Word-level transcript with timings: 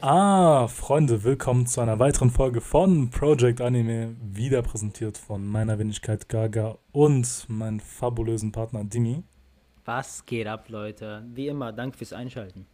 Ah, 0.00 0.68
Freunde, 0.68 1.24
willkommen 1.24 1.66
zu 1.66 1.80
einer 1.80 1.98
weiteren 1.98 2.30
Folge 2.30 2.60
von 2.60 3.08
Project 3.10 3.62
Anime, 3.62 4.14
wieder 4.20 4.60
präsentiert 4.60 5.16
von 5.16 5.46
meiner 5.46 5.78
Wenigkeit 5.78 6.28
Gaga 6.28 6.76
und 6.92 7.46
meinem 7.48 7.80
fabulösen 7.80 8.52
Partner 8.52 8.84
Dimi. 8.84 9.22
Was 9.86 10.26
geht 10.26 10.46
ab, 10.48 10.68
Leute? 10.68 11.24
Wie 11.32 11.48
immer, 11.48 11.72
danke 11.72 11.96
fürs 11.96 12.12
Einschalten. 12.12 12.66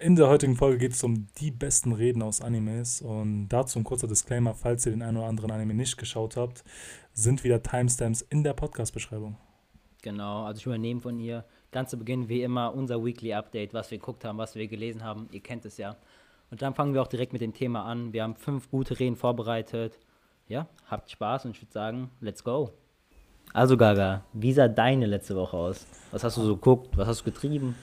In 0.00 0.16
der 0.16 0.28
heutigen 0.28 0.56
Folge 0.56 0.78
geht 0.78 0.92
es 0.92 1.02
um 1.02 1.28
die 1.38 1.50
besten 1.50 1.92
Reden 1.92 2.22
aus 2.22 2.42
Animes 2.42 3.00
und 3.00 3.48
dazu 3.48 3.78
ein 3.78 3.84
kurzer 3.84 4.06
Disclaimer, 4.06 4.54
falls 4.54 4.84
ihr 4.84 4.92
den 4.92 5.02
einen 5.02 5.16
oder 5.16 5.26
anderen 5.26 5.50
Anime 5.50 5.74
nicht 5.74 5.96
geschaut 5.96 6.36
habt, 6.36 6.62
sind 7.14 7.42
wieder 7.42 7.62
Timestamps 7.62 8.20
in 8.20 8.44
der 8.44 8.52
Podcast-Beschreibung. 8.52 9.36
Genau, 10.02 10.44
also 10.44 10.58
ich 10.58 10.66
übernehme 10.66 11.00
von 11.00 11.18
ihr 11.18 11.44
ganz 11.72 11.90
zu 11.90 11.98
Beginn 11.98 12.28
wie 12.28 12.42
immer 12.42 12.74
unser 12.74 13.04
Weekly 13.04 13.34
Update, 13.34 13.74
was 13.74 13.90
wir 13.90 13.98
geguckt 13.98 14.24
haben, 14.24 14.38
was 14.38 14.54
wir 14.54 14.68
gelesen 14.68 15.02
haben. 15.02 15.28
Ihr 15.32 15.40
kennt 15.40 15.64
es 15.64 15.76
ja. 15.76 15.96
Und 16.50 16.62
dann 16.62 16.74
fangen 16.74 16.94
wir 16.94 17.02
auch 17.02 17.08
direkt 17.08 17.32
mit 17.32 17.42
dem 17.42 17.52
Thema 17.52 17.84
an. 17.84 18.12
Wir 18.12 18.22
haben 18.22 18.36
fünf 18.36 18.70
gute 18.70 18.98
Reden 18.98 19.16
vorbereitet. 19.16 19.98
Ja, 20.48 20.66
habt 20.86 21.10
Spaß 21.10 21.44
und 21.44 21.50
ich 21.52 21.62
würde 21.62 21.72
sagen, 21.72 22.10
let's 22.20 22.42
go. 22.42 22.70
Also 23.52 23.76
Gaga, 23.76 24.22
wie 24.32 24.52
sah 24.52 24.68
deine 24.68 25.06
letzte 25.06 25.36
Woche 25.36 25.56
aus? 25.56 25.86
Was 26.10 26.24
hast 26.24 26.36
du 26.36 26.42
so 26.42 26.56
geguckt? 26.56 26.96
Was 26.96 27.08
hast 27.08 27.20
du 27.20 27.24
getrieben? 27.24 27.74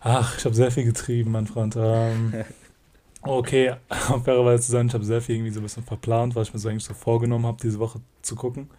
Ach, 0.00 0.36
ich 0.36 0.44
habe 0.44 0.54
sehr 0.54 0.70
viel 0.70 0.84
getrieben, 0.84 1.32
mein 1.32 1.46
Freund. 1.46 1.76
Ähm, 1.76 2.44
okay, 3.22 3.74
um 4.12 4.22
fairerweise 4.22 4.64
zu 4.64 4.72
sein, 4.72 4.86
ich 4.86 4.94
habe 4.94 5.04
sehr 5.04 5.20
viel 5.20 5.36
irgendwie 5.36 5.50
so 5.50 5.60
ein 5.60 5.62
bisschen 5.62 5.82
verplant, 5.82 6.34
was 6.34 6.48
ich 6.48 6.54
mir 6.54 6.60
so 6.60 6.68
eigentlich 6.68 6.84
so 6.84 6.94
vorgenommen 6.94 7.46
habe, 7.46 7.58
diese 7.62 7.78
Woche 7.78 8.00
zu 8.22 8.36
gucken. 8.36 8.70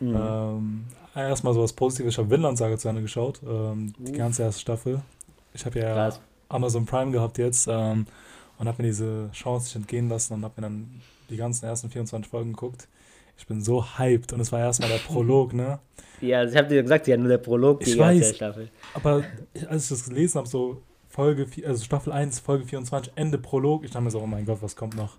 Mhm. 0.00 0.16
Ähm, 0.16 0.84
erstmal 1.14 1.54
so 1.54 1.62
was 1.62 1.72
Positives, 1.72 2.14
ich 2.14 2.18
habe 2.18 2.30
Vinland 2.30 2.58
Saga 2.58 2.76
zu 2.76 2.88
Ende 2.88 3.00
geschaut, 3.00 3.40
ähm, 3.46 3.94
die 3.98 4.12
ganze 4.12 4.42
erste 4.42 4.60
Staffel. 4.60 5.00
Ich 5.54 5.64
habe 5.64 5.78
ja 5.78 5.94
Krass. 5.94 6.20
Amazon 6.50 6.84
Prime 6.84 7.10
gehabt 7.10 7.38
jetzt. 7.38 7.66
Ähm, 7.70 8.06
und 8.58 8.68
habe 8.68 8.82
mir 8.82 8.88
diese 8.88 9.30
Chance 9.32 9.66
nicht 9.66 9.76
entgehen 9.76 10.08
lassen 10.08 10.34
und 10.34 10.44
habe 10.44 10.54
mir 10.56 10.68
dann 10.68 11.00
die 11.30 11.36
ganzen 11.36 11.66
ersten 11.66 11.90
24 11.90 12.30
Folgen 12.30 12.52
geguckt. 12.52 12.88
Ich 13.38 13.46
bin 13.46 13.60
so 13.60 13.84
hyped 13.98 14.32
und 14.32 14.40
es 14.40 14.50
war 14.50 14.60
erstmal 14.60 14.88
der 14.88 14.98
Prolog, 14.98 15.52
ne? 15.52 15.78
Ja, 16.20 16.44
ich 16.44 16.56
habe 16.56 16.68
dir 16.68 16.82
gesagt, 16.82 17.06
ja, 17.06 17.16
nur 17.16 17.28
der 17.28 17.38
Prolog 17.38 17.80
die 17.80 17.90
ich 17.90 17.98
weiß, 17.98 18.36
Staffel. 18.36 18.70
Aber 18.94 19.24
als 19.68 19.84
ich 19.84 19.88
das 19.90 20.08
gelesen 20.08 20.38
habe, 20.38 20.48
so 20.48 20.80
Folge, 21.08 21.46
also 21.66 21.84
Staffel 21.84 22.12
1, 22.12 22.40
Folge 22.40 22.64
24, 22.64 23.12
Ende 23.14 23.36
Prolog, 23.38 23.84
ich 23.84 23.90
dachte 23.90 24.04
mir 24.04 24.10
so, 24.10 24.20
oh 24.20 24.26
mein 24.26 24.46
Gott, 24.46 24.58
was 24.62 24.74
kommt 24.74 24.96
noch? 24.96 25.18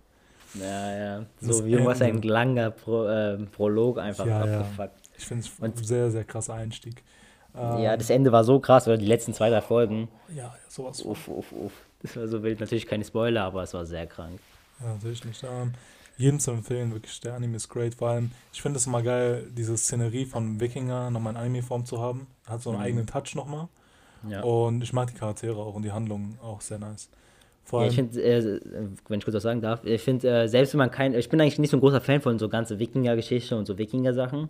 Ja, 0.55 0.97
ja. 0.97 1.25
So 1.41 1.65
wie 1.65 1.83
was 1.85 2.01
ein 2.01 2.21
langer 2.21 2.71
Pro, 2.71 3.05
äh, 3.05 3.37
Prolog 3.37 3.99
einfach 3.99 4.25
ja, 4.25 4.41
abgefuckt. 4.41 4.77
Ja. 4.79 4.89
Ich 5.17 5.25
finde 5.25 5.45
es 5.45 5.61
ein 5.61 5.83
sehr, 5.83 6.09
sehr 6.09 6.23
krasser 6.23 6.55
Einstieg. 6.55 7.03
Ja, 7.55 7.97
das 7.97 8.11
Ende 8.11 8.31
war 8.31 8.43
so 8.43 8.59
krass, 8.59 8.87
oder 8.87 8.97
die 8.97 9.07
letzten 9.07 9.33
zwei, 9.33 9.49
drei 9.49 9.61
Folgen. 9.61 10.09
Ja, 10.35 10.53
sowas. 10.67 11.01
Uff, 11.01 11.27
uff, 11.27 11.51
uff. 11.51 11.86
Das 12.01 12.15
war 12.15 12.27
so 12.27 12.43
wild. 12.43 12.59
Natürlich 12.59 12.85
keine 12.85 13.03
Spoiler, 13.03 13.43
aber 13.43 13.63
es 13.63 13.73
war 13.73 13.85
sehr 13.85 14.07
krank. 14.07 14.39
Ja, 14.79 14.93
natürlich 14.93 15.25
nicht. 15.25 15.43
Ähm, 15.43 15.73
jedem 16.17 16.39
zu 16.39 16.51
empfehlen, 16.51 16.93
wirklich, 16.93 17.19
der 17.21 17.35
Anime 17.35 17.57
ist 17.57 17.69
great. 17.69 17.95
Vor 17.95 18.09
allem, 18.09 18.31
ich 18.51 18.61
finde 18.61 18.77
es 18.77 18.87
immer 18.87 19.03
geil, 19.03 19.47
diese 19.55 19.77
Szenerie 19.77 20.25
von 20.25 20.59
Wikinger 20.59 21.11
nochmal 21.11 21.33
in 21.33 21.37
Anime-Form 21.37 21.85
zu 21.85 22.01
haben. 22.01 22.27
Hat 22.47 22.61
so 22.61 22.71
einen 22.71 22.79
mhm. 22.79 22.85
eigenen 22.85 23.07
Touch 23.07 23.35
nochmal. 23.35 23.67
Ja. 24.27 24.41
Und 24.41 24.81
ich 24.81 24.93
mag 24.93 25.11
die 25.11 25.17
Charaktere 25.17 25.57
auch 25.57 25.75
und 25.75 25.83
die 25.83 25.91
Handlungen 25.91 26.39
auch 26.41 26.61
sehr 26.61 26.79
nice. 26.79 27.09
Vor 27.63 27.81
ja, 27.81 27.89
ich 27.89 27.95
finde, 27.95 28.21
äh, 28.21 28.61
wenn 29.07 29.19
ich 29.19 29.25
kurz 29.25 29.35
was 29.35 29.43
sagen 29.43 29.61
darf, 29.61 29.83
ich 29.83 30.01
finde, 30.01 30.27
äh, 30.29 30.47
selbst 30.47 30.73
wenn 30.73 30.79
man 30.79 30.89
kein, 30.89 31.13
ich 31.13 31.29
bin 31.29 31.39
eigentlich 31.41 31.59
nicht 31.59 31.69
so 31.69 31.77
ein 31.77 31.81
großer 31.81 32.01
Fan 32.01 32.21
von 32.21 32.39
so 32.39 32.49
ganze 32.49 32.79
Wikinger-Geschichte 32.79 33.57
und 33.57 33.65
so 33.65 33.77
Wikinger-Sachen. 33.77 34.47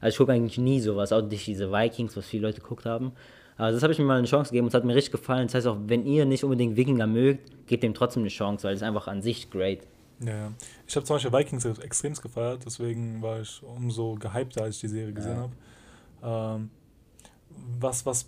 Also 0.00 0.14
ich 0.14 0.18
gucke 0.18 0.32
eigentlich 0.32 0.58
nie 0.58 0.80
sowas, 0.80 1.12
auch 1.12 1.22
nicht 1.22 1.46
diese 1.46 1.72
Vikings, 1.72 2.16
was 2.16 2.26
viele 2.26 2.46
Leute 2.46 2.60
geguckt 2.60 2.84
haben. 2.84 3.12
Also 3.58 3.76
das 3.76 3.82
habe 3.82 3.92
ich 3.92 3.98
mir 3.98 4.04
mal 4.04 4.18
eine 4.18 4.26
Chance 4.26 4.50
gegeben 4.50 4.66
und 4.66 4.68
es 4.68 4.74
hat 4.74 4.84
mir 4.84 4.94
richtig 4.94 5.12
gefallen. 5.12 5.48
Das 5.48 5.54
heißt 5.54 5.66
auch, 5.66 5.76
wenn 5.86 6.06
ihr 6.06 6.24
nicht 6.24 6.44
unbedingt 6.44 6.76
Wikinger 6.76 7.08
mögt, 7.08 7.66
gebt 7.66 7.82
dem 7.82 7.92
trotzdem 7.92 8.22
eine 8.22 8.30
Chance, 8.30 8.66
weil 8.66 8.74
es 8.74 8.82
einfach 8.82 9.08
an 9.08 9.20
sich 9.20 9.50
great. 9.50 9.80
Ja, 10.20 10.52
ich 10.86 10.96
habe 10.96 11.04
zum 11.04 11.16
Beispiel 11.16 11.32
Vikings 11.32 11.64
extrem 11.64 12.14
gefeiert, 12.14 12.62
deswegen 12.64 13.22
war 13.22 13.40
ich 13.40 13.62
umso 13.62 14.14
gehypter, 14.14 14.64
als 14.64 14.76
ich 14.76 14.80
die 14.82 14.88
Serie 14.88 15.12
gesehen 15.12 15.36
ja. 15.36 15.48
habe. 16.22 16.58
Ähm, 16.58 16.70
was, 17.78 18.04
was 18.06 18.26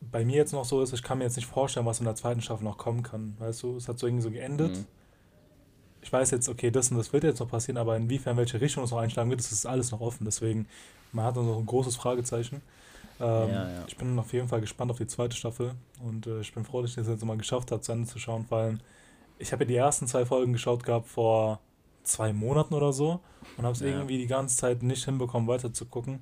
bei 0.00 0.24
mir 0.24 0.36
jetzt 0.36 0.52
noch 0.52 0.64
so 0.64 0.82
ist, 0.82 0.92
ich 0.92 1.02
kann 1.02 1.18
mir 1.18 1.24
jetzt 1.24 1.36
nicht 1.36 1.46
vorstellen, 1.46 1.86
was 1.86 1.98
in 1.98 2.04
der 2.04 2.14
zweiten 2.14 2.40
Staffel 2.40 2.64
noch 2.64 2.78
kommen 2.78 3.02
kann. 3.02 3.34
Weißt 3.38 3.62
du, 3.62 3.76
es 3.76 3.88
hat 3.88 3.98
so 3.98 4.06
irgendwie 4.06 4.22
so 4.22 4.30
geendet. 4.30 4.76
Mhm. 4.76 4.84
Ich 6.02 6.12
weiß 6.12 6.30
jetzt, 6.30 6.48
okay, 6.48 6.70
das 6.70 6.90
und 6.90 6.98
das 6.98 7.12
wird 7.12 7.24
jetzt 7.24 7.40
noch 7.40 7.48
passieren, 7.48 7.78
aber 7.78 7.96
inwiefern, 7.96 8.36
welche 8.36 8.60
Richtung 8.60 8.84
es 8.84 8.90
noch 8.90 8.98
einschlagen 8.98 9.28
wird, 9.30 9.40
das 9.40 9.52
ist 9.52 9.66
alles 9.66 9.90
noch 9.90 10.00
offen. 10.00 10.24
Deswegen, 10.24 10.68
man 11.12 11.24
hat 11.24 11.36
noch 11.36 11.58
ein 11.58 11.66
großes 11.66 11.96
Fragezeichen. 11.96 12.62
Ähm, 13.20 13.48
ja, 13.48 13.70
ja. 13.70 13.84
Ich 13.86 13.96
bin 13.96 14.18
auf 14.18 14.32
jeden 14.32 14.48
Fall 14.48 14.60
gespannt 14.60 14.90
auf 14.90 14.98
die 14.98 15.06
zweite 15.06 15.36
Staffel 15.36 15.72
und 16.02 16.26
äh, 16.26 16.40
ich 16.40 16.52
bin 16.52 16.64
froh, 16.64 16.82
dass 16.82 16.90
ich 16.90 16.96
das 16.96 17.08
jetzt 17.08 17.24
mal 17.24 17.36
geschafft 17.36 17.70
habe, 17.70 17.80
zu 17.80 17.92
Ende 17.92 18.06
zu 18.06 18.18
schauen, 18.18 18.46
weil 18.50 18.78
ich 19.38 19.52
habe 19.52 19.64
ja 19.64 19.68
die 19.68 19.76
ersten 19.76 20.06
zwei 20.06 20.26
Folgen 20.26 20.52
geschaut 20.52 20.84
gehabt 20.84 21.08
vor 21.08 21.60
zwei 22.02 22.32
Monaten 22.32 22.74
oder 22.74 22.92
so 22.92 23.20
und 23.56 23.64
habe 23.64 23.72
es 23.72 23.80
ja. 23.80 23.88
irgendwie 23.88 24.18
die 24.18 24.26
ganze 24.26 24.56
Zeit 24.56 24.82
nicht 24.82 25.04
hinbekommen, 25.04 25.48
weiter 25.48 25.72
zu 25.72 25.86
gucken. 25.86 26.20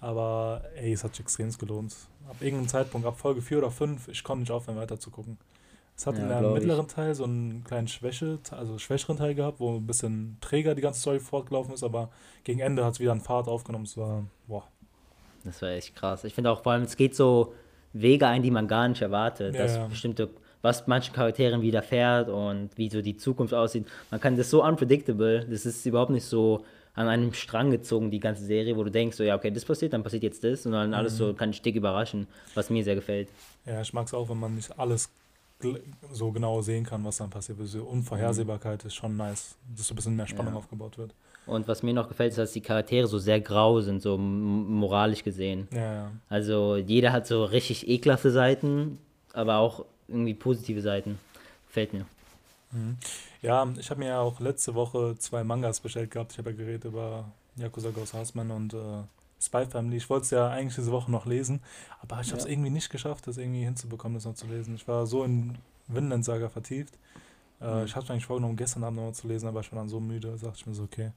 Aber 0.00 0.62
ey, 0.76 0.92
es 0.92 1.02
hat 1.02 1.14
sich 1.14 1.24
extrem 1.24 1.50
gelohnt. 1.50 1.94
Ab 2.28 2.36
irgendeinem 2.40 2.68
Zeitpunkt, 2.68 3.06
ab 3.06 3.18
Folge 3.18 3.42
4 3.42 3.58
oder 3.58 3.70
5, 3.70 4.08
ich 4.08 4.22
konnte 4.22 4.42
nicht 4.42 4.52
aufhören, 4.52 4.78
weiter 4.78 5.00
zu 5.00 5.10
gucken. 5.10 5.38
Es 5.96 6.06
hat 6.06 6.16
ja, 6.16 6.22
in 6.22 6.28
der 6.28 6.42
mittleren 6.42 6.86
ich. 6.86 6.92
Teil 6.92 7.14
so 7.16 7.24
einen 7.24 7.64
kleinen 7.64 7.88
Schwäche, 7.88 8.38
also 8.52 8.78
schwächeren 8.78 9.16
Teil 9.16 9.34
gehabt, 9.34 9.58
wo 9.58 9.74
ein 9.74 9.86
bisschen 9.86 10.36
träger 10.40 10.76
die 10.76 10.82
ganze 10.82 11.00
Story 11.00 11.18
fortgelaufen 11.18 11.74
ist, 11.74 11.82
aber 11.82 12.10
gegen 12.44 12.60
Ende 12.60 12.84
hat 12.84 12.94
es 12.94 13.00
wieder 13.00 13.10
einen 13.10 13.20
Fahrt 13.20 13.48
aufgenommen. 13.48 13.84
Es 13.84 13.96
war, 13.96 14.24
boah, 14.46 14.68
das 15.48 15.62
war 15.62 15.70
echt 15.70 15.94
krass. 15.96 16.24
Ich 16.24 16.34
finde 16.34 16.50
auch 16.50 16.62
vor 16.62 16.72
allem, 16.72 16.84
es 16.84 16.96
geht 16.96 17.14
so 17.14 17.54
Wege 17.92 18.26
ein, 18.26 18.42
die 18.42 18.50
man 18.50 18.68
gar 18.68 18.88
nicht 18.88 19.02
erwartet. 19.02 19.54
Ja, 19.54 19.62
dass 19.62 19.76
ja. 19.76 19.86
bestimmte, 19.86 20.28
was 20.62 20.86
manchen 20.86 21.14
Charakteren 21.14 21.62
widerfährt 21.62 22.28
und 22.28 22.70
wie 22.76 22.88
so 22.88 23.02
die 23.02 23.16
Zukunft 23.16 23.54
aussieht. 23.54 23.86
Man 24.10 24.20
kann 24.20 24.36
das 24.36 24.50
so 24.50 24.64
unpredictable, 24.64 25.46
das 25.48 25.66
ist 25.66 25.84
überhaupt 25.86 26.10
nicht 26.10 26.24
so 26.24 26.64
an 26.94 27.06
einem 27.06 27.32
Strang 27.32 27.70
gezogen, 27.70 28.10
die 28.10 28.18
ganze 28.18 28.44
Serie, 28.44 28.76
wo 28.76 28.82
du 28.82 28.90
denkst, 28.90 29.16
so 29.16 29.22
ja, 29.22 29.36
okay, 29.36 29.52
das 29.52 29.64
passiert, 29.64 29.92
dann 29.92 30.02
passiert 30.02 30.24
jetzt 30.24 30.42
das 30.42 30.66
und 30.66 30.72
dann 30.72 30.94
alles 30.94 31.12
mhm. 31.14 31.16
so 31.16 31.34
kann 31.34 31.50
ich 31.50 31.62
dick 31.62 31.76
überraschen, 31.76 32.26
was 32.54 32.70
mir 32.70 32.82
sehr 32.82 32.96
gefällt. 32.96 33.28
Ja, 33.66 33.80
ich 33.80 33.92
mag 33.92 34.06
es 34.06 34.14
auch, 34.14 34.28
wenn 34.28 34.38
man 34.38 34.56
nicht 34.56 34.76
alles 34.78 35.08
so 36.12 36.32
genau 36.32 36.60
sehen 36.60 36.84
kann, 36.84 37.04
was 37.04 37.18
dann 37.18 37.30
passiert. 37.30 37.58
Diese 37.60 37.82
Unvorhersehbarkeit 37.82 38.84
ist 38.84 38.94
schon 38.94 39.16
nice, 39.16 39.56
dass 39.76 39.86
so 39.86 39.94
ein 39.94 39.96
bisschen 39.96 40.16
mehr 40.16 40.26
Spannung 40.26 40.54
ja. 40.54 40.58
aufgebaut 40.58 40.98
wird. 40.98 41.14
Und 41.48 41.66
was 41.66 41.82
mir 41.82 41.94
noch 41.94 42.08
gefällt, 42.08 42.30
ist, 42.30 42.38
dass 42.38 42.52
die 42.52 42.60
Charaktere 42.60 43.06
so 43.06 43.18
sehr 43.18 43.40
grau 43.40 43.80
sind, 43.80 44.02
so 44.02 44.18
moralisch 44.18 45.24
gesehen. 45.24 45.66
Ja, 45.72 45.94
ja. 45.94 46.12
Also 46.28 46.76
jeder 46.76 47.10
hat 47.12 47.26
so 47.26 47.44
richtig 47.44 47.88
ekelhafte 47.88 48.30
Seiten, 48.30 48.98
aber 49.32 49.56
auch 49.56 49.84
irgendwie 50.08 50.34
positive 50.34 50.82
Seiten. 50.82 51.18
Gefällt 51.66 51.94
mir. 51.94 52.04
Mhm. 52.72 52.98
Ja, 53.40 53.66
ich 53.78 53.90
habe 53.90 54.00
mir 54.00 54.08
ja 54.08 54.20
auch 54.20 54.40
letzte 54.40 54.74
Woche 54.74 55.16
zwei 55.18 55.42
Mangas 55.42 55.80
bestellt 55.80 56.10
gehabt. 56.10 56.32
Ich 56.32 56.38
habe 56.38 56.50
ja 56.50 56.56
geredet 56.56 56.84
über 56.84 57.24
Yakuza 57.56 57.90
Ghost 57.90 58.12
Houseman 58.12 58.50
und 58.50 58.74
äh, 58.74 59.02
Spy 59.40 59.66
Family. 59.66 59.96
Ich 59.96 60.10
wollte 60.10 60.24
es 60.24 60.30
ja 60.30 60.48
eigentlich 60.48 60.74
diese 60.74 60.90
Woche 60.90 61.10
noch 61.10 61.24
lesen, 61.24 61.60
aber 62.02 62.20
ich 62.20 62.30
habe 62.30 62.40
es 62.40 62.46
irgendwie 62.46 62.70
nicht 62.70 62.90
geschafft, 62.90 63.26
das 63.26 63.38
irgendwie 63.38 63.64
hinzubekommen, 63.64 64.16
das 64.16 64.24
noch 64.24 64.34
zu 64.34 64.46
lesen. 64.46 64.74
Ich 64.74 64.86
war 64.86 65.06
so 65.06 65.24
in 65.24 65.56
Vinland 65.86 66.24
Saga 66.24 66.48
vertieft. 66.48 66.94
Äh, 67.60 67.80
mhm. 67.80 67.84
Ich 67.84 67.96
hatte 67.96 68.12
eigentlich 68.12 68.26
vorgenommen, 68.26 68.56
gestern 68.56 68.84
Abend 68.84 68.98
noch 68.98 69.06
mal 69.06 69.14
zu 69.14 69.28
lesen, 69.28 69.48
aber 69.48 69.60
ich 69.60 69.72
war 69.72 69.78
dann 69.78 69.88
so 69.88 70.00
müde, 70.00 70.36
dachte 70.40 70.56
ich 70.56 70.66
mir 70.66 70.74
so, 70.74 70.82
okay, 70.82 71.12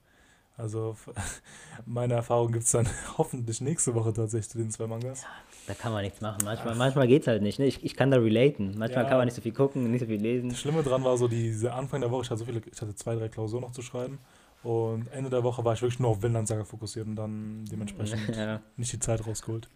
also 0.57 0.95
meine 1.85 2.15
Erfahrung 2.15 2.51
gibt 2.51 2.65
es 2.65 2.71
dann 2.71 2.87
hoffentlich 3.17 3.61
nächste 3.61 3.93
Woche 3.95 4.13
tatsächlich 4.13 4.49
zu 4.49 4.57
den 4.57 4.71
zwei 4.71 4.87
Mangas. 4.87 5.23
Ja, 5.23 5.27
da 5.67 5.73
kann 5.73 5.91
man 5.91 6.03
nichts 6.03 6.21
machen. 6.21 6.39
Manchmal, 6.43 6.75
manchmal 6.75 7.07
geht 7.07 7.21
es 7.21 7.27
halt 7.27 7.41
nicht. 7.41 7.59
Ne? 7.59 7.65
Ich, 7.65 7.83
ich 7.83 7.95
kann 7.95 8.11
da 8.11 8.17
relaten. 8.17 8.77
Manchmal 8.77 9.03
ja, 9.03 9.09
kann 9.09 9.17
man 9.17 9.25
nicht 9.25 9.35
so 9.35 9.41
viel 9.41 9.53
gucken, 9.53 9.89
nicht 9.89 10.01
so 10.01 10.07
viel 10.07 10.21
lesen. 10.21 10.49
Das 10.49 10.59
Schlimme 10.59 10.83
dran 10.83 11.03
war 11.03 11.17
so, 11.17 11.27
diese 11.27 11.73
Anfang 11.73 12.01
der 12.01 12.11
Woche, 12.11 12.23
ich 12.23 12.29
hatte 12.29 12.39
so 12.39 12.45
viele, 12.45 12.61
ich 12.71 12.81
hatte 12.81 12.95
zwei, 12.95 13.15
drei 13.15 13.29
Klausuren 13.29 13.63
noch 13.63 13.71
zu 13.71 13.81
schreiben. 13.81 14.19
Und 14.63 15.07
Ende 15.07 15.29
der 15.29 15.43
Woche 15.43 15.65
war 15.65 15.73
ich 15.73 15.81
wirklich 15.81 15.99
nur 15.99 16.11
auf 16.11 16.21
Vinland 16.21 16.47
Saga 16.47 16.63
fokussiert 16.63 17.07
und 17.07 17.15
dann 17.15 17.65
dementsprechend 17.65 18.27
ja. 18.35 18.61
nicht 18.77 18.93
die 18.93 18.99
Zeit 18.99 19.25
rausgeholt. 19.25 19.69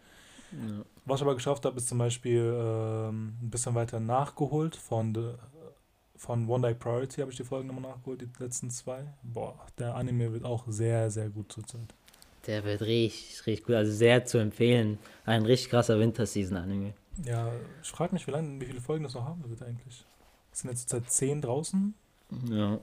Was 1.05 1.19
ich 1.19 1.23
aber 1.23 1.35
geschafft 1.35 1.65
habe, 1.65 1.77
ist 1.77 1.87
zum 1.87 1.97
Beispiel 1.97 2.53
ähm, 2.55 3.33
ein 3.41 3.49
bisschen 3.49 3.75
weiter 3.75 3.99
nachgeholt 3.99 4.75
von 4.75 5.13
The 5.13 5.33
von 6.17 6.47
One 6.47 6.67
Day 6.67 6.75
Priority 6.75 7.21
habe 7.21 7.31
ich 7.31 7.37
die 7.37 7.43
Folgen 7.43 7.67
nochmal 7.67 7.91
nachgeholt, 7.91 8.21
die 8.21 8.43
letzten 8.43 8.69
zwei. 8.69 9.03
Boah, 9.23 9.55
der 9.77 9.95
Anime 9.95 10.31
wird 10.31 10.45
auch 10.45 10.63
sehr, 10.67 11.09
sehr 11.09 11.29
gut 11.29 11.51
zurzeit. 11.51 11.93
Der 12.47 12.63
wird 12.63 12.81
richtig, 12.81 13.45
richtig 13.47 13.65
gut. 13.65 13.75
Also 13.75 13.91
sehr 13.91 14.25
zu 14.25 14.37
empfehlen. 14.37 14.99
Ein 15.25 15.45
richtig 15.45 15.71
krasser 15.71 15.99
Winterseason-Anime. 15.99 16.93
Ja, 17.23 17.51
ich 17.81 17.89
frage 17.89 18.13
mich, 18.13 18.27
wie, 18.27 18.31
lange, 18.31 18.61
wie 18.61 18.65
viele 18.65 18.81
Folgen 18.81 19.03
das 19.03 19.13
noch 19.13 19.25
haben 19.25 19.43
wird 19.49 19.63
eigentlich. 19.63 20.05
Es 20.51 20.59
sind 20.59 20.69
jetzt 20.69 20.89
zurzeit 20.89 21.09
zehn 21.09 21.41
draußen. 21.41 21.93
Ja. 22.49 22.79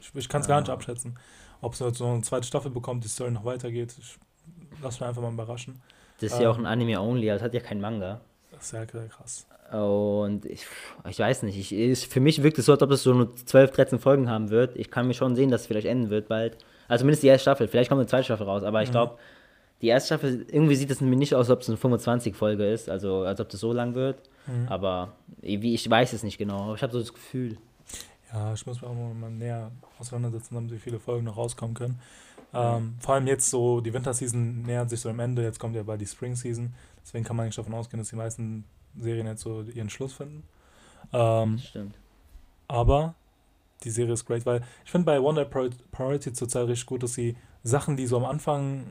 Ich, 0.00 0.14
ich 0.14 0.28
kann 0.28 0.40
es 0.40 0.48
ja. 0.48 0.54
gar 0.54 0.60
nicht 0.60 0.70
abschätzen. 0.70 1.18
Ob 1.60 1.74
es 1.74 1.78
jetzt 1.78 1.98
so 1.98 2.06
eine 2.06 2.22
zweite 2.22 2.46
Staffel 2.46 2.70
bekommt, 2.70 3.04
die 3.04 3.08
Story 3.08 3.30
noch 3.30 3.44
weitergeht. 3.44 3.94
Ich 3.98 4.18
lass 4.82 5.00
mich 5.00 5.08
einfach 5.08 5.22
mal 5.22 5.32
überraschen. 5.32 5.80
Das 6.20 6.32
ist 6.32 6.38
ähm, 6.38 6.42
ja 6.42 6.50
auch 6.50 6.58
ein 6.58 6.66
Anime-only, 6.66 7.30
also 7.30 7.44
hat 7.44 7.54
ja 7.54 7.60
kein 7.60 7.80
Manga. 7.80 8.20
Das 8.56 8.64
ist 8.64 8.70
sehr, 8.70 8.86
sehr 8.90 9.08
krass. 9.08 9.46
Und 9.72 10.44
ich, 10.46 10.64
ich 11.08 11.18
weiß 11.18 11.42
nicht, 11.42 11.58
ich, 11.58 11.74
ich, 11.74 12.08
für 12.08 12.20
mich 12.20 12.42
wirkt 12.42 12.58
es 12.58 12.66
so, 12.66 12.72
als 12.72 12.82
ob 12.82 12.90
es 12.92 13.02
so 13.02 13.12
nur 13.12 13.34
12, 13.34 13.72
13 13.72 13.98
Folgen 13.98 14.30
haben 14.30 14.50
wird. 14.50 14.76
Ich 14.76 14.90
kann 14.90 15.06
mir 15.06 15.14
schon 15.14 15.34
sehen, 15.34 15.50
dass 15.50 15.62
es 15.62 15.66
vielleicht 15.66 15.86
enden 15.86 16.10
wird 16.10 16.28
bald. 16.28 16.56
Also 16.88 17.02
zumindest 17.02 17.24
die 17.24 17.28
erste 17.28 17.42
Staffel. 17.42 17.68
Vielleicht 17.68 17.90
kommt 17.90 17.98
eine 17.98 18.08
zweite 18.08 18.24
Staffel 18.24 18.46
raus, 18.46 18.62
aber 18.62 18.82
ich 18.82 18.90
mhm. 18.90 18.92
glaube, 18.92 19.18
die 19.82 19.88
erste 19.88 20.14
Staffel, 20.14 20.46
irgendwie 20.50 20.76
sieht 20.76 20.90
es 20.90 21.00
mir 21.00 21.16
nicht 21.16 21.34
aus, 21.34 21.50
als 21.50 21.50
ob 21.50 21.60
es 21.62 21.68
eine 21.68 21.96
25-Folge 21.96 22.70
ist, 22.70 22.88
also 22.88 23.22
als 23.22 23.40
ob 23.40 23.48
das 23.48 23.60
so 23.60 23.72
lang 23.72 23.94
wird. 23.94 24.22
Mhm. 24.46 24.68
Aber 24.68 25.12
wie, 25.40 25.74
ich 25.74 25.88
weiß 25.88 26.12
es 26.12 26.22
nicht 26.22 26.38
genau, 26.38 26.62
aber 26.64 26.74
ich 26.74 26.82
habe 26.82 26.92
so 26.92 27.00
das 27.00 27.12
Gefühl. 27.12 27.58
Ja, 28.32 28.54
ich 28.54 28.64
muss 28.66 28.80
mir 28.80 28.88
auch 28.88 28.94
mal 28.94 29.30
näher 29.30 29.70
auseinandersetzen, 29.98 30.54
damit 30.54 30.70
wie 30.70 30.78
viele 30.78 30.98
Folgen 30.98 31.24
noch 31.24 31.36
rauskommen 31.36 31.74
können. 31.74 32.00
Ähm, 32.54 32.94
vor 33.00 33.14
allem 33.16 33.26
jetzt 33.26 33.50
so, 33.50 33.80
die 33.80 33.92
Winterseason 33.92 34.62
nähert 34.62 34.88
sich 34.88 35.00
so 35.00 35.08
am 35.10 35.20
Ende, 35.20 35.42
jetzt 35.42 35.58
kommt 35.58 35.74
ja 35.74 35.82
bald 35.82 36.00
die 36.00 36.06
Spring 36.06 36.34
Season. 36.36 36.72
Deswegen 37.06 37.24
kann 37.24 37.36
man 37.36 37.44
eigentlich 37.44 37.54
davon 37.54 37.74
ausgehen, 37.74 38.00
dass 38.00 38.08
die 38.08 38.16
meisten 38.16 38.64
Serien 38.98 39.28
jetzt 39.28 39.42
so 39.42 39.62
ihren 39.62 39.90
Schluss 39.90 40.12
finden. 40.12 40.42
Ähm, 41.12 41.58
Stimmt. 41.58 41.94
Aber 42.66 43.14
die 43.84 43.90
Serie 43.90 44.14
ist 44.14 44.24
great, 44.24 44.44
weil 44.44 44.62
ich 44.84 44.90
finde 44.90 45.04
bei 45.04 45.20
One 45.20 45.44
Day 45.44 45.68
Priority 45.92 46.32
zurzeit 46.32 46.66
richtig 46.66 46.86
gut, 46.86 47.04
dass 47.04 47.14
sie 47.14 47.36
Sachen, 47.62 47.96
die 47.96 48.06
so 48.06 48.16
am 48.16 48.24
Anfang 48.24 48.86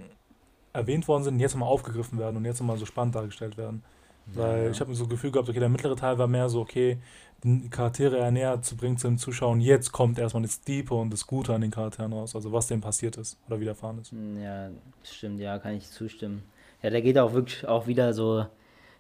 erwähnt 0.72 1.10
worden 1.10 1.24
sind, 1.24 1.40
jetzt 1.40 1.56
mal 1.56 1.66
aufgegriffen 1.66 2.18
werden 2.18 2.38
und 2.38 2.46
jetzt 2.46 2.62
mal 2.62 2.78
so 2.78 2.86
spannend 2.86 3.16
dargestellt 3.16 3.58
werden. 3.58 3.84
Ja, 4.34 4.44
weil 4.44 4.72
ich 4.72 4.80
habe 4.80 4.96
so 4.96 5.04
ein 5.04 5.10
Gefühl 5.10 5.32
gehabt, 5.32 5.50
okay, 5.50 5.60
der 5.60 5.70
mittlere 5.70 5.98
Teil 5.98 6.18
war 6.18 6.28
mehr 6.28 6.48
so, 6.48 6.62
okay, 6.62 6.98
die 7.44 7.70
Charaktere 7.70 8.18
eher 8.18 8.32
näher 8.32 8.62
zu 8.62 8.78
bringen 8.78 8.98
zu 8.98 9.08
den 9.08 9.18
Zuschauern. 9.18 9.60
Jetzt 9.60 9.92
kommt 9.92 10.18
erstmal 10.18 10.44
das 10.44 10.62
Diepe 10.62 10.94
und 10.94 11.12
das 11.12 11.28
Gute 11.28 11.54
an 11.54 11.62
den 11.62 11.72
Charakteren 11.72 12.14
raus, 12.14 12.34
also 12.34 12.52
was 12.54 12.68
denen 12.68 12.82
passiert 12.82 13.18
ist 13.18 13.38
oder 13.48 13.60
widerfahren 13.60 14.00
ist. 14.00 14.14
Ja, 14.42 14.70
stimmt, 15.04 15.40
ja, 15.40 15.60
kann 15.60 15.76
ich 15.76 15.90
zustimmen. 15.92 16.44
Ja, 16.86 16.92
da 16.92 17.00
geht 17.02 17.18
auch 17.18 17.34
wirklich 17.34 17.68
auch 17.68 17.88
wieder 17.88 18.14
so, 18.14 18.46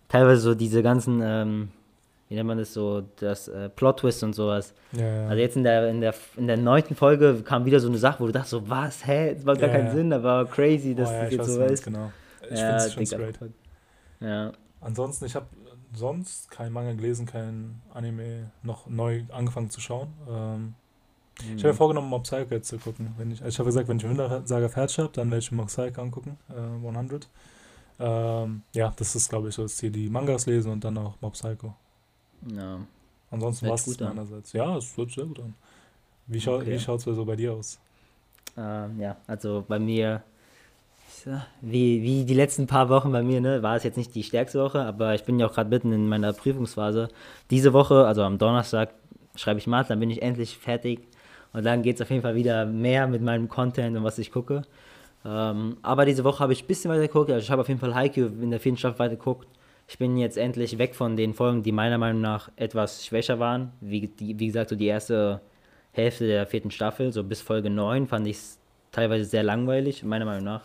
teilweise 0.08 0.42
so 0.42 0.56
diese 0.56 0.82
ganzen, 0.82 1.22
ähm, 1.24 1.70
wie 2.28 2.34
nennt 2.34 2.48
man 2.48 2.58
das 2.58 2.74
so, 2.74 3.04
das 3.18 3.48
äh, 3.48 3.70
Plot-Twist 3.70 4.24
und 4.24 4.34
sowas. 4.34 4.74
Ja, 4.94 5.06
ja. 5.06 5.28
Also 5.28 5.40
jetzt 5.40 5.56
in 5.56 5.64
der, 5.64 5.90
in, 5.90 6.02
der, 6.02 6.16
in 6.36 6.48
der 6.48 6.58
neunten 6.58 6.96
Folge 6.96 7.44
kam 7.46 7.64
wieder 7.64 7.80
so 7.80 7.88
eine 7.88 8.00
Sache, 8.00 8.22
wo 8.22 8.26
du 8.26 8.32
dachtest 8.32 8.50
so, 8.50 8.68
was, 8.68 9.06
hä, 9.06 9.36
das 9.36 9.44
macht 9.44 9.60
gar 9.60 9.70
ja, 9.70 9.76
keinen 9.76 9.92
Sinn, 9.92 10.12
aber 10.14 10.48
crazy, 10.48 10.96
dass 10.96 11.12
oh, 11.12 11.14
das 11.14 11.32
jetzt 11.32 11.46
so 11.46 11.62
ist. 11.62 11.84
Genau. 11.84 12.12
Ich 12.50 12.60
ja, 12.60 12.80
finde 12.80 13.04
es 13.04 13.12
great. 13.12 13.40
Ja. 14.20 14.52
Ansonsten, 14.82 15.26
ich 15.26 15.36
habe 15.36 15.46
sonst 15.94 16.50
kein 16.50 16.72
Manga 16.72 16.94
gelesen, 16.94 17.28
kein 17.28 17.84
Anime 17.94 18.50
noch 18.64 18.88
neu 18.88 19.26
angefangen 19.32 19.70
zu 19.70 19.80
schauen. 19.80 20.12
Ähm, 20.28 20.60
mhm. 20.64 20.74
Ich 21.40 21.64
habe 21.64 21.68
mir 21.68 21.74
vorgenommen, 21.76 22.10
Mob 22.10 22.24
Psycho 22.24 22.56
jetzt 22.56 22.68
zu 22.68 22.80
gucken. 22.80 23.14
Wenn 23.20 23.30
ich, 23.30 23.44
also 23.44 23.50
ich 23.50 23.60
habe 23.60 23.68
gesagt, 23.68 23.88
wenn 23.88 23.98
ich 23.98 24.10
Wintersaga 24.10 24.70
fertig 24.70 24.98
habe, 24.98 25.12
dann 25.14 25.30
werde 25.30 25.44
ich 25.44 25.52
Mob 25.52 25.68
Psycho 25.68 26.02
angucken, 26.02 26.40
äh, 26.50 26.88
100. 26.88 27.30
Ähm, 28.00 28.62
ja, 28.74 28.94
das 28.96 29.16
ist, 29.16 29.30
glaube 29.30 29.50
ich, 29.50 29.56
so 29.56 29.64
das 29.64 29.78
Ziel. 29.78 29.92
Die 29.92 30.10
Mangas 30.10 30.46
lesen 30.46 30.72
und 30.72 30.84
dann 30.84 30.98
auch 30.98 31.16
Mob 31.22 31.34
Psycho. 31.34 31.74
Ja. 32.54 32.80
Ansonsten 33.32 33.68
war 33.68 33.76
es 33.76 34.00
meinerseits. 34.00 34.54
Ja, 34.54 34.78
es 34.78 34.98
wird 34.98 35.12
sehr 35.12 35.26
gut 35.26 35.40
an. 35.40 35.54
Wie, 36.28 36.42
schau, 36.42 36.58
okay. 36.58 36.74
wie 36.74 36.80
schaut 36.80 37.00
es 37.00 37.06
so 37.06 37.26
bei 37.26 37.36
dir 37.36 37.54
aus? 37.54 37.80
Ähm, 38.58 39.00
ja, 39.00 39.18
also 39.28 39.64
bei 39.68 39.80
mir 39.80 40.24
wie, 41.62 42.04
wie 42.04 42.24
die 42.26 42.34
letzten 42.34 42.68
paar 42.68 42.90
Wochen 42.90 43.12
bei 43.12 43.24
mir, 43.24 43.42
ne, 43.42 43.64
war 43.64 43.76
es 43.76 43.84
jetzt 43.84 43.98
nicht 43.98 44.14
die 44.16 44.24
stärkste 44.24 44.62
Woche, 44.62 44.82
aber 44.82 45.16
ich 45.16 45.24
bin 45.24 45.40
ja 45.40 45.48
auch 45.48 45.54
gerade 45.54 45.70
mitten 45.70 45.92
in 45.92 46.08
meiner 46.08 46.34
Prüfungsphase. 46.34 47.10
Diese 47.50 47.74
Woche, 47.74 48.06
also 48.06 48.22
am 48.24 48.38
Donnerstag, 48.38 48.94
schreibe 49.36 49.60
ich 49.60 49.68
Mathe, 49.68 49.90
dann 49.90 50.00
bin 50.00 50.10
ich 50.10 50.22
endlich 50.22 50.58
fertig. 50.58 51.08
Und 51.54 51.66
dann 51.66 51.82
geht 51.84 51.96
es 51.96 52.02
auf 52.02 52.10
jeden 52.10 52.22
Fall 52.22 52.36
wieder 52.36 52.66
mehr 52.66 53.08
mit 53.08 53.22
meinem 53.22 53.50
Content 53.50 53.96
und 53.98 54.04
was 54.04 54.20
ich 54.20 54.32
gucke. 54.32 54.64
Ähm, 55.26 55.78
aber 55.82 56.06
diese 56.06 56.24
Woche 56.24 56.40
habe 56.40 56.54
ich 56.54 56.64
ein 56.64 56.68
bisschen 56.68 56.92
weiter 56.92 57.08
geguckt. 57.08 57.32
Also 57.32 57.44
ich 57.44 57.50
habe 57.50 57.62
auf 57.62 57.68
jeden 57.68 57.80
Fall 57.80 57.96
Haikyuu 57.96 58.28
in 58.42 58.52
der 58.52 58.60
vierten 58.60 58.78
Staffel 58.78 59.00
weiter 59.00 59.16
geguckt. 59.16 59.48
Ich 59.88 59.98
bin 59.98 60.18
jetzt 60.18 60.38
endlich 60.38 60.78
weg 60.78 60.96
von 60.96 61.18
den 61.18 61.34
Folgen, 61.34 61.64
die 61.64 61.72
meiner 61.72 61.98
Meinung 61.98 62.22
nach 62.22 62.50
etwas 62.56 63.06
schwächer 63.06 63.40
waren. 63.40 63.72
Wie, 63.82 64.08
die, 64.08 64.40
wie 64.40 64.48
gesagt, 64.48 64.70
so 64.70 64.76
die 64.76 64.88
erste 64.88 65.42
Hälfte 65.92 66.28
der 66.28 66.46
vierten 66.46 66.72
Staffel, 66.72 67.12
so 67.12 67.24
bis 67.24 67.42
Folge 67.42 67.70
9, 67.70 68.08
fand 68.08 68.28
ich 68.28 68.38
es 68.38 68.60
teilweise 68.92 69.26
sehr 69.26 69.44
langweilig, 69.44 70.04
meiner 70.04 70.26
Meinung 70.26 70.44
nach. 70.44 70.62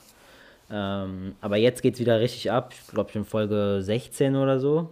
Ähm, 0.70 1.34
aber 1.40 1.56
jetzt 1.56 1.82
geht 1.82 1.94
es 1.94 2.00
wieder 2.00 2.20
richtig 2.20 2.50
ab. 2.50 2.72
Ich 2.72 2.92
glaube, 2.92 3.10
schon 3.10 3.24
Folge 3.24 3.78
16 3.82 4.36
oder 4.36 4.58
so. 4.58 4.90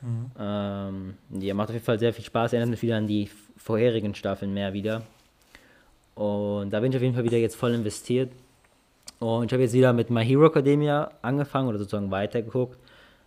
Mhm. 0.00 0.30
Ähm, 0.38 1.14
ja, 1.40 1.54
macht 1.54 1.68
auf 1.68 1.74
jeden 1.74 1.84
Fall 1.84 1.98
sehr 1.98 2.12
viel 2.12 2.24
Spaß. 2.24 2.52
Erinnert 2.52 2.70
mich 2.70 2.82
wieder 2.82 2.96
an 2.96 3.06
die 3.06 3.28
vorherigen 3.56 4.14
Staffeln 4.14 4.54
mehr 4.54 4.72
wieder. 4.72 5.02
Und 6.14 6.70
da 6.70 6.80
bin 6.80 6.92
ich 6.92 6.96
auf 6.96 7.02
jeden 7.02 7.14
Fall 7.14 7.24
wieder 7.24 7.38
jetzt 7.38 7.56
voll 7.56 7.72
investiert. 7.74 8.30
Und 9.22 9.46
ich 9.46 9.52
habe 9.52 9.62
jetzt 9.62 9.72
wieder 9.72 9.92
mit 9.92 10.10
My 10.10 10.24
Hero 10.24 10.46
Academia 10.46 11.10
angefangen 11.22 11.68
oder 11.68 11.78
sozusagen 11.78 12.10
weitergeguckt, 12.10 12.78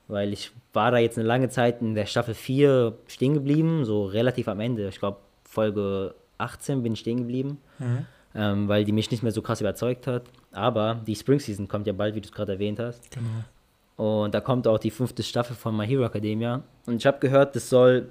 weil 0.07 0.33
ich 0.33 0.51
war 0.73 0.91
da 0.91 0.97
jetzt 0.97 1.17
eine 1.17 1.27
lange 1.27 1.49
Zeit 1.49 1.81
in 1.81 1.95
der 1.95 2.05
Staffel 2.05 2.33
4 2.33 2.93
stehen 3.07 3.33
geblieben, 3.33 3.85
so 3.85 4.05
relativ 4.05 4.47
am 4.47 4.59
Ende. 4.59 4.87
Ich 4.89 4.99
glaube, 4.99 5.17
Folge 5.43 6.15
18 6.37 6.83
bin 6.83 6.93
ich 6.93 6.99
stehen 6.99 7.17
geblieben. 7.19 7.59
Mhm 7.79 8.05
ähm, 8.35 8.67
weil 8.67 8.83
die 8.83 8.91
mich 8.91 9.09
nicht 9.09 9.23
mehr 9.23 9.31
so 9.31 9.41
krass 9.41 9.61
überzeugt 9.61 10.07
hat. 10.07 10.23
Aber 10.51 11.01
die 11.07 11.15
Spring 11.15 11.39
Season 11.39 11.67
kommt 11.67 11.87
ja 11.87 11.93
bald, 11.93 12.15
wie 12.15 12.21
du 12.21 12.27
es 12.27 12.33
gerade 12.33 12.53
erwähnt 12.53 12.79
hast. 12.79 13.09
Genau. 13.11 14.21
Und 14.21 14.33
da 14.35 14.41
kommt 14.41 14.67
auch 14.67 14.77
die 14.77 14.91
fünfte 14.91 15.23
Staffel 15.23 15.55
von 15.55 15.75
My 15.75 15.87
Hero 15.87 16.03
Academia. 16.03 16.61
Und 16.85 16.97
ich 16.97 17.05
habe 17.05 17.19
gehört, 17.19 17.55
das 17.55 17.69
soll 17.69 18.09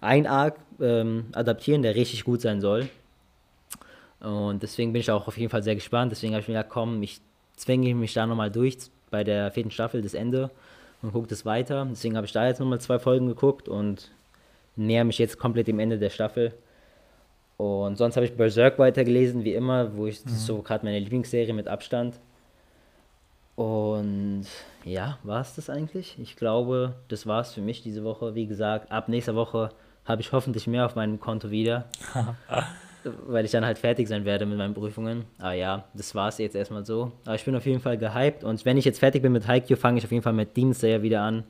ein 0.00 0.26
Arc 0.26 0.56
ähm, 0.80 1.26
adaptieren, 1.32 1.82
der 1.82 1.96
richtig 1.96 2.24
gut 2.24 2.40
sein 2.40 2.60
soll. 2.60 2.88
Und 4.20 4.62
deswegen 4.62 4.92
bin 4.92 5.00
ich 5.00 5.10
auch 5.10 5.26
auf 5.26 5.38
jeden 5.38 5.50
Fall 5.50 5.62
sehr 5.62 5.74
gespannt. 5.74 6.12
Deswegen 6.12 6.34
habe 6.34 6.42
ich 6.42 6.48
mir 6.48 6.54
gedacht, 6.54 6.70
komm, 6.70 7.02
ich 7.02 7.20
zwänge 7.56 7.94
mich 7.94 8.12
da 8.12 8.26
nochmal 8.26 8.50
durch 8.50 8.76
bei 9.10 9.24
der 9.24 9.50
vierten 9.50 9.70
Staffel, 9.70 10.02
das 10.02 10.14
Ende, 10.14 10.50
und 11.02 11.12
gucke 11.12 11.28
das 11.28 11.44
weiter. 11.44 11.86
Deswegen 11.90 12.16
habe 12.16 12.26
ich 12.26 12.32
da 12.32 12.46
jetzt 12.46 12.60
nochmal 12.60 12.80
zwei 12.80 12.98
Folgen 12.98 13.26
geguckt 13.26 13.68
und 13.68 14.10
näher 14.76 15.04
mich 15.04 15.18
jetzt 15.18 15.38
komplett 15.38 15.66
dem 15.66 15.78
Ende 15.78 15.98
der 15.98 16.10
Staffel. 16.10 16.52
Und 17.56 17.96
sonst 17.98 18.16
habe 18.16 18.24
ich 18.24 18.36
Berserk 18.36 18.78
weitergelesen, 18.78 19.44
wie 19.44 19.54
immer, 19.54 19.96
wo 19.96 20.06
ich 20.06 20.24
mhm. 20.24 20.30
so 20.30 20.62
gerade 20.62 20.84
meine 20.84 20.98
Lieblingsserie 20.98 21.52
mit 21.52 21.68
Abstand. 21.68 22.18
Und 23.56 24.46
ja, 24.84 25.18
war 25.22 25.42
es 25.42 25.54
das 25.54 25.68
eigentlich? 25.68 26.18
Ich 26.18 26.36
glaube, 26.36 26.94
das 27.08 27.26
war 27.26 27.42
es 27.42 27.52
für 27.52 27.60
mich 27.60 27.82
diese 27.82 28.04
Woche. 28.04 28.34
Wie 28.34 28.46
gesagt, 28.46 28.90
ab 28.90 29.08
nächster 29.08 29.34
Woche 29.34 29.70
habe 30.06 30.22
ich 30.22 30.32
hoffentlich 30.32 30.66
mehr 30.66 30.86
auf 30.86 30.94
meinem 30.94 31.20
Konto 31.20 31.50
wieder. 31.50 31.84
weil 33.26 33.44
ich 33.44 33.50
dann 33.50 33.64
halt 33.64 33.78
fertig 33.78 34.08
sein 34.08 34.24
werde 34.24 34.46
mit 34.46 34.58
meinen 34.58 34.74
Prüfungen. 34.74 35.24
Aber 35.38 35.52
ja, 35.52 35.84
das 35.94 36.14
war 36.14 36.28
es 36.28 36.38
jetzt 36.38 36.56
erstmal 36.56 36.84
so. 36.84 37.12
Aber 37.24 37.34
ich 37.34 37.44
bin 37.44 37.54
auf 37.54 37.66
jeden 37.66 37.80
Fall 37.80 37.98
gehypt. 37.98 38.44
Und 38.44 38.64
wenn 38.64 38.76
ich 38.76 38.84
jetzt 38.84 38.98
fertig 38.98 39.22
bin 39.22 39.32
mit 39.32 39.46
Haikyuu, 39.46 39.76
fange 39.76 39.98
ich 39.98 40.04
auf 40.04 40.12
jeden 40.12 40.22
Fall 40.22 40.32
mit 40.32 40.56
Demon 40.56 40.74
wieder 41.02 41.22
an. 41.22 41.44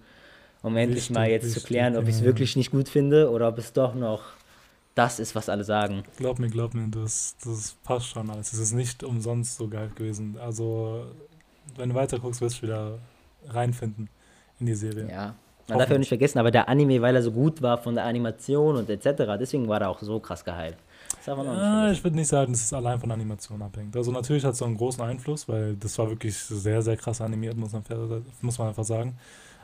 Um 0.62 0.76
endlich 0.76 1.11
mal 1.11 1.29
jetzt 1.29 1.47
wichtig, 1.47 1.62
zu 1.62 1.67
klären, 1.67 1.97
ob 1.97 2.05
ich 2.05 2.17
es 2.17 2.23
wirklich 2.23 2.55
nicht 2.55 2.70
gut 2.70 2.88
finde 2.88 3.31
oder 3.31 3.49
ob 3.49 3.58
es 3.58 3.73
doch 3.73 3.94
noch 3.94 4.23
das 4.94 5.19
ist, 5.19 5.35
was 5.35 5.49
alle 5.49 5.64
sagen. 5.64 6.02
Glaub 6.19 6.38
mir, 6.38 6.50
glaub 6.50 6.75
mir, 6.75 6.88
das, 6.88 7.37
das 7.43 7.76
passt 7.82 8.08
schon 8.08 8.29
alles. 8.29 8.53
Es 8.53 8.58
ist 8.58 8.73
nicht 8.73 9.03
umsonst 9.03 9.56
so 9.56 9.69
geil 9.69 9.91
gewesen. 9.94 10.37
Also, 10.38 11.06
wenn 11.76 11.91
du 11.91 11.94
weiter 11.94 12.19
guckst, 12.19 12.41
wirst 12.41 12.58
du 12.58 12.62
wieder 12.62 12.99
reinfinden 13.49 14.11
in 14.58 14.67
die 14.67 14.75
Serie. 14.75 15.08
Ja. 15.11 15.35
Man 15.69 15.79
darf 15.79 15.91
ja 15.91 15.98
nicht 15.98 16.08
vergessen, 16.08 16.39
aber 16.39 16.51
der 16.51 16.69
Anime, 16.69 17.01
weil 17.01 17.15
er 17.15 17.22
so 17.22 17.31
gut 17.31 17.63
war 17.63 17.79
von 17.79 17.94
der 17.94 18.05
Animation 18.05 18.77
und 18.77 18.91
etc., 18.91 19.22
deswegen 19.39 19.69
war 19.69 19.81
er 19.81 19.89
auch 19.89 20.01
so 20.01 20.19
krass 20.19 20.44
gehypt. 20.44 20.79
Ja, 21.27 21.91
ich 21.91 22.03
würde 22.03 22.17
nicht 22.17 22.29
sagen, 22.29 22.53
dass 22.53 22.62
es 22.62 22.72
allein 22.72 22.98
von 22.98 23.10
Animation 23.10 23.60
abhängt. 23.62 23.96
Also 23.96 24.10
natürlich 24.10 24.44
hat 24.44 24.53
es 24.53 24.58
so 24.58 24.65
einen 24.65 24.77
großen 24.77 25.03
Einfluss, 25.03 25.48
weil 25.48 25.77
das 25.77 25.98
war 25.98 26.08
wirklich 26.08 26.36
sehr, 26.36 26.82
sehr 26.82 26.96
krass 26.96 27.20
animiert, 27.20 27.56
muss 27.56 27.72
man, 27.72 27.82
muss 28.41 28.58
man 28.58 28.69
einfach 28.69 28.84
sagen. 28.84 29.19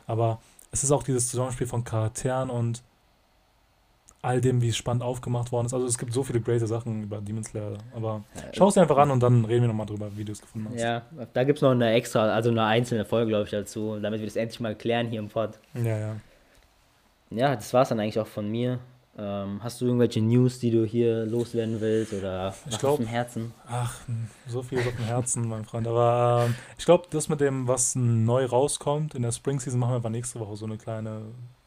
Aber 0.06 0.40
es 0.70 0.84
ist 0.84 0.90
auch 0.90 1.02
dieses 1.02 1.28
Zusammenspiel 1.28 1.66
von 1.66 1.84
Charakteren 1.84 2.50
und 2.50 2.82
all 4.22 4.40
dem, 4.40 4.60
wie 4.60 4.70
es 4.70 4.76
spannend 4.76 5.02
aufgemacht 5.02 5.52
worden 5.52 5.66
ist. 5.66 5.75
Also 5.75 5.86
es 5.86 5.98
gibt 5.98 6.12
so 6.12 6.25
viele 6.25 6.40
great 6.40 6.66
Sachen 6.66 7.04
über 7.04 7.20
Demon 7.20 7.44
Slayer. 7.44 7.78
Aber 7.94 8.25
schau 8.52 8.68
es 8.68 8.75
dir 8.75 8.82
einfach 8.82 8.98
an 8.98 9.10
und 9.10 9.22
dann 9.22 9.44
reden 9.44 9.62
wir 9.62 9.68
nochmal 9.68 9.86
drüber, 9.86 10.10
wie 10.16 10.25
du 10.25 10.32
es 10.32 10.40
gefunden 10.40 10.68
hast. 10.72 10.80
Ja, 10.80 11.02
da 11.32 11.44
gibt 11.44 11.58
es 11.58 11.62
noch 11.62 11.70
eine 11.70 11.92
extra, 11.92 12.28
also 12.32 12.50
eine 12.50 12.64
einzelne 12.64 13.04
Folge, 13.04 13.28
glaube 13.28 13.44
ich, 13.44 13.50
dazu, 13.50 13.98
damit 14.00 14.20
wir 14.20 14.26
das 14.26 14.36
endlich 14.36 14.58
mal 14.58 14.75
klären 14.75 15.06
hier 15.06 15.20
im 15.20 15.28
Pod. 15.28 15.58
Ja, 15.75 15.96
ja. 15.96 16.16
Ja, 17.30 17.54
das 17.54 17.72
war 17.72 17.82
es 17.82 17.88
dann 17.88 18.00
eigentlich 18.00 18.18
auch 18.18 18.26
von 18.26 18.50
mir. 18.50 18.80
Ähm, 19.18 19.61
hast 19.62 19.80
du 19.80 19.87
irgendwelche 19.87 20.20
News, 20.20 20.58
die 20.58 20.70
du 20.70 20.85
hier 20.85 21.25
loswerden 21.25 21.80
willst 21.80 22.12
oder 22.12 22.54
ich 22.68 22.78
glaub, 22.78 22.92
auf 22.92 22.99
dem 22.99 23.06
Herzen? 23.06 23.54
Ach, 23.66 23.99
so 24.46 24.62
viel 24.62 24.78
auf 24.80 24.94
dem 24.94 25.06
Herzen, 25.06 25.49
mein 25.49 25.64
Freund. 25.64 25.88
Aber 25.88 26.44
ähm, 26.46 26.54
ich 26.76 26.85
glaube, 26.85 27.06
das 27.08 27.30
mit 27.30 27.40
dem, 27.40 27.66
was 27.66 27.94
neu 27.94 28.44
rauskommt 28.44 29.14
in 29.14 29.23
der 29.23 29.32
Spring 29.32 29.58
Season, 29.58 29.80
machen 29.80 29.92
wir 29.92 29.96
einfach 29.96 30.11
nächste 30.11 30.38
Woche 30.38 30.56
so 30.56 30.66
eine 30.66 30.76
kleine 30.76 31.23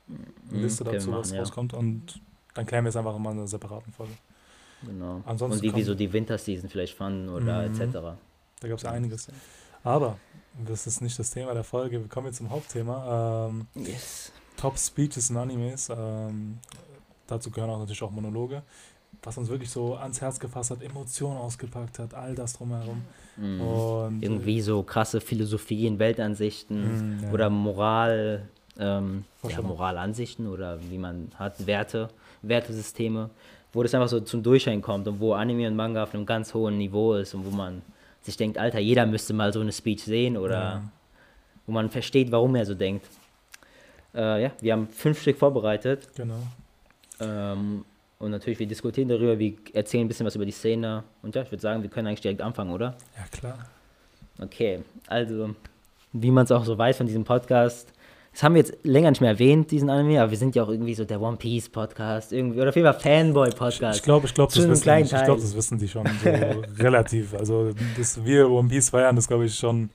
mhm, 0.08 0.62
Liste 0.62 0.84
okay, 0.84 0.94
dazu, 0.94 1.10
machen, 1.10 1.22
was 1.22 1.32
ja. 1.32 1.40
rauskommt. 1.40 1.74
Und 1.74 2.22
dann 2.54 2.68
klären 2.68 2.86
wir 2.86 2.90
es 2.90 2.96
einfach 2.96 3.18
mal 3.18 3.32
in 3.32 3.40
einer 3.40 3.48
separaten 3.48 3.94
Folge. 3.94 4.14
Genau. 4.84 5.24
Ansonsten 5.26 5.66
und 5.66 5.74
wie, 5.74 5.80
wie 5.80 5.84
so 5.84 5.96
die 5.96 6.14
Winterseason 6.14 6.70
vielleicht 6.70 6.96
fanden 6.96 7.30
oder 7.30 7.68
mhm. 7.68 7.82
etc. 7.82 7.94
Da 8.60 8.68
gab 8.68 8.78
es 8.78 8.84
ja 8.84 8.92
einiges. 8.92 9.28
Aber 9.84 10.20
das 10.68 10.86
ist 10.86 11.02
nicht 11.02 11.18
das 11.18 11.32
Thema 11.32 11.56
der 11.56 11.64
Folge. 11.64 12.00
Wir 12.00 12.10
kommen 12.10 12.28
jetzt 12.28 12.38
zum 12.38 12.52
Hauptthema. 12.52 13.48
Ähm, 13.50 13.68
yes. 13.74 14.32
Top 14.56 14.78
Speeches 14.78 15.32
in 15.32 15.38
Animes. 15.38 15.90
Ähm, 15.90 16.60
dazu 17.32 17.52
gehören 17.52 17.70
auch 17.70 17.80
natürlich 17.80 18.02
auch 18.04 18.12
Monologe. 18.12 18.64
Was 19.24 19.38
uns 19.38 19.50
wirklich 19.50 19.70
so 19.70 19.96
ans 19.96 20.22
Herz 20.22 20.40
gefasst 20.40 20.72
hat, 20.72 20.84
Emotionen 20.84 21.38
ausgepackt 21.38 22.00
hat, 22.00 22.14
all 22.14 22.36
das 22.36 22.54
drumherum. 22.54 23.02
Mhm. 23.38 23.62
Und, 23.62 24.22
Irgendwie 24.22 24.62
so 24.62 24.84
krasse 24.84 25.20
Philosophien, 25.20 25.98
Weltansichten 26.00 27.18
mhm, 27.18 27.24
ja. 27.24 27.32
oder 27.32 27.50
Moral, 27.50 28.48
ähm, 28.78 29.26
ja, 29.48 29.62
Moralansichten 29.62 30.48
oder 30.48 30.80
wie 30.90 30.98
man 30.98 31.32
hat, 31.38 31.66
Werte. 31.66 32.10
Wertesysteme, 32.42 33.30
wo 33.74 33.84
das 33.84 33.94
einfach 33.94 34.08
so 34.08 34.20
zum 34.20 34.44
Durchschein 34.44 34.82
kommt 34.82 35.08
und 35.08 35.20
wo 35.20 35.34
Anime 35.34 35.68
und 35.68 35.76
Manga 35.76 36.04
auf 36.04 36.14
einem 36.14 36.26
ganz 36.26 36.54
hohen 36.54 36.78
Niveau 36.78 37.16
ist 37.16 37.34
und 37.34 37.46
wo 37.46 37.56
man 37.56 37.82
sich 38.22 38.38
denkt, 38.38 38.58
Alter, 38.58 38.80
jeder 38.80 39.06
müsste 39.06 39.34
mal 39.34 39.54
so 39.54 39.60
eine 39.60 39.72
Speech 39.72 40.04
sehen 40.04 40.38
oder 40.38 40.60
ja. 40.60 40.82
wo 41.66 41.72
man 41.72 41.90
versteht, 41.90 42.32
warum 42.32 42.56
er 42.56 42.66
so 42.66 42.76
denkt. 42.76 43.08
Äh, 44.14 44.44
ja, 44.44 44.52
wir 44.60 44.74
haben 44.74 44.88
fünf 44.88 45.22
Stück 45.22 45.38
vorbereitet. 45.38 46.08
Genau. 46.16 46.42
Ähm, 47.22 47.86
Und 48.20 48.32
natürlich, 48.32 48.60
wir 48.60 48.68
diskutieren 48.68 49.08
darüber, 49.08 49.40
wir 49.40 49.54
erzählen 49.74 50.04
ein 50.06 50.08
bisschen 50.10 50.26
was 50.26 50.36
über 50.36 50.46
die 50.46 50.52
Szene. 50.52 51.04
Und 51.22 51.36
ja, 51.36 51.42
ich 51.42 51.52
würde 51.52 51.62
sagen, 51.62 51.82
wir 51.84 51.90
können 51.90 52.08
eigentlich 52.08 52.22
direkt 52.22 52.42
anfangen, 52.42 52.72
oder? 52.72 52.96
Ja, 53.18 53.24
klar. 53.32 53.58
Okay, 54.42 54.82
also, 55.08 55.52
wie 56.14 56.32
man 56.32 56.44
es 56.46 56.52
auch 56.52 56.66
so 56.66 56.78
weiß 56.78 56.98
von 56.98 57.08
diesem 57.08 57.24
Podcast, 57.24 57.94
das 58.32 58.44
haben 58.44 58.56
wir 58.56 58.62
jetzt 58.62 58.78
länger 58.84 59.10
nicht 59.10 59.22
mehr 59.22 59.32
erwähnt, 59.32 59.72
diesen 59.72 59.90
Anime, 59.90 60.22
aber 60.22 60.32
wir 60.32 60.38
sind 60.38 60.56
ja 60.56 60.64
auch 60.64 60.70
irgendwie 60.70 60.94
so 60.96 61.04
der 61.04 61.20
One 61.22 61.38
Piece 61.38 61.70
Podcast, 61.70 62.32
irgendwie, 62.32 62.60
oder 62.60 62.70
auf 62.70 62.76
jeden 62.76 62.92
Fall 62.92 63.00
Fanboy 63.00 63.50
Podcast. 63.52 64.00
Ich 64.00 64.04
glaube, 64.04 64.28
ich 64.28 64.34
glaube, 64.34 64.52
das, 64.54 64.68
wissen, 64.68 65.00
ich 65.02 65.10
glaub, 65.10 65.40
das 65.40 65.56
wissen 65.56 65.78
die 65.78 65.88
schon 65.88 66.06
so 66.24 66.30
relativ. 66.84 67.34
Also, 67.34 67.72
dass 67.98 68.24
wir 68.24 68.50
One 68.50 68.70
Piece 68.70 68.90
feiern, 68.90 69.16
das 69.16 69.28
glaube 69.28 69.46
ich 69.46 69.56
schon. 69.56 69.90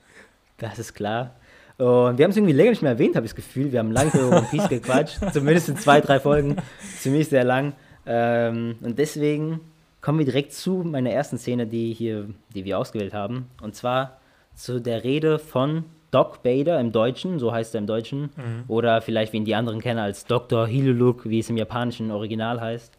Das 0.57 0.79
ist 0.79 0.93
klar. 0.93 1.35
Und 1.77 2.17
wir 2.17 2.23
haben 2.23 2.31
es 2.31 2.37
irgendwie 2.37 2.53
länger 2.53 2.69
nicht 2.69 2.81
mehr 2.81 2.91
erwähnt, 2.91 3.15
habe 3.15 3.25
ich 3.25 3.33
das 3.33 3.35
Gefühl. 3.35 3.71
Wir 3.71 3.79
haben 3.79 3.91
lange 3.91 4.11
über 4.13 4.37
One 4.37 4.47
Piece 4.49 4.69
gequatscht, 4.69 5.19
zumindest 5.33 5.69
in 5.69 5.77
zwei, 5.77 5.99
drei 5.99 6.19
Folgen, 6.19 6.55
ziemlich 6.99 7.27
sehr 7.27 7.43
lang. 7.43 7.73
Ähm, 8.05 8.75
und 8.81 8.97
deswegen 8.97 9.59
kommen 10.01 10.19
wir 10.19 10.25
direkt 10.25 10.53
zu 10.53 10.83
meiner 10.85 11.09
ersten 11.09 11.37
Szene, 11.37 11.67
die, 11.67 11.93
hier, 11.93 12.29
die 12.53 12.63
wir 12.63 12.79
ausgewählt 12.79 13.13
haben. 13.13 13.47
Und 13.61 13.75
zwar 13.75 14.19
zu 14.53 14.79
der 14.79 15.03
Rede 15.03 15.37
von 15.37 15.83
Doc 16.11 16.43
Bader 16.43 16.79
im 16.79 16.93
Deutschen, 16.93 17.39
so 17.39 17.51
heißt 17.51 17.75
er 17.75 17.79
im 17.79 17.87
Deutschen. 17.87 18.29
Mhm. 18.37 18.63
Oder 18.69 19.01
vielleicht, 19.01 19.33
wie 19.33 19.37
ihn 19.37 19.45
die 19.45 19.55
anderen 19.55 19.81
kennen, 19.81 19.99
als 19.99 20.25
Dr. 20.25 20.65
Hiluluk, 20.67 21.27
wie 21.27 21.39
es 21.39 21.49
im 21.49 21.57
japanischen 21.57 22.09
Original 22.09 22.61
heißt. 22.61 22.93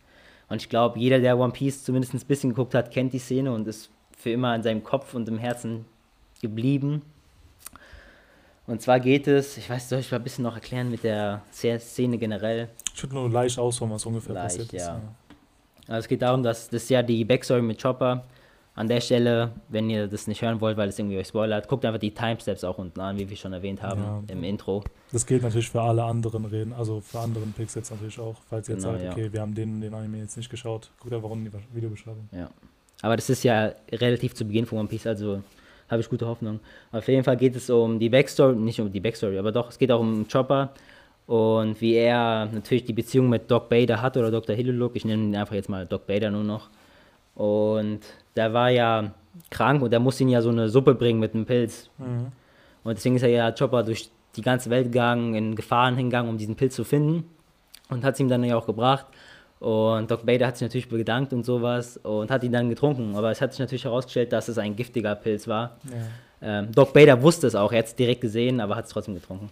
Und 0.49 0.61
ich 0.61 0.68
glaube, 0.68 0.99
jeder, 0.99 1.18
der 1.21 1.38
One 1.38 1.52
Piece 1.52 1.83
zumindest 1.83 2.12
ein 2.12 2.21
bisschen 2.26 2.50
geguckt 2.50 2.75
hat, 2.75 2.90
kennt 2.90 3.14
die 3.14 3.18
Szene 3.18 3.52
und 3.52 3.66
ist 3.66 3.90
für 4.16 4.30
immer 4.30 4.54
in 4.54 4.62
seinem 4.62 4.85
Kopf 4.85 5.14
und 5.14 5.28
im 5.28 5.38
Herzen 5.38 5.87
geblieben. 6.42 7.02
Und 8.67 8.83
zwar 8.83 8.99
geht 8.99 9.29
es, 9.29 9.57
ich 9.59 9.71
weiß, 9.71 9.89
soll 9.89 10.01
ich 10.01 10.11
mal 10.11 10.19
ein 10.19 10.25
bisschen 10.25 10.45
noch 10.45 10.55
erklären 10.55 10.91
mit 10.91 11.05
der 11.05 11.43
Szene 11.53 12.19
generell? 12.19 12.69
Ich 12.95 13.03
würde 13.03 13.15
nur 13.15 13.31
leicht 13.31 13.59
ausholen, 13.59 13.93
was 13.93 14.05
ungefähr 14.07 14.35
leicht, 14.35 14.59
passiert 14.59 14.73
ist. 14.73 14.87
Ja. 14.87 15.01
Also 15.87 16.01
es 16.01 16.09
geht 16.09 16.23
darum, 16.23 16.43
dass 16.43 16.69
das 16.69 16.89
ja 16.89 17.03
die 17.03 17.25
Backstory 17.25 17.63
mit 17.63 17.81
Chopper. 17.81 18.25
An 18.75 18.89
der 18.89 19.01
Stelle, 19.01 19.53
wenn 19.71 19.89
ihr 19.89 20.07
das 20.07 20.27
nicht 20.27 20.43
hören 20.43 20.61
wollt, 20.61 20.77
weil 20.77 20.91
es 20.91 20.99
irgendwie 20.99 21.17
euch 21.17 21.29
spoilert, 21.29 21.67
guckt 21.67 21.87
einfach 21.87 21.99
die 21.99 22.13
Timesteps 22.13 22.63
auch 22.63 22.77
unten 22.77 23.01
an, 23.01 23.17
wie 23.17 23.27
wir 23.27 23.37
schon 23.37 23.55
erwähnt 23.55 23.83
haben 23.83 24.03
ja. 24.03 24.23
im 24.29 24.45
Intro. 24.45 24.85
Das 25.13 25.25
gilt 25.25 25.43
natürlich 25.43 25.71
für 25.71 25.81
alle 25.81 26.05
anderen 26.05 26.45
Reden, 26.45 26.75
also 26.75 27.01
für 27.01 27.21
anderen 27.21 27.55
Picks 27.55 27.75
jetzt 27.75 27.91
natürlich 27.91 28.19
auch. 28.21 28.37
Falls 28.51 28.69
ihr 28.69 28.75
jetzt 28.75 28.85
genau, 28.85 28.99
sagt, 28.99 29.05
ja. 29.05 29.13
okay, 29.13 29.33
wir 29.33 29.41
haben 29.41 29.55
den, 29.55 29.81
den 29.81 29.95
Anime 29.95 30.19
jetzt 30.19 30.37
nicht 30.37 30.51
geschaut, 30.51 30.91
guckt 31.01 31.15
einfach 31.15 31.31
unten 31.31 31.47
die 31.47 31.75
Videobeschreibung. 31.75 32.29
Ja. 32.33 32.51
Aber 33.01 33.17
das 33.17 33.31
ist 33.31 33.45
ja 33.45 33.73
relativ 33.91 34.35
zu 34.35 34.45
Beginn 34.45 34.67
von 34.67 34.77
One 34.77 34.89
Piece, 34.89 35.07
also 35.07 35.43
habe 35.88 36.00
ich 36.00 36.09
gute 36.09 36.26
Hoffnung. 36.26 36.61
Auf 36.93 37.07
jeden 37.09 37.25
Fall 37.25 37.37
geht 37.37 37.57
es 37.57 37.71
um 37.71 37.99
die 37.99 38.09
Backstory, 38.09 38.57
nicht 38.57 38.81
um 38.81 38.93
die 38.93 39.00
Backstory, 39.00 39.38
aber 39.38 39.52
doch, 39.52 39.71
es 39.71 39.78
geht 39.78 39.93
auch 39.93 40.00
um 40.00 40.26
Chopper 40.28 40.71
und 41.26 41.81
wie 41.81 41.95
er 41.95 42.47
natürlich 42.52 42.85
die 42.85 42.93
Beziehung 42.93 43.28
mit 43.28 43.50
Doc 43.50 43.69
Bader 43.69 44.00
hat 44.00 44.16
oder 44.16 44.31
Dr. 44.31 44.55
Hilleluk. 44.55 44.95
Ich 44.95 45.05
nenne 45.05 45.25
ihn 45.25 45.37
einfach 45.37 45.55
jetzt 45.55 45.69
mal 45.69 45.87
Doc 45.87 46.07
Bader 46.07 46.31
nur 46.31 46.45
noch. 46.45 46.69
Und 47.35 48.00
der 48.37 48.52
war 48.52 48.71
ja 48.71 49.12
krank 49.50 49.83
und 49.83 49.90
der 49.90 50.00
musste 50.00 50.23
ihn 50.23 50.28
ja 50.28 50.40
so 50.40 50.50
eine 50.50 50.69
Suppe 50.69 50.95
bringen 50.95 51.19
mit 51.19 51.35
einem 51.35 51.45
Pilz. 51.45 51.90
Mhm. 51.99 52.33
Und 52.85 52.97
deswegen 52.97 53.16
ist 53.16 53.23
er 53.23 53.28
ja 53.28 53.50
Chopper 53.50 53.83
durch 53.83 54.09
die 54.37 54.43
ganze 54.43 54.71
Welt 54.71 54.87
gegangen, 54.87 55.35
in 55.35 55.57
Gefahren 55.57 55.97
hingegangen, 55.97 56.31
um 56.31 56.38
diesen 56.38 56.55
Pilz 56.55 56.76
zu 56.76 56.85
finden. 56.85 57.25
Und 57.88 58.05
hat 58.05 58.14
es 58.14 58.21
ihm 58.21 58.28
dann 58.28 58.45
ja 58.45 58.57
auch 58.57 58.66
gebracht. 58.66 59.07
Und 59.59 60.11
Doc 60.11 60.27
Bader 60.27 60.47
hat 60.47 60.59
sich 60.59 60.67
natürlich 60.67 60.89
bedankt 60.89 61.33
und 61.33 61.45
sowas 61.45 61.97
und 61.99 62.31
hat 62.31 62.45
ihn 62.45 62.53
dann 62.53 62.69
getrunken. 62.69 63.17
Aber 63.17 63.31
es 63.31 63.41
hat 63.41 63.53
sich 63.53 63.61
natürlich 63.61 63.85
herausgestellt, 63.85 64.33
dass 64.33 64.49
es 64.49 64.59
ein 64.59 64.77
giftiger 64.77 65.15
Pilz 65.15 65.49
war. 65.49 65.77
Ja. 65.85 66.59
Ähm, 66.61 66.73
Doc 66.73 66.93
Bader 66.93 67.21
wusste 67.23 67.47
es 67.47 67.55
auch, 67.55 67.73
er 67.73 67.79
hat 67.79 67.87
es 67.87 67.95
direkt 67.95 68.21
gesehen, 68.21 68.61
aber 68.61 68.77
hat 68.77 68.85
es 68.85 68.91
trotzdem 68.91 69.15
getrunken. 69.15 69.51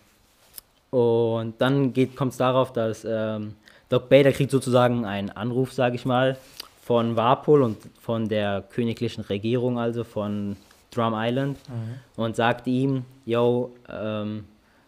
Und 0.91 1.61
dann 1.61 1.93
kommt 2.15 2.33
es 2.33 2.39
darauf, 2.39 2.73
dass 2.73 3.05
ähm, 3.09 3.55
Doc 3.89 4.09
Bader 4.09 4.33
kriegt 4.33 4.51
sozusagen 4.51 5.05
einen 5.05 5.31
Anruf, 5.31 5.73
sage 5.73 5.97
ich 5.97 6.05
mal, 6.05 6.37
von 6.83 7.17
Warpol 7.17 7.63
und 7.63 7.79
von 8.01 8.29
der 8.29 8.63
königlichen 8.63 9.25
Regierung, 9.25 9.79
also 9.79 10.05
von 10.05 10.57
Drum 10.91 11.15
Island, 11.17 11.59
mhm. 11.69 12.23
und 12.23 12.37
sagt 12.37 12.67
ihm, 12.67 13.05
yo, 13.25 13.73
ähm, 13.89 14.45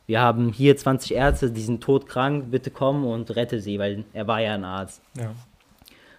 wir 0.06 0.20
haben 0.20 0.52
hier 0.52 0.76
20 0.76 1.14
Ärzte, 1.14 1.50
die 1.50 1.62
sind 1.62 1.82
todkrank, 1.82 2.50
bitte 2.50 2.70
komm 2.70 3.04
und 3.04 3.34
rette 3.34 3.60
sie, 3.60 3.78
weil 3.78 4.04
er 4.12 4.26
war 4.26 4.40
ja 4.40 4.54
ein 4.54 4.64
Arzt. 4.64 5.02
Ja. 5.16 5.34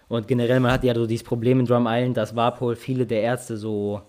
Und 0.08 0.28
generell, 0.28 0.60
man 0.60 0.72
hat 0.72 0.84
ja 0.84 0.94
so 0.94 1.06
dieses 1.06 1.24
Problem 1.24 1.60
in 1.60 1.66
Drum 1.66 1.86
Island, 1.88 2.16
dass 2.16 2.34
Warpol 2.36 2.76
viele 2.76 3.06
der 3.06 3.22
Ärzte 3.22 3.56
so, 3.56 4.02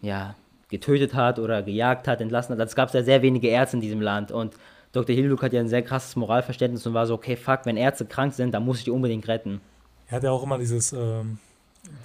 ja, 0.00 0.34
getötet 0.70 1.14
hat 1.14 1.38
oder 1.38 1.62
gejagt 1.62 2.08
hat, 2.08 2.20
entlassen 2.20 2.52
hat. 2.52 2.60
Also 2.60 2.70
es 2.70 2.76
gab 2.76 2.92
ja 2.92 3.02
sehr 3.02 3.22
wenige 3.22 3.48
Ärzte 3.48 3.78
in 3.78 3.80
diesem 3.80 4.00
Land 4.00 4.32
und 4.32 4.54
Dr. 4.92 5.14
Hilduk 5.14 5.42
hat 5.42 5.52
ja 5.52 5.60
ein 5.60 5.68
sehr 5.68 5.82
krasses 5.82 6.16
Moralverständnis 6.16 6.86
und 6.86 6.94
war 6.94 7.06
so, 7.06 7.14
okay, 7.14 7.36
fuck, 7.36 7.60
wenn 7.64 7.76
Ärzte 7.76 8.06
krank 8.06 8.32
sind, 8.32 8.52
dann 8.52 8.64
muss 8.64 8.78
ich 8.78 8.84
die 8.84 8.90
unbedingt 8.90 9.28
retten. 9.28 9.60
Er 10.08 10.16
hat 10.16 10.24
ja 10.24 10.30
auch 10.30 10.42
immer 10.42 10.58
dieses, 10.58 10.92
ähm, 10.92 11.38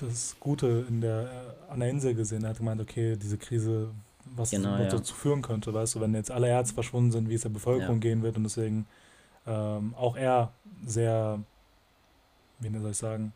das 0.02 0.36
Gute 0.40 0.86
in 0.90 1.02
der, 1.02 1.30
an 1.70 1.80
der 1.80 1.90
Insel 1.90 2.14
gesehen. 2.14 2.44
Er 2.44 2.50
hat 2.50 2.58
gemeint, 2.58 2.82
okay, 2.82 3.16
diese 3.16 3.38
Krise 3.38 3.90
was 4.36 4.52
genau, 4.52 4.78
ja. 4.78 4.86
dazu 4.86 5.14
führen 5.14 5.42
könnte, 5.42 5.74
weißt 5.74 5.96
du, 5.96 6.02
wenn 6.02 6.14
jetzt 6.14 6.32
alle 6.32 6.48
Ärzte 6.48 6.74
verschwunden 6.74 7.12
sind, 7.12 7.30
wie 7.30 7.36
es 7.36 7.42
der 7.42 7.50
Bevölkerung 7.50 7.96
ja. 7.96 8.02
gehen 8.02 8.24
wird 8.24 8.38
und 8.38 8.44
deswegen 8.44 8.88
ähm, 9.46 9.94
auch 9.96 10.16
er 10.16 10.52
sehr, 10.86 11.40
wie 12.60 12.78
soll 12.78 12.92
ich 12.92 12.98
sagen, 12.98 13.34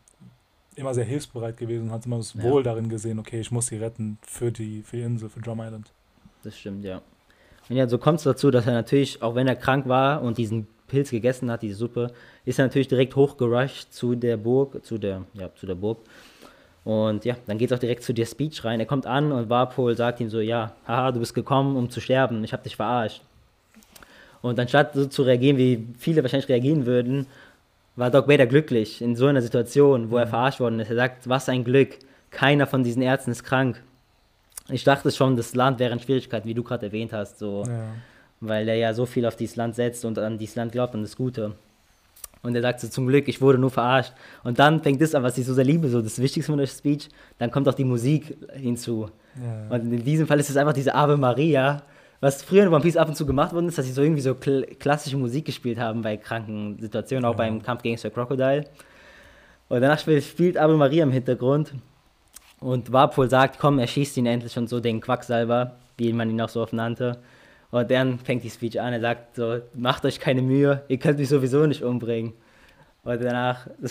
immer 0.76 0.94
sehr 0.94 1.04
hilfsbereit 1.04 1.56
gewesen 1.56 1.88
und 1.88 1.92
hat 1.92 2.06
immer 2.06 2.18
das 2.18 2.34
ja. 2.34 2.42
Wohl 2.44 2.62
darin 2.62 2.88
gesehen, 2.88 3.18
okay, 3.18 3.40
ich 3.40 3.50
muss 3.50 3.66
sie 3.66 3.76
retten 3.76 4.18
für 4.22 4.52
die, 4.52 4.82
für 4.82 4.96
die 4.96 5.02
Insel, 5.02 5.28
für 5.28 5.40
Drum 5.40 5.60
Island. 5.60 5.92
Das 6.42 6.56
stimmt, 6.56 6.84
ja. 6.84 7.02
Und 7.68 7.76
ja, 7.76 7.86
so 7.88 7.98
kommt 7.98 8.18
es 8.18 8.24
dazu, 8.24 8.50
dass 8.50 8.66
er 8.66 8.72
natürlich, 8.72 9.20
auch 9.22 9.34
wenn 9.34 9.46
er 9.46 9.56
krank 9.56 9.88
war 9.88 10.22
und 10.22 10.38
diesen 10.38 10.66
Pilz 10.86 11.10
gegessen 11.10 11.50
hat, 11.50 11.62
diese 11.62 11.74
Suppe, 11.74 12.12
ist 12.44 12.58
er 12.58 12.66
natürlich 12.66 12.88
direkt 12.88 13.14
hochgerusht 13.14 13.92
zu 13.92 14.14
der 14.14 14.36
Burg, 14.36 14.84
zu 14.84 14.98
der, 14.98 15.24
ja, 15.34 15.54
zu 15.54 15.66
der 15.66 15.74
Burg 15.74 15.98
und 16.84 17.24
ja, 17.24 17.36
dann 17.46 17.58
geht 17.58 17.70
es 17.70 17.76
auch 17.76 17.80
direkt 17.80 18.02
zu 18.02 18.14
der 18.14 18.26
Speech 18.26 18.64
rein. 18.64 18.80
Er 18.80 18.86
kommt 18.86 19.06
an 19.06 19.32
und 19.32 19.50
Warpol 19.50 19.96
sagt 19.96 20.20
ihm 20.20 20.30
so, 20.30 20.40
ja, 20.40 20.72
haha, 20.86 21.12
du 21.12 21.20
bist 21.20 21.34
gekommen, 21.34 21.76
um 21.76 21.90
zu 21.90 22.00
sterben, 22.00 22.42
ich 22.44 22.52
habe 22.52 22.62
dich 22.62 22.76
verarscht. 22.76 23.22
Und 24.40 24.58
anstatt 24.58 24.94
so 24.94 25.06
zu 25.06 25.22
reagieren, 25.22 25.58
wie 25.58 25.86
viele 25.98 26.22
wahrscheinlich 26.22 26.48
reagieren 26.48 26.86
würden, 26.86 27.26
war 27.96 28.10
Doc 28.10 28.28
Vader 28.28 28.46
glücklich 28.46 29.02
in 29.02 29.16
so 29.16 29.26
einer 29.26 29.42
Situation, 29.42 30.10
wo 30.10 30.14
mhm. 30.14 30.22
er 30.22 30.26
verarscht 30.28 30.60
worden 30.60 30.78
ist. 30.80 30.90
Er 30.90 30.96
sagt, 30.96 31.28
was 31.28 31.48
ein 31.48 31.64
Glück, 31.64 31.98
keiner 32.30 32.66
von 32.66 32.84
diesen 32.84 33.02
Ärzten 33.02 33.32
ist 33.32 33.42
krank. 33.42 33.82
Ich 34.68 34.84
dachte 34.84 35.10
schon, 35.10 35.36
das 35.36 35.54
Land 35.54 35.78
wäre 35.80 35.92
in 35.92 35.98
Schwierigkeiten, 35.98 36.46
wie 36.46 36.54
du 36.54 36.62
gerade 36.62 36.86
erwähnt 36.86 37.12
hast, 37.12 37.38
so, 37.38 37.64
ja. 37.66 37.88
weil 38.40 38.68
er 38.68 38.76
ja 38.76 38.94
so 38.94 39.06
viel 39.06 39.26
auf 39.26 39.34
dieses 39.34 39.56
Land 39.56 39.74
setzt 39.74 40.04
und 40.04 40.18
an 40.18 40.38
dieses 40.38 40.56
Land 40.56 40.72
glaubt, 40.72 40.94
an 40.94 41.02
das 41.02 41.16
Gute. 41.16 41.54
Und 42.42 42.54
er 42.54 42.62
sagt 42.62 42.80
so, 42.80 42.88
zum 42.88 43.06
Glück, 43.06 43.28
ich 43.28 43.40
wurde 43.40 43.58
nur 43.58 43.70
verarscht. 43.70 44.12
Und 44.44 44.58
dann 44.58 44.82
fängt 44.82 45.00
das 45.00 45.14
an, 45.14 45.22
was 45.22 45.36
ich 45.38 45.46
so 45.46 45.54
sehr 45.54 45.64
liebe, 45.64 45.88
so 45.88 46.00
das 46.00 46.18
Wichtigste 46.20 46.52
von 46.52 46.58
der 46.58 46.66
Speech, 46.66 47.08
dann 47.38 47.50
kommt 47.50 47.68
auch 47.68 47.74
die 47.74 47.84
Musik 47.84 48.36
hinzu. 48.54 49.10
Ja. 49.36 49.76
Und 49.76 49.92
in 49.92 50.04
diesem 50.04 50.26
Fall 50.26 50.38
ist 50.40 50.50
es 50.50 50.56
einfach 50.56 50.72
diese 50.72 50.94
Ave 50.94 51.16
Maria, 51.16 51.82
was 52.20 52.42
früher 52.42 52.64
in 52.64 52.72
One 52.72 52.82
Piece 52.82 52.96
ab 52.96 53.08
und 53.08 53.14
zu 53.14 53.26
gemacht 53.26 53.52
worden 53.52 53.68
ist, 53.68 53.78
dass 53.78 53.86
sie 53.86 53.92
so 53.92 54.02
irgendwie 54.02 54.20
so 54.20 54.34
kl 54.34 54.66
klassische 54.78 55.16
Musik 55.16 55.44
gespielt 55.44 55.78
haben 55.78 56.02
bei 56.02 56.16
kranken 56.16 56.76
Situationen, 56.80 57.24
auch 57.24 57.32
ja. 57.32 57.38
beim 57.38 57.62
Kampf 57.62 57.82
gegen 57.82 57.96
Sir 57.96 58.10
Crocodile. 58.10 58.64
Und 59.68 59.80
danach 59.80 59.98
spielt 59.98 60.56
Ave 60.56 60.76
Maria 60.76 61.04
im 61.04 61.12
Hintergrund. 61.12 61.74
Und 62.60 62.92
Warpol 62.92 63.30
sagt, 63.30 63.58
komm, 63.60 63.78
er 63.78 63.86
schießt 63.86 64.16
ihn 64.16 64.26
endlich 64.26 64.56
und 64.58 64.68
so, 64.68 64.80
den 64.80 65.00
Quacksalber, 65.00 65.76
wie 65.96 66.12
man 66.12 66.30
ihn 66.30 66.40
auch 66.40 66.48
so 66.48 66.60
oft 66.60 66.72
nannte. 66.72 67.18
Und 67.70 67.90
dann 67.90 68.18
fängt 68.18 68.44
die 68.44 68.50
Speech 68.50 68.80
an, 68.80 68.94
er 68.94 69.00
sagt 69.00 69.36
so, 69.36 69.60
macht 69.74 70.04
euch 70.04 70.20
keine 70.20 70.40
Mühe, 70.42 70.82
ihr 70.88 70.98
könnt 70.98 71.18
mich 71.18 71.28
sowieso 71.28 71.66
nicht 71.66 71.82
umbringen. 71.82 72.32
Und 73.04 73.22
danach, 73.22 73.66
so, 73.82 73.90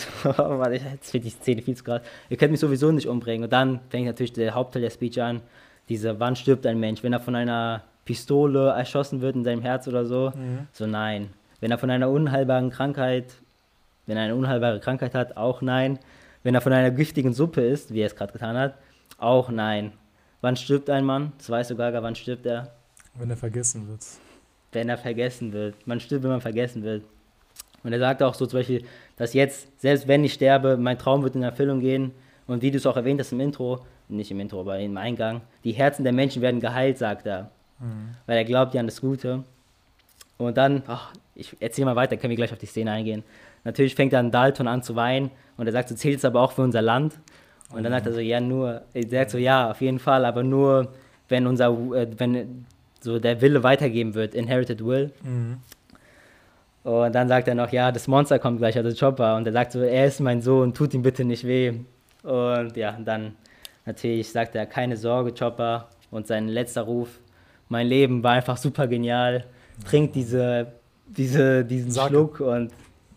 jetzt 0.70 1.10
finde 1.10 1.28
ich 1.28 1.34
die 1.34 1.40
Szene 1.42 1.62
viel 1.62 1.76
zu 1.76 1.84
krass, 1.84 2.02
ihr 2.28 2.36
könnt 2.36 2.50
mich 2.50 2.60
sowieso 2.60 2.90
nicht 2.90 3.06
umbringen. 3.06 3.44
Und 3.44 3.52
dann 3.52 3.80
fängt 3.88 4.06
natürlich 4.06 4.32
der 4.32 4.54
Hauptteil 4.54 4.82
der 4.82 4.90
Speech 4.90 5.20
an, 5.22 5.42
diese, 5.88 6.20
wann 6.20 6.36
stirbt 6.36 6.66
ein 6.66 6.78
Mensch? 6.78 7.02
Wenn 7.02 7.12
er 7.12 7.20
von 7.20 7.34
einer 7.34 7.82
Pistole 8.04 8.70
erschossen 8.70 9.20
wird 9.20 9.36
in 9.36 9.44
seinem 9.44 9.62
Herz 9.62 9.88
oder 9.88 10.04
so? 10.04 10.32
Mhm. 10.34 10.66
So 10.72 10.86
nein. 10.86 11.30
Wenn 11.60 11.70
er 11.70 11.78
von 11.78 11.90
einer 11.90 12.10
unheilbaren 12.10 12.70
Krankheit, 12.70 13.34
wenn 14.06 14.16
er 14.16 14.24
eine 14.24 14.34
unheilbare 14.34 14.80
Krankheit 14.80 15.14
hat, 15.14 15.36
auch 15.36 15.62
nein. 15.62 15.98
Wenn 16.42 16.54
er 16.54 16.60
von 16.60 16.72
einer 16.72 16.90
giftigen 16.90 17.32
Suppe 17.32 17.62
ist, 17.62 17.92
wie 17.92 18.00
er 18.00 18.06
es 18.06 18.16
gerade 18.16 18.32
getan 18.32 18.56
hat, 18.56 18.74
auch 19.18 19.50
nein. 19.50 19.92
Wann 20.40 20.56
stirbt 20.56 20.88
ein 20.90 21.04
Mann? 21.04 21.32
Das 21.38 21.50
weiß 21.50 21.68
sogar, 21.68 21.92
wann 22.02 22.14
stirbt 22.14 22.46
er? 22.46 22.72
Wenn 23.18 23.30
er 23.30 23.36
vergessen 23.36 23.88
wird. 23.88 24.00
Wenn 24.72 24.88
er 24.88 24.98
vergessen 24.98 25.52
wird. 25.52 25.86
Man 25.86 26.00
stirbt, 26.00 26.24
wenn 26.24 26.30
man 26.30 26.40
vergessen 26.40 26.82
wird. 26.82 27.04
Und 27.82 27.92
er 27.92 27.98
sagt 27.98 28.22
auch 28.22 28.34
so 28.34 28.46
zum 28.46 28.60
Beispiel, 28.60 28.84
dass 29.16 29.34
jetzt, 29.34 29.80
selbst 29.80 30.08
wenn 30.08 30.24
ich 30.24 30.34
sterbe, 30.34 30.76
mein 30.76 30.98
Traum 30.98 31.22
wird 31.22 31.36
in 31.36 31.42
Erfüllung 31.42 31.80
gehen. 31.80 32.12
Und 32.46 32.62
wie 32.62 32.70
du 32.70 32.78
es 32.78 32.86
auch 32.86 32.96
erwähnt 32.96 33.20
hast 33.20 33.32
im 33.32 33.40
Intro, 33.40 33.80
nicht 34.08 34.30
im 34.30 34.40
Intro, 34.40 34.60
aber 34.60 34.78
im 34.78 34.96
Eingang, 34.96 35.42
die 35.64 35.72
Herzen 35.72 36.02
der 36.02 36.12
Menschen 36.12 36.42
werden 36.42 36.60
geheilt, 36.60 36.98
sagt 36.98 37.26
er. 37.26 37.50
Mhm. 37.78 38.14
Weil 38.26 38.38
er 38.38 38.44
glaubt 38.44 38.74
ja 38.74 38.80
an 38.80 38.86
das 38.86 39.00
Gute. 39.00 39.44
Und 40.38 40.56
dann, 40.56 40.82
ach, 40.86 41.12
ich 41.34 41.56
erzähle 41.60 41.86
mal 41.86 41.96
weiter, 41.96 42.16
können 42.16 42.30
wir 42.30 42.36
gleich 42.36 42.52
auf 42.52 42.58
die 42.58 42.66
Szene 42.66 42.92
eingehen. 42.92 43.22
Natürlich 43.64 43.94
fängt 43.94 44.12
dann 44.12 44.30
Dalton 44.30 44.68
an 44.68 44.82
zu 44.82 44.96
weinen 44.96 45.30
und 45.56 45.66
er 45.66 45.72
sagt, 45.72 45.90
du 45.90 45.94
zählst 45.94 46.24
aber 46.24 46.40
auch 46.40 46.52
für 46.52 46.62
unser 46.62 46.82
Land. 46.82 47.18
Und 47.70 47.82
dann 47.82 47.92
sagt 47.92 48.06
er 48.06 48.12
so, 48.12 48.20
ja, 48.20 48.40
nur, 48.40 48.82
er 48.94 49.08
sagt 49.08 49.30
so, 49.30 49.38
ja, 49.38 49.70
auf 49.70 49.80
jeden 49.80 49.98
Fall, 49.98 50.24
aber 50.24 50.42
nur, 50.42 50.92
wenn 51.28 51.46
unser, 51.46 51.68
äh, 51.94 52.08
wenn 52.16 52.64
so 53.00 53.18
der 53.18 53.40
Wille 53.40 53.62
weitergeben 53.62 54.14
wird, 54.14 54.34
Inherited 54.34 54.84
Will. 54.84 55.12
Mhm. 55.22 55.58
Und 56.84 57.14
dann 57.14 57.28
sagt 57.28 57.48
er 57.48 57.54
noch, 57.54 57.70
ja, 57.70 57.92
das 57.92 58.08
Monster 58.08 58.38
kommt 58.38 58.58
gleich, 58.58 58.76
also 58.76 58.94
Chopper. 58.98 59.36
Und 59.36 59.46
er 59.46 59.52
sagt 59.52 59.72
so, 59.72 59.80
er 59.80 60.06
ist 60.06 60.20
mein 60.20 60.40
Sohn, 60.40 60.72
tut 60.72 60.94
ihm 60.94 61.02
bitte 61.02 61.24
nicht 61.24 61.46
weh. 61.46 61.74
Und 62.22 62.76
ja, 62.76 62.96
dann 63.04 63.32
natürlich 63.84 64.30
sagt 64.30 64.54
er, 64.54 64.66
keine 64.66 64.96
Sorge, 64.96 65.32
Chopper. 65.32 65.88
Und 66.10 66.26
sein 66.26 66.48
letzter 66.48 66.82
Ruf, 66.82 67.20
mein 67.68 67.86
Leben 67.86 68.22
war 68.22 68.32
einfach 68.32 68.56
super 68.56 68.86
genial. 68.86 69.44
Trinkt 69.84 70.14
diese, 70.14 70.72
diese, 71.06 71.64
diesen 71.64 71.90
Sake. 71.90 72.08
Schluck 72.08 72.40
und 72.40 72.72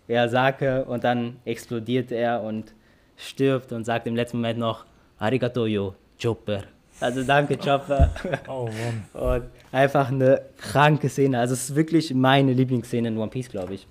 ja, 0.08 0.28
Sake. 0.28 0.84
Und 0.86 1.04
dann 1.04 1.38
explodiert 1.46 2.12
er 2.12 2.42
und 2.44 2.74
stirbt 3.16 3.72
und 3.72 3.86
sagt 3.86 4.08
im 4.08 4.16
letzten 4.16 4.38
Moment 4.38 4.60
noch, 4.60 4.86
Arigato 5.18 5.66
yo, 5.66 5.96
Chopper. 6.22 6.64
Also 7.02 7.24
danke, 7.24 7.58
Chopper. 7.58 8.12
Oh 8.48 8.68
Mann. 8.68 9.04
Und 9.14 9.44
einfach 9.72 10.10
eine 10.10 10.44
kranke 10.58 11.10
Szene. 11.10 11.40
Also 11.40 11.56
es 11.56 11.70
ist 11.70 11.76
wirklich 11.76 12.14
meine 12.14 12.54
Lieblingsszene 12.54 13.08
in 13.08 13.18
One 13.18 13.32
Piece, 13.32 13.50
glaube 13.50 13.74
ich. 13.74 13.88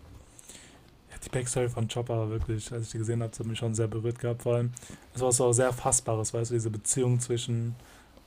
Ja, 1.11 1.17
die 1.25 1.29
Backstory 1.29 1.69
von 1.69 1.89
Chopper 1.89 2.17
war 2.17 2.31
wirklich, 2.31 2.73
als 2.73 2.87
ich 2.87 2.93
die 2.93 2.99
gesehen 2.99 3.23
habe, 3.23 3.33
hat 3.37 3.47
mich 3.47 3.59
schon 3.59 3.75
sehr 3.75 3.89
berührt 3.89 4.19
gehabt. 4.21 4.43
Vor 4.43 4.55
allem, 4.55 4.73
es 5.13 5.21
war 5.21 5.33
so 5.33 5.53
sehr 5.53 5.73
Fassbares, 5.73 6.33
weißt 6.33 6.51
du, 6.51 6.55
diese 6.55 6.71
Beziehung 6.71 7.19
zwischen 7.19 7.75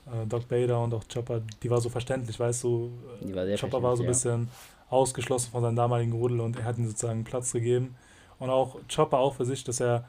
äh, 0.08 0.28
Doc 0.28 0.50
Bader 0.50 0.84
und 0.84 0.94
auch 0.94 1.04
Chopper, 1.12 1.42
die 1.62 1.70
war 1.70 1.80
so 1.80 1.90
verständlich, 1.90 2.38
weißt 2.38 2.64
du. 2.66 2.92
War 3.22 3.46
Chopper 3.58 3.82
war 3.82 3.96
so 3.96 4.04
ein 4.04 4.08
bisschen 4.08 4.44
ja. 4.44 4.48
ausgeschlossen 4.90 5.52
von 5.52 5.64
seinem 5.64 5.78
damaligen 5.78 6.12
Rudel 6.12 6.42
und 6.42 6.60
er 6.60 6.66
hat 6.66 6.78
ihm 6.78 6.88
sozusagen 6.88 7.24
Platz 7.24 7.54
gegeben. 7.54 7.96
Und 8.38 8.50
auch 8.50 8.76
Chopper 8.94 9.20
auch 9.20 9.36
für 9.36 9.46
sich, 9.46 9.64
dass 9.64 9.80
er 9.80 10.04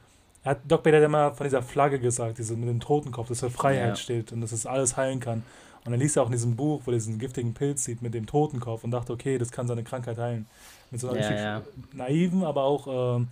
er 0.44 0.50
hat, 0.50 0.60
Doc 0.68 0.82
Bader 0.82 0.98
hat 0.98 1.04
immer 1.04 1.34
von 1.34 1.44
dieser 1.44 1.62
Flagge 1.62 1.98
gesagt, 1.98 2.38
diese 2.38 2.54
mit 2.54 2.68
dem 2.68 2.80
Totenkopf, 2.80 3.28
dass 3.28 3.40
für 3.40 3.50
Freiheit 3.50 3.88
ja. 3.88 3.96
steht 3.96 4.30
und 4.32 4.42
dass 4.42 4.52
es 4.52 4.66
alles 4.66 4.96
heilen 4.96 5.18
kann. 5.18 5.42
Und 5.84 5.92
dann 5.92 6.00
liest 6.00 6.16
er 6.16 6.22
auch 6.22 6.26
in 6.26 6.32
diesem 6.32 6.54
Buch, 6.54 6.82
wo 6.84 6.90
er 6.90 6.94
diesen 6.94 7.18
giftigen 7.18 7.54
Pilz 7.54 7.84
sieht 7.84 8.02
mit 8.02 8.14
dem 8.14 8.26
Totenkopf 8.26 8.84
und 8.84 8.90
dachte, 8.90 9.12
okay, 9.12 9.38
das 9.38 9.50
kann 9.50 9.66
seine 9.66 9.84
Krankheit 9.84 10.18
heilen. 10.18 10.46
Mit 10.90 11.00
so 11.00 11.10
einer 11.10 11.20
ja, 11.20 11.34
ja. 11.34 11.62
naiven, 11.92 12.44
aber 12.44 12.64
auch 12.64 13.18
äh, 13.18 13.24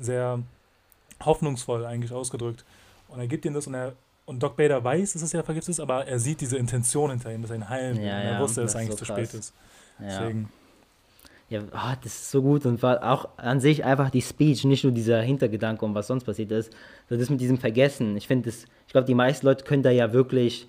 sehr 0.00 0.40
hoffnungsvoll 1.24 1.84
eigentlich 1.84 2.12
ausgedrückt. 2.12 2.64
Und 3.08 3.20
er 3.20 3.26
gibt 3.26 3.44
ihm 3.44 3.54
das 3.54 3.66
und 3.66 3.74
er 3.74 3.92
und 4.26 4.42
Doc 4.42 4.56
Bader 4.56 4.82
weiß, 4.82 5.12
dass 5.12 5.22
es 5.22 5.32
ja 5.32 5.42
vergiftet 5.42 5.72
ist, 5.72 5.80
aber 5.80 6.06
er 6.06 6.18
sieht 6.18 6.40
diese 6.40 6.56
Intention 6.56 7.10
hinter 7.10 7.30
ihm, 7.30 7.42
dass 7.42 7.50
er 7.50 7.56
ihn 7.56 7.68
heilen 7.68 7.98
will. 7.98 8.06
Ja, 8.06 8.20
und 8.20 8.26
er 8.26 8.40
wusste, 8.40 8.62
dass 8.62 8.70
es 8.70 8.76
eigentlich 8.76 8.92
so 8.92 8.96
zu 8.96 9.04
spät 9.04 9.34
ist. 9.34 9.52
Deswegen 10.00 10.48
ja, 11.54 11.62
oh, 11.72 11.94
das 12.02 12.12
ist 12.12 12.30
so 12.30 12.42
gut 12.42 12.66
und 12.66 12.82
war 12.82 13.02
auch 13.02 13.28
an 13.36 13.60
sich 13.60 13.84
einfach 13.84 14.10
die 14.10 14.22
Speech, 14.22 14.64
nicht 14.64 14.84
nur 14.84 14.92
dieser 14.92 15.20
Hintergedanke 15.22 15.84
und 15.84 15.94
was 15.94 16.08
sonst 16.08 16.24
passiert 16.24 16.50
ist, 16.50 16.72
sondern 17.08 17.20
das 17.20 17.30
mit 17.30 17.40
diesem 17.40 17.58
Vergessen. 17.58 18.16
Ich 18.16 18.26
finde, 18.26 18.50
ich 18.50 18.92
glaube, 18.92 19.06
die 19.06 19.14
meisten 19.14 19.46
Leute 19.46 19.64
können 19.64 19.82
da 19.82 19.90
ja 19.90 20.12
wirklich 20.12 20.68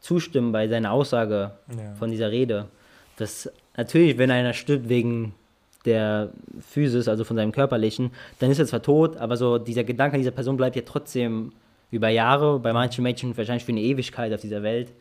zustimmen 0.00 0.52
bei 0.52 0.68
seiner 0.68 0.92
Aussage 0.92 1.52
ja. 1.76 1.94
von 1.94 2.10
dieser 2.10 2.30
Rede. 2.30 2.66
Dass 3.16 3.50
natürlich, 3.76 4.18
wenn 4.18 4.30
einer 4.30 4.52
stirbt 4.52 4.88
wegen 4.88 5.34
der 5.84 6.30
Physis, 6.60 7.08
also 7.08 7.24
von 7.24 7.36
seinem 7.36 7.52
Körperlichen, 7.52 8.10
dann 8.40 8.50
ist 8.50 8.58
er 8.58 8.66
zwar 8.66 8.82
tot, 8.82 9.16
aber 9.16 9.36
so 9.36 9.58
dieser 9.58 9.84
Gedanke 9.84 10.14
an 10.14 10.20
dieser 10.20 10.32
Person 10.32 10.56
bleibt 10.56 10.76
ja 10.76 10.82
trotzdem 10.84 11.52
über 11.90 12.08
Jahre, 12.08 12.58
bei 12.58 12.72
manchen 12.72 13.02
Menschen 13.02 13.36
wahrscheinlich 13.36 13.64
für 13.64 13.72
eine 13.72 13.80
Ewigkeit 13.80 14.32
auf 14.32 14.40
dieser 14.40 14.62
Welt. 14.62 14.92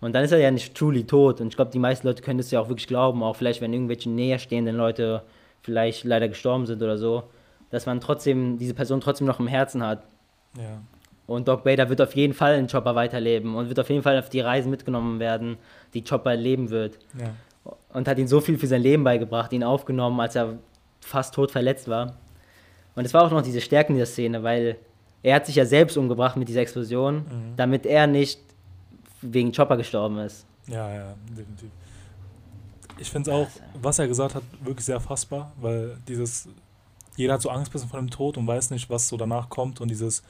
Und 0.00 0.14
dann 0.14 0.24
ist 0.24 0.32
er 0.32 0.38
ja 0.38 0.50
nicht 0.50 0.74
truly 0.74 1.04
tot. 1.04 1.40
Und 1.40 1.48
ich 1.48 1.56
glaube, 1.56 1.70
die 1.70 1.78
meisten 1.78 2.06
Leute 2.06 2.22
können 2.22 2.38
das 2.38 2.50
ja 2.50 2.60
auch 2.60 2.68
wirklich 2.68 2.86
glauben, 2.86 3.22
auch 3.22 3.36
vielleicht, 3.36 3.60
wenn 3.60 3.72
irgendwelche 3.72 4.08
näherstehenden 4.08 4.76
Leute 4.76 5.22
vielleicht 5.62 6.04
leider 6.04 6.28
gestorben 6.28 6.66
sind 6.66 6.82
oder 6.82 6.96
so, 6.96 7.24
dass 7.70 7.86
man 7.86 8.00
trotzdem, 8.00 8.58
diese 8.58 8.74
Person 8.74 9.00
trotzdem 9.00 9.26
noch 9.26 9.40
im 9.40 9.46
Herzen 9.46 9.84
hat. 9.84 10.04
Ja. 10.56 10.80
Und 11.26 11.46
Doc 11.46 11.64
Bader 11.64 11.88
wird 11.88 12.00
auf 12.00 12.16
jeden 12.16 12.32
Fall 12.32 12.58
in 12.58 12.66
Chopper 12.66 12.94
weiterleben 12.94 13.54
und 13.54 13.68
wird 13.68 13.78
auf 13.78 13.88
jeden 13.88 14.02
Fall 14.02 14.18
auf 14.18 14.30
die 14.30 14.40
Reisen 14.40 14.70
mitgenommen 14.70 15.20
werden, 15.20 15.58
die 15.94 16.02
Chopper 16.02 16.34
leben 16.34 16.70
wird. 16.70 16.98
Ja. 17.18 17.34
Und 17.92 18.08
hat 18.08 18.18
ihm 18.18 18.26
so 18.26 18.40
viel 18.40 18.58
für 18.58 18.66
sein 18.66 18.82
Leben 18.82 19.04
beigebracht, 19.04 19.52
ihn 19.52 19.62
aufgenommen, 19.62 20.18
als 20.18 20.34
er 20.34 20.58
fast 21.00 21.34
tot 21.34 21.50
verletzt 21.50 21.88
war. 21.88 22.14
Und 22.96 23.04
es 23.04 23.14
war 23.14 23.24
auch 23.24 23.30
noch 23.30 23.42
diese 23.42 23.60
Stärken 23.60 23.94
dieser 23.94 24.06
Szene, 24.06 24.42
weil 24.42 24.76
er 25.22 25.36
hat 25.36 25.46
sich 25.46 25.56
ja 25.56 25.64
selbst 25.64 25.96
umgebracht 25.96 26.36
mit 26.36 26.48
dieser 26.48 26.62
Explosion, 26.62 27.16
mhm. 27.16 27.56
damit 27.56 27.86
er 27.86 28.06
nicht 28.06 28.40
wegen 29.22 29.52
Chopper 29.52 29.76
gestorben 29.76 30.18
ist. 30.18 30.46
Ja, 30.66 30.92
ja, 30.92 31.14
definitiv. 31.28 31.70
Ich 32.98 33.10
finde 33.10 33.30
es 33.30 33.36
auch, 33.36 33.48
was 33.80 33.98
er 33.98 34.08
gesagt 34.08 34.34
hat, 34.34 34.42
wirklich 34.62 34.84
sehr 34.84 35.00
fassbar, 35.00 35.52
weil 35.60 35.96
dieses, 36.06 36.48
jeder 37.16 37.34
hat 37.34 37.42
so 37.42 37.48
Angst 37.50 37.72
bisschen 37.72 37.88
vor 37.88 37.98
dem 37.98 38.10
Tod 38.10 38.36
und 38.36 38.46
weiß 38.46 38.70
nicht, 38.70 38.90
was 38.90 39.08
so 39.08 39.16
danach 39.16 39.48
kommt 39.48 39.80
und 39.80 39.88
dieses, 39.88 40.22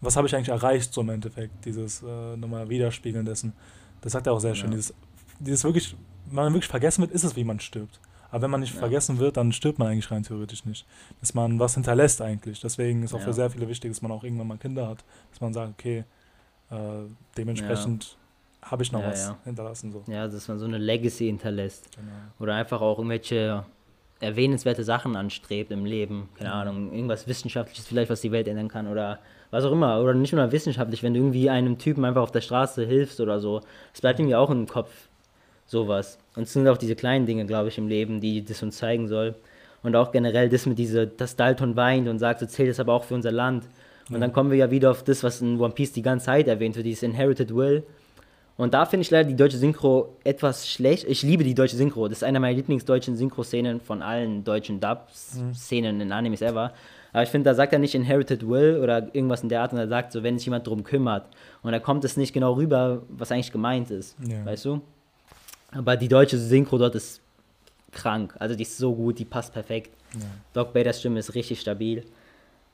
was 0.00 0.16
habe 0.16 0.26
ich 0.26 0.34
eigentlich 0.34 0.48
erreicht, 0.48 0.92
so 0.92 1.00
im 1.00 1.10
Endeffekt, 1.10 1.64
dieses 1.64 2.02
äh, 2.02 2.36
nochmal 2.36 2.68
Widerspiegeln 2.68 3.24
dessen. 3.24 3.52
Das 4.00 4.12
sagt 4.12 4.26
er 4.26 4.32
auch 4.32 4.40
sehr 4.40 4.54
schön. 4.54 4.70
Ja. 4.70 4.76
Dieses, 4.76 4.94
dieses 5.38 5.64
wirklich, 5.64 5.96
wenn 6.26 6.36
man 6.36 6.52
wirklich 6.52 6.68
vergessen 6.68 7.02
wird, 7.02 7.12
ist 7.12 7.24
es, 7.24 7.36
wie 7.36 7.44
man 7.44 7.60
stirbt. 7.60 8.00
Aber 8.30 8.42
wenn 8.42 8.50
man 8.50 8.60
nicht 8.60 8.74
ja. 8.74 8.80
vergessen 8.80 9.18
wird, 9.18 9.36
dann 9.36 9.52
stirbt 9.52 9.78
man 9.78 9.88
eigentlich 9.88 10.10
rein 10.10 10.22
theoretisch 10.22 10.64
nicht. 10.64 10.86
Dass 11.20 11.34
man 11.34 11.58
was 11.58 11.74
hinterlässt 11.74 12.20
eigentlich. 12.20 12.60
Deswegen 12.60 13.02
ist 13.02 13.14
auch 13.14 13.20
ja. 13.20 13.24
für 13.24 13.32
sehr 13.32 13.50
viele 13.50 13.68
wichtig, 13.68 13.90
dass 13.90 14.02
man 14.02 14.12
auch 14.12 14.22
irgendwann 14.22 14.48
mal 14.48 14.58
Kinder 14.58 14.86
hat. 14.86 15.04
Dass 15.30 15.40
man 15.40 15.54
sagt, 15.54 15.72
okay, 15.78 16.04
äh, 16.70 16.76
dementsprechend 17.36 18.18
habe 18.62 18.82
ich 18.82 18.92
noch 18.92 19.00
ja, 19.00 19.10
was 19.10 19.28
ja. 19.28 19.38
hinterlassen. 19.44 19.92
So. 19.92 20.04
Ja, 20.06 20.26
dass 20.26 20.48
man 20.48 20.58
so 20.58 20.66
eine 20.66 20.78
Legacy 20.78 21.26
hinterlässt. 21.26 21.90
Genau. 21.96 22.10
Oder 22.38 22.54
einfach 22.54 22.80
auch 22.80 22.98
irgendwelche 22.98 23.64
erwähnenswerte 24.20 24.84
Sachen 24.84 25.16
anstrebt 25.16 25.70
im 25.70 25.84
Leben. 25.84 26.28
Keine 26.36 26.50
mhm. 26.50 26.56
Ahnung, 26.56 26.92
irgendwas 26.92 27.28
Wissenschaftliches 27.28 27.86
vielleicht, 27.86 28.10
was 28.10 28.20
die 28.20 28.32
Welt 28.32 28.48
ändern 28.48 28.68
kann 28.68 28.88
oder 28.88 29.20
was 29.50 29.64
auch 29.64 29.72
immer. 29.72 30.00
Oder 30.00 30.14
nicht 30.14 30.32
nur 30.32 30.50
wissenschaftlich, 30.52 31.02
wenn 31.02 31.14
du 31.14 31.20
irgendwie 31.20 31.50
einem 31.50 31.78
Typen 31.78 32.04
einfach 32.04 32.22
auf 32.22 32.32
der 32.32 32.40
Straße 32.40 32.84
hilfst 32.84 33.20
oder 33.20 33.40
so. 33.40 33.60
Es 33.94 34.00
bleibt 34.00 34.18
irgendwie 34.18 34.36
auch 34.36 34.50
im 34.50 34.66
Kopf 34.66 34.90
sowas. 35.66 36.18
Und 36.34 36.44
es 36.44 36.52
sind 36.52 36.66
auch 36.66 36.78
diese 36.78 36.96
kleinen 36.96 37.26
Dinge, 37.26 37.46
glaube 37.46 37.68
ich, 37.68 37.78
im 37.78 37.88
Leben, 37.88 38.20
die 38.20 38.44
das 38.44 38.62
uns 38.62 38.78
zeigen 38.78 39.06
soll. 39.06 39.34
Und 39.82 39.94
auch 39.94 40.10
generell 40.10 40.48
das 40.48 40.66
mit 40.66 40.78
diese, 40.78 41.06
dass 41.06 41.36
Dalton 41.36 41.76
weint 41.76 42.08
und 42.08 42.18
sagt, 42.18 42.40
so 42.40 42.46
zählt 42.46 42.70
es 42.70 42.80
aber 42.80 42.94
auch 42.94 43.04
für 43.04 43.14
unser 43.14 43.30
Land. 43.30 43.64
Und 44.08 44.16
ja. 44.16 44.20
dann 44.20 44.32
kommen 44.32 44.50
wir 44.50 44.58
ja 44.58 44.70
wieder 44.70 44.90
auf 44.90 45.04
das, 45.04 45.22
was 45.22 45.40
in 45.40 45.60
One 45.60 45.74
Piece 45.74 45.92
die 45.92 46.02
ganze 46.02 46.26
Zeit 46.26 46.48
erwähnt 46.48 46.74
wird, 46.74 46.86
dieses 46.86 47.02
Inherited 47.02 47.54
Will. 47.54 47.84
Und 48.58 48.74
da 48.74 48.86
finde 48.86 49.02
ich 49.02 49.10
leider 49.10 49.28
die 49.28 49.36
deutsche 49.36 49.56
Synchro 49.56 50.16
etwas 50.24 50.68
schlecht. 50.68 51.04
Ich 51.08 51.22
liebe 51.22 51.44
die 51.44 51.54
deutsche 51.54 51.76
Synchro. 51.76 52.08
Das 52.08 52.18
ist 52.18 52.24
eine 52.24 52.40
meiner 52.40 52.56
Lieblingsdeutschen 52.56 53.16
Synchro-Szenen 53.16 53.80
von 53.80 54.02
allen 54.02 54.42
deutschen 54.42 54.80
Dub-Szenen 54.80 55.94
mhm. 55.94 56.00
in 56.02 56.12
Animes 56.12 56.42
ever. 56.42 56.72
Aber 57.12 57.22
ich 57.22 57.28
finde, 57.28 57.48
da 57.48 57.54
sagt 57.54 57.72
er 57.72 57.78
nicht 57.78 57.94
Inherited 57.94 58.46
Will 58.46 58.80
oder 58.82 59.14
irgendwas 59.14 59.44
in 59.44 59.48
der 59.48 59.62
Art, 59.62 59.72
und 59.72 59.78
er 59.78 59.86
sagt 59.86 60.10
so, 60.10 60.24
wenn 60.24 60.36
sich 60.38 60.46
jemand 60.46 60.66
drum 60.66 60.82
kümmert. 60.82 61.26
Und 61.62 61.70
da 61.70 61.78
kommt 61.78 62.04
es 62.04 62.16
nicht 62.16 62.32
genau 62.32 62.54
rüber, 62.54 63.02
was 63.08 63.30
eigentlich 63.30 63.52
gemeint 63.52 63.92
ist. 63.92 64.16
Ja. 64.26 64.44
Weißt 64.44 64.64
du? 64.64 64.80
Aber 65.70 65.96
die 65.96 66.08
deutsche 66.08 66.36
Synchro 66.36 66.78
dort 66.78 66.96
ist 66.96 67.20
krank. 67.92 68.34
Also 68.40 68.56
die 68.56 68.62
ist 68.62 68.76
so 68.76 68.92
gut, 68.92 69.20
die 69.20 69.24
passt 69.24 69.52
perfekt. 69.52 69.90
Ja. 70.14 70.26
Doc 70.52 70.72
Baders 70.72 70.98
Stimme 70.98 71.20
ist 71.20 71.32
richtig 71.34 71.60
stabil. 71.60 72.04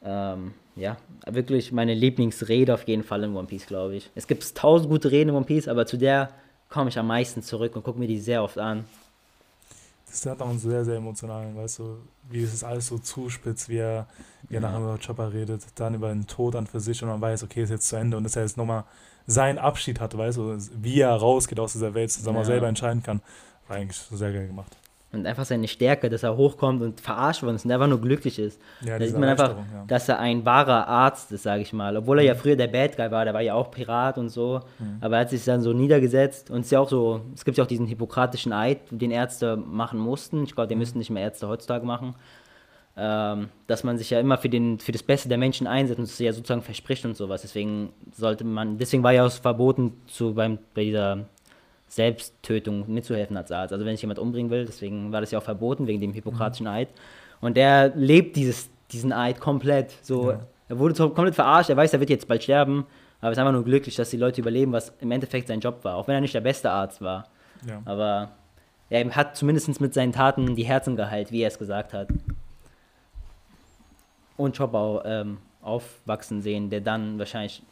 Ähm, 0.02 0.54
ja, 0.76 0.96
wirklich 1.26 1.72
meine 1.72 1.94
Lieblingsrede 1.94 2.74
auf 2.74 2.86
jeden 2.88 3.04
Fall 3.04 3.22
in 3.24 3.34
One 3.36 3.46
Piece, 3.46 3.66
glaube 3.66 3.96
ich. 3.96 4.10
Es 4.14 4.26
gibt 4.26 4.54
tausend 4.54 4.90
gute 4.90 5.10
Reden 5.10 5.30
in 5.30 5.36
One 5.36 5.44
Piece, 5.44 5.68
aber 5.68 5.86
zu 5.86 5.96
der 5.96 6.30
komme 6.68 6.90
ich 6.90 6.98
am 6.98 7.06
meisten 7.06 7.42
zurück 7.42 7.76
und 7.76 7.84
gucke 7.84 7.98
mir 7.98 8.08
die 8.08 8.18
sehr 8.18 8.42
oft 8.42 8.58
an. 8.58 8.84
Das 10.06 10.26
hat 10.26 10.40
auch 10.40 10.48
einen 10.48 10.58
sehr, 10.58 10.84
sehr 10.84 10.96
emotionalen, 10.96 11.56
weißt 11.56 11.80
du, 11.80 11.98
wie 12.30 12.42
es 12.42 12.62
alles 12.62 12.86
so 12.86 12.98
zuspitzt, 12.98 13.68
wie 13.68 13.78
er, 13.78 14.06
wie 14.48 14.56
er 14.56 14.60
ja. 14.62 14.68
nachher 14.68 14.80
über 14.80 14.98
Chopper 15.04 15.32
redet, 15.32 15.62
dann 15.74 15.94
über 15.94 16.08
den 16.08 16.26
Tod 16.26 16.54
an 16.54 16.66
für 16.66 16.80
sich 16.80 17.02
und 17.02 17.08
man 17.08 17.20
weiß, 17.20 17.42
okay, 17.42 17.62
ist 17.62 17.70
jetzt 17.70 17.88
zu 17.88 17.96
Ende 17.96 18.16
und 18.16 18.24
dass 18.24 18.36
er 18.36 18.42
jetzt 18.42 18.56
nochmal 18.56 18.84
seinen 19.26 19.58
Abschied 19.58 20.00
hatte, 20.00 20.18
weißt 20.18 20.38
du, 20.38 20.58
wie 20.80 21.00
er 21.00 21.14
rausgeht 21.14 21.58
aus 21.58 21.72
dieser 21.72 21.94
Welt, 21.94 22.10
dass 22.10 22.22
er 22.22 22.32
ja. 22.32 22.38
mal 22.38 22.44
selber 22.44 22.68
entscheiden 22.68 23.02
kann. 23.02 23.22
War 23.66 23.76
eigentlich 23.76 23.98
sehr 23.98 24.32
geil 24.32 24.46
gemacht 24.46 24.76
und 25.14 25.26
einfach 25.26 25.44
seine 25.44 25.68
Stärke, 25.68 26.08
dass 26.10 26.22
er 26.22 26.36
hochkommt 26.36 26.82
und 26.82 27.00
verarscht 27.00 27.42
worden 27.42 27.56
ist 27.56 27.64
und 27.64 27.72
einfach 27.72 27.86
nur 27.86 28.00
glücklich 28.00 28.38
ist. 28.38 28.60
Ja, 28.80 28.98
da 28.98 29.06
sieht 29.06 29.18
man 29.18 29.28
einfach, 29.28 29.50
ja. 29.50 29.84
dass 29.86 30.08
er 30.08 30.18
ein 30.18 30.44
wahrer 30.44 30.86
Arzt 30.88 31.32
ist, 31.32 31.42
sage 31.42 31.62
ich 31.62 31.72
mal. 31.72 31.96
Obwohl 31.96 32.18
er 32.18 32.24
ja 32.24 32.34
mhm. 32.34 32.38
früher 32.38 32.56
der 32.56 32.68
Bad 32.68 32.96
Guy 32.96 33.10
war, 33.10 33.24
der 33.24 33.34
war 33.34 33.40
ja 33.40 33.54
auch 33.54 33.70
Pirat 33.70 34.18
und 34.18 34.28
so, 34.28 34.60
mhm. 34.78 34.98
aber 35.00 35.16
er 35.16 35.20
hat 35.22 35.30
sich 35.30 35.44
dann 35.44 35.60
so 35.60 35.72
niedergesetzt 35.72 36.50
und 36.50 36.60
es 36.60 36.66
ist 36.66 36.72
ja 36.72 36.80
auch 36.80 36.88
so, 36.88 37.20
es 37.34 37.44
gibt 37.44 37.58
ja 37.58 37.64
auch 37.64 37.68
diesen 37.68 37.86
hippokratischen 37.86 38.52
Eid, 38.52 38.78
den 38.90 39.10
Ärzte 39.10 39.56
machen 39.56 39.98
mussten. 39.98 40.44
Ich 40.44 40.54
glaube, 40.54 40.68
den 40.68 40.78
mhm. 40.78 40.80
müssten 40.80 40.98
nicht 40.98 41.10
mehr 41.10 41.22
Ärzte 41.22 41.48
heutzutage 41.48 41.86
machen. 41.86 42.14
Ähm, 42.96 43.48
dass 43.66 43.82
man 43.82 43.98
sich 43.98 44.10
ja 44.10 44.20
immer 44.20 44.38
für, 44.38 44.48
den, 44.48 44.78
für 44.78 44.92
das 44.92 45.02
Beste 45.02 45.28
der 45.28 45.36
Menschen 45.36 45.66
einsetzt 45.66 45.98
und 45.98 46.04
es 46.04 46.16
ja 46.20 46.32
sozusagen 46.32 46.62
verspricht 46.62 47.04
und 47.04 47.16
sowas. 47.16 47.42
Deswegen 47.42 47.92
sollte 48.12 48.44
man, 48.44 48.78
deswegen 48.78 49.02
war 49.02 49.10
ja 49.10 49.26
auch 49.26 49.32
verboten 49.32 49.94
zu, 50.06 50.32
beim, 50.32 50.58
bei 50.74 50.84
dieser 50.84 51.24
Selbsttötung 51.94 52.92
mitzuhelfen 52.92 53.36
als 53.36 53.52
Arzt. 53.52 53.72
Also 53.72 53.84
wenn 53.84 53.94
sich 53.94 54.02
jemand 54.02 54.18
umbringen 54.18 54.50
will, 54.50 54.64
deswegen 54.64 55.12
war 55.12 55.20
das 55.20 55.30
ja 55.30 55.38
auch 55.38 55.44
verboten 55.44 55.86
wegen 55.86 56.00
dem 56.00 56.12
hippokratischen 56.12 56.66
Eid. 56.66 56.88
Und 57.40 57.56
der 57.56 57.92
lebt 57.94 58.36
dieses, 58.36 58.68
diesen 58.90 59.12
Eid 59.12 59.38
komplett. 59.38 59.94
So, 60.02 60.32
ja. 60.32 60.40
er 60.68 60.78
wurde 60.78 60.94
komplett 60.94 61.36
verarscht. 61.36 61.70
Er 61.70 61.76
weiß, 61.76 61.92
er 61.92 62.00
wird 62.00 62.10
jetzt 62.10 62.26
bald 62.26 62.42
sterben, 62.42 62.86
aber 63.20 63.28
er 63.28 63.32
ist 63.32 63.38
einfach 63.38 63.52
nur 63.52 63.64
glücklich, 63.64 63.94
dass 63.94 64.10
die 64.10 64.16
Leute 64.16 64.40
überleben, 64.40 64.72
was 64.72 64.92
im 65.00 65.10
Endeffekt 65.12 65.48
sein 65.48 65.60
Job 65.60 65.84
war, 65.84 65.96
auch 65.96 66.08
wenn 66.08 66.16
er 66.16 66.20
nicht 66.20 66.34
der 66.34 66.40
beste 66.40 66.70
Arzt 66.70 67.00
war. 67.00 67.28
Ja. 67.66 67.80
Aber 67.84 68.32
er 68.90 69.08
hat 69.14 69.36
zumindest 69.36 69.80
mit 69.80 69.94
seinen 69.94 70.12
Taten 70.12 70.56
die 70.56 70.64
Herzen 70.64 70.96
geheilt, 70.96 71.30
wie 71.30 71.42
er 71.42 71.48
es 71.48 71.58
gesagt 71.58 71.92
hat. 71.92 72.08
Und 74.36 74.56
Chopper 74.56 75.02
ähm, 75.04 75.38
aufwachsen 75.62 76.42
sehen, 76.42 76.70
der 76.70 76.80
dann 76.80 77.20
wahrscheinlich 77.20 77.62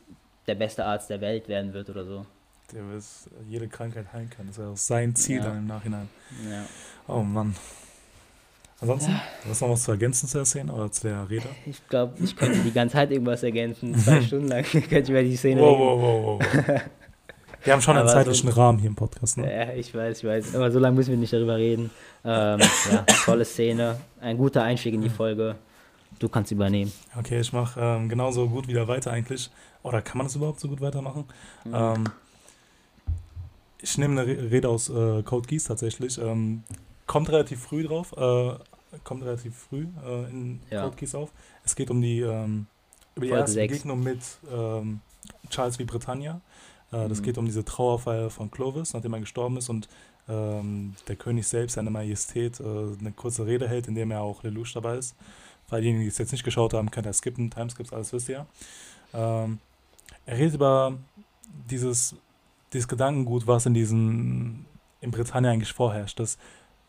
der 0.46 0.54
beste 0.54 0.84
Arzt 0.84 1.10
der 1.10 1.20
Welt 1.20 1.48
werden 1.48 1.72
wird 1.72 1.90
oder 1.90 2.04
so 2.04 2.24
der 2.72 2.82
jede 3.48 3.68
Krankheit 3.68 4.12
heilen 4.12 4.30
kann. 4.30 4.46
Das 4.46 4.58
ist 4.58 4.64
auch 4.64 4.76
sein 4.76 5.14
Ziel 5.14 5.38
ja. 5.38 5.44
dann 5.44 5.58
im 5.58 5.66
Nachhinein. 5.66 6.08
Ja. 6.48 6.64
Oh 7.06 7.22
Mann. 7.22 7.54
Ansonsten, 8.80 9.12
ja. 9.12 9.22
hast 9.48 9.60
du 9.60 9.66
noch 9.66 9.72
was 9.74 9.84
zu 9.84 9.92
ergänzen 9.92 10.26
zu 10.26 10.38
der 10.38 10.44
Szene 10.44 10.72
oder 10.72 10.90
zu 10.90 11.06
der 11.06 11.30
Rede? 11.30 11.46
Ich 11.66 11.86
glaube, 11.88 12.14
ich 12.22 12.34
könnte 12.34 12.58
die 12.58 12.72
ganze 12.72 12.94
Zeit 12.94 13.12
irgendwas 13.12 13.44
ergänzen. 13.44 13.96
Zwei 13.96 14.20
Stunden 14.26 14.48
lang 14.48 14.64
könnte 14.70 14.98
ich 14.98 15.08
über 15.08 15.22
die 15.22 15.36
Szene 15.36 15.60
wow, 15.60 15.70
reden. 15.70 16.02
Wow, 16.02 16.24
wow, 16.24 16.66
wow. 16.66 16.82
Wir 17.64 17.72
haben 17.72 17.80
schon 17.80 17.96
einen 17.96 18.08
zeitlichen 18.08 18.50
so, 18.50 18.60
Rahmen 18.60 18.80
hier 18.80 18.88
im 18.88 18.96
Podcast. 18.96 19.38
Ne? 19.38 19.48
Ja, 19.48 19.72
ich 19.72 19.94
weiß, 19.94 20.18
ich 20.18 20.24
weiß. 20.24 20.56
Aber 20.56 20.72
so 20.72 20.80
lange 20.80 20.96
müssen 20.96 21.10
wir 21.10 21.16
nicht 21.16 21.32
darüber 21.32 21.56
reden. 21.56 21.92
Ähm, 22.24 22.58
ja, 22.90 23.04
tolle 23.24 23.44
Szene. 23.44 23.98
Ein 24.20 24.36
guter 24.36 24.64
Einstieg 24.64 24.94
in 24.94 25.00
die 25.00 25.08
Folge. 25.08 25.54
Du 26.18 26.28
kannst 26.28 26.50
übernehmen. 26.50 26.92
Okay, 27.16 27.38
ich 27.38 27.52
mache 27.52 27.80
ähm, 27.80 28.08
genauso 28.08 28.48
gut 28.48 28.66
wieder 28.66 28.88
weiter 28.88 29.12
eigentlich. 29.12 29.48
Oder 29.84 30.02
kann 30.02 30.18
man 30.18 30.26
das 30.26 30.34
überhaupt 30.34 30.58
so 30.58 30.66
gut 30.66 30.80
weitermachen? 30.80 31.24
Mhm. 31.64 31.74
Ähm, 31.74 32.04
ich 33.82 33.98
nehme 33.98 34.20
eine 34.20 34.50
Rede 34.50 34.68
aus 34.68 34.88
äh, 34.88 35.22
Code 35.22 35.48
Geass 35.48 35.64
tatsächlich. 35.64 36.18
Ähm, 36.18 36.62
kommt 37.06 37.28
relativ 37.30 37.60
früh 37.60 37.82
drauf. 37.84 38.12
Äh, 38.16 38.54
kommt 39.04 39.24
relativ 39.24 39.56
früh 39.56 39.86
äh, 40.06 40.30
in 40.30 40.60
ja. 40.70 40.84
Code 40.84 40.96
Geass 40.96 41.14
auf. 41.14 41.30
Es 41.64 41.74
geht 41.74 41.90
um 41.90 42.00
die, 42.00 42.20
ähm, 42.20 42.66
über 43.14 43.26
die 43.26 43.30
Folge 43.30 43.42
erste 43.42 43.54
6. 43.54 43.72
Begegnung 43.72 44.02
mit 44.02 44.20
ähm, 44.50 45.00
Charles 45.50 45.78
wie 45.78 45.84
Britannia. 45.84 46.40
Äh, 46.92 47.08
das 47.08 47.20
mhm. 47.20 47.24
geht 47.24 47.38
um 47.38 47.44
diese 47.46 47.64
Trauerfeier 47.64 48.30
von 48.30 48.50
Clovis, 48.50 48.92
nachdem 48.92 49.14
er 49.14 49.20
gestorben 49.20 49.56
ist 49.56 49.68
und 49.68 49.88
ähm, 50.28 50.94
der 51.08 51.16
König 51.16 51.46
selbst, 51.46 51.74
seine 51.74 51.90
Majestät, 51.90 52.60
äh, 52.60 52.64
eine 52.64 53.12
kurze 53.14 53.46
Rede 53.46 53.68
hält, 53.68 53.88
in 53.88 53.94
dem 53.94 54.10
er 54.10 54.20
auch 54.20 54.42
Lelouch 54.42 54.72
dabei 54.72 54.96
ist. 54.96 55.16
Für 55.68 55.80
diejenigen, 55.80 56.02
die 56.02 56.08
es 56.08 56.18
jetzt 56.18 56.32
nicht 56.32 56.44
geschaut 56.44 56.74
haben, 56.74 56.90
könnt 56.90 57.06
ihr 57.06 57.12
skippen, 57.12 57.50
Timeskips, 57.50 57.92
alles 57.92 58.12
wisst 58.12 58.28
ihr. 58.28 58.46
Ähm, 59.14 59.58
er 60.26 60.38
redet 60.38 60.54
über 60.54 60.96
dieses, 61.70 62.14
dieses 62.72 62.88
Gedankengut, 62.88 63.46
was 63.46 63.66
in 63.66 63.74
diesen 63.74 64.66
in 65.00 65.10
Britannien 65.10 65.52
eigentlich 65.52 65.72
vorherrscht. 65.72 66.18
Das, 66.18 66.38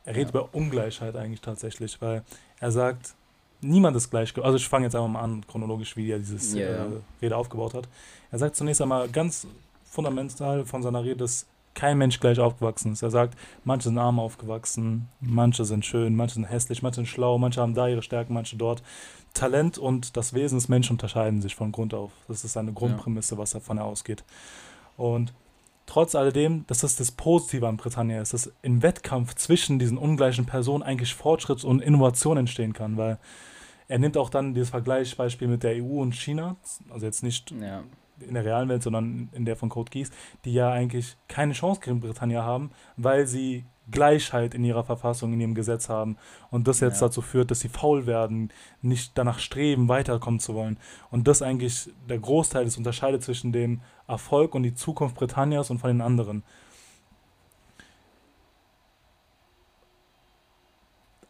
er 0.05 0.15
redet 0.15 0.33
ja. 0.33 0.41
über 0.41 0.55
Ungleichheit 0.55 1.15
eigentlich 1.15 1.41
tatsächlich, 1.41 2.01
weil 2.01 2.23
er 2.59 2.71
sagt, 2.71 3.15
niemand 3.61 3.97
ist 3.97 4.09
gleich. 4.09 4.33
Also 4.41 4.57
ich 4.57 4.67
fange 4.67 4.85
jetzt 4.85 4.95
einfach 4.95 5.09
mal 5.09 5.21
an, 5.21 5.45
chronologisch, 5.47 5.97
wie 5.97 6.11
er 6.11 6.19
dieses 6.19 6.53
yeah. 6.53 6.85
äh, 6.85 6.89
Rede 7.21 7.35
aufgebaut 7.35 7.73
hat. 7.73 7.87
Er 8.31 8.39
sagt 8.39 8.55
zunächst 8.55 8.81
einmal 8.81 9.09
ganz 9.09 9.47
fundamental 9.83 10.65
von 10.65 10.83
seiner 10.83 11.03
Rede, 11.03 11.17
dass 11.17 11.45
kein 11.73 11.97
Mensch 11.97 12.19
gleich 12.19 12.39
aufgewachsen 12.39 12.93
ist. 12.93 13.01
Er 13.01 13.09
sagt, 13.09 13.37
manche 13.63 13.89
sind 13.89 13.97
arm 13.97 14.19
aufgewachsen, 14.19 15.09
manche 15.19 15.65
sind 15.65 15.85
schön, 15.85 16.15
manche 16.15 16.35
sind 16.35 16.45
hässlich, 16.45 16.83
manche 16.83 16.97
sind 16.97 17.07
schlau, 17.07 17.39
manche 17.39 17.61
haben 17.61 17.73
da 17.73 17.87
ihre 17.87 18.03
Stärken, 18.03 18.33
manche 18.33 18.57
dort. 18.57 18.83
Talent 19.33 19.79
und 19.79 20.15
das 20.15 20.33
Wesen 20.33 20.59
des 20.59 20.69
Menschen 20.69 20.93
unterscheiden 20.93 21.41
sich 21.41 21.55
von 21.55 21.71
Grund 21.71 21.95
auf. 21.95 22.11
Das 22.27 22.43
ist 22.43 22.55
eine 22.57 22.73
Grundprämisse, 22.73 23.39
was 23.39 23.51
davon 23.51 23.79
ausgeht. 23.79 24.23
Und 24.97 25.33
trotz 25.85 26.15
alledem, 26.15 26.65
dass 26.67 26.79
das 26.79 26.95
das 26.95 27.11
Positive 27.11 27.67
an 27.67 27.77
Britannia 27.77 28.21
ist, 28.21 28.33
dass 28.33 28.51
im 28.61 28.81
Wettkampf 28.81 29.35
zwischen 29.35 29.79
diesen 29.79 29.97
ungleichen 29.97 30.45
Personen 30.45 30.83
eigentlich 30.83 31.13
Fortschritt 31.13 31.63
und 31.63 31.81
Innovation 31.81 32.37
entstehen 32.37 32.73
kann, 32.73 32.97
weil 32.97 33.19
er 33.87 33.99
nimmt 33.99 34.17
auch 34.17 34.29
dann 34.29 34.53
dieses 34.53 34.69
Vergleichsbeispiel 34.69 35.47
mit 35.47 35.63
der 35.63 35.83
EU 35.83 36.01
und 36.01 36.15
China, 36.15 36.55
also 36.89 37.05
jetzt 37.05 37.23
nicht 37.23 37.51
ja. 37.51 37.83
in 38.19 38.33
der 38.33 38.45
realen 38.45 38.69
Welt, 38.69 38.83
sondern 38.83 39.29
in 39.33 39.45
der 39.45 39.55
von 39.55 39.69
Code 39.69 39.91
Geass, 39.91 40.09
die 40.45 40.53
ja 40.53 40.71
eigentlich 40.71 41.17
keine 41.27 41.53
Chance 41.53 41.81
gegen 41.81 41.99
Britannia 41.99 42.43
haben, 42.43 42.71
weil 42.95 43.27
sie 43.27 43.65
Gleichheit 43.91 44.53
in 44.53 44.63
ihrer 44.63 44.83
Verfassung, 44.83 45.33
in 45.33 45.41
ihrem 45.41 45.55
Gesetz 45.55 45.89
haben 45.89 46.17
und 46.51 46.67
das 46.67 46.79
jetzt 46.79 47.01
ja. 47.01 47.07
dazu 47.07 47.21
führt, 47.21 47.51
dass 47.51 47.59
sie 47.59 47.69
faul 47.69 48.05
werden, 48.05 48.51
nicht 48.81 49.11
danach 49.15 49.39
streben, 49.39 49.89
weiterkommen 49.89 50.39
zu 50.39 50.53
wollen. 50.53 50.77
Und 51.11 51.27
das 51.27 51.41
eigentlich 51.41 51.89
der 52.07 52.19
Großteil 52.19 52.65
des 52.65 52.77
unterscheidet 52.77 53.23
zwischen 53.23 53.51
dem 53.51 53.81
Erfolg 54.07 54.55
und 54.55 54.63
die 54.63 54.73
Zukunft 54.73 55.15
Britannias 55.15 55.69
und 55.69 55.79
von 55.79 55.89
den 55.89 56.01
anderen. 56.01 56.43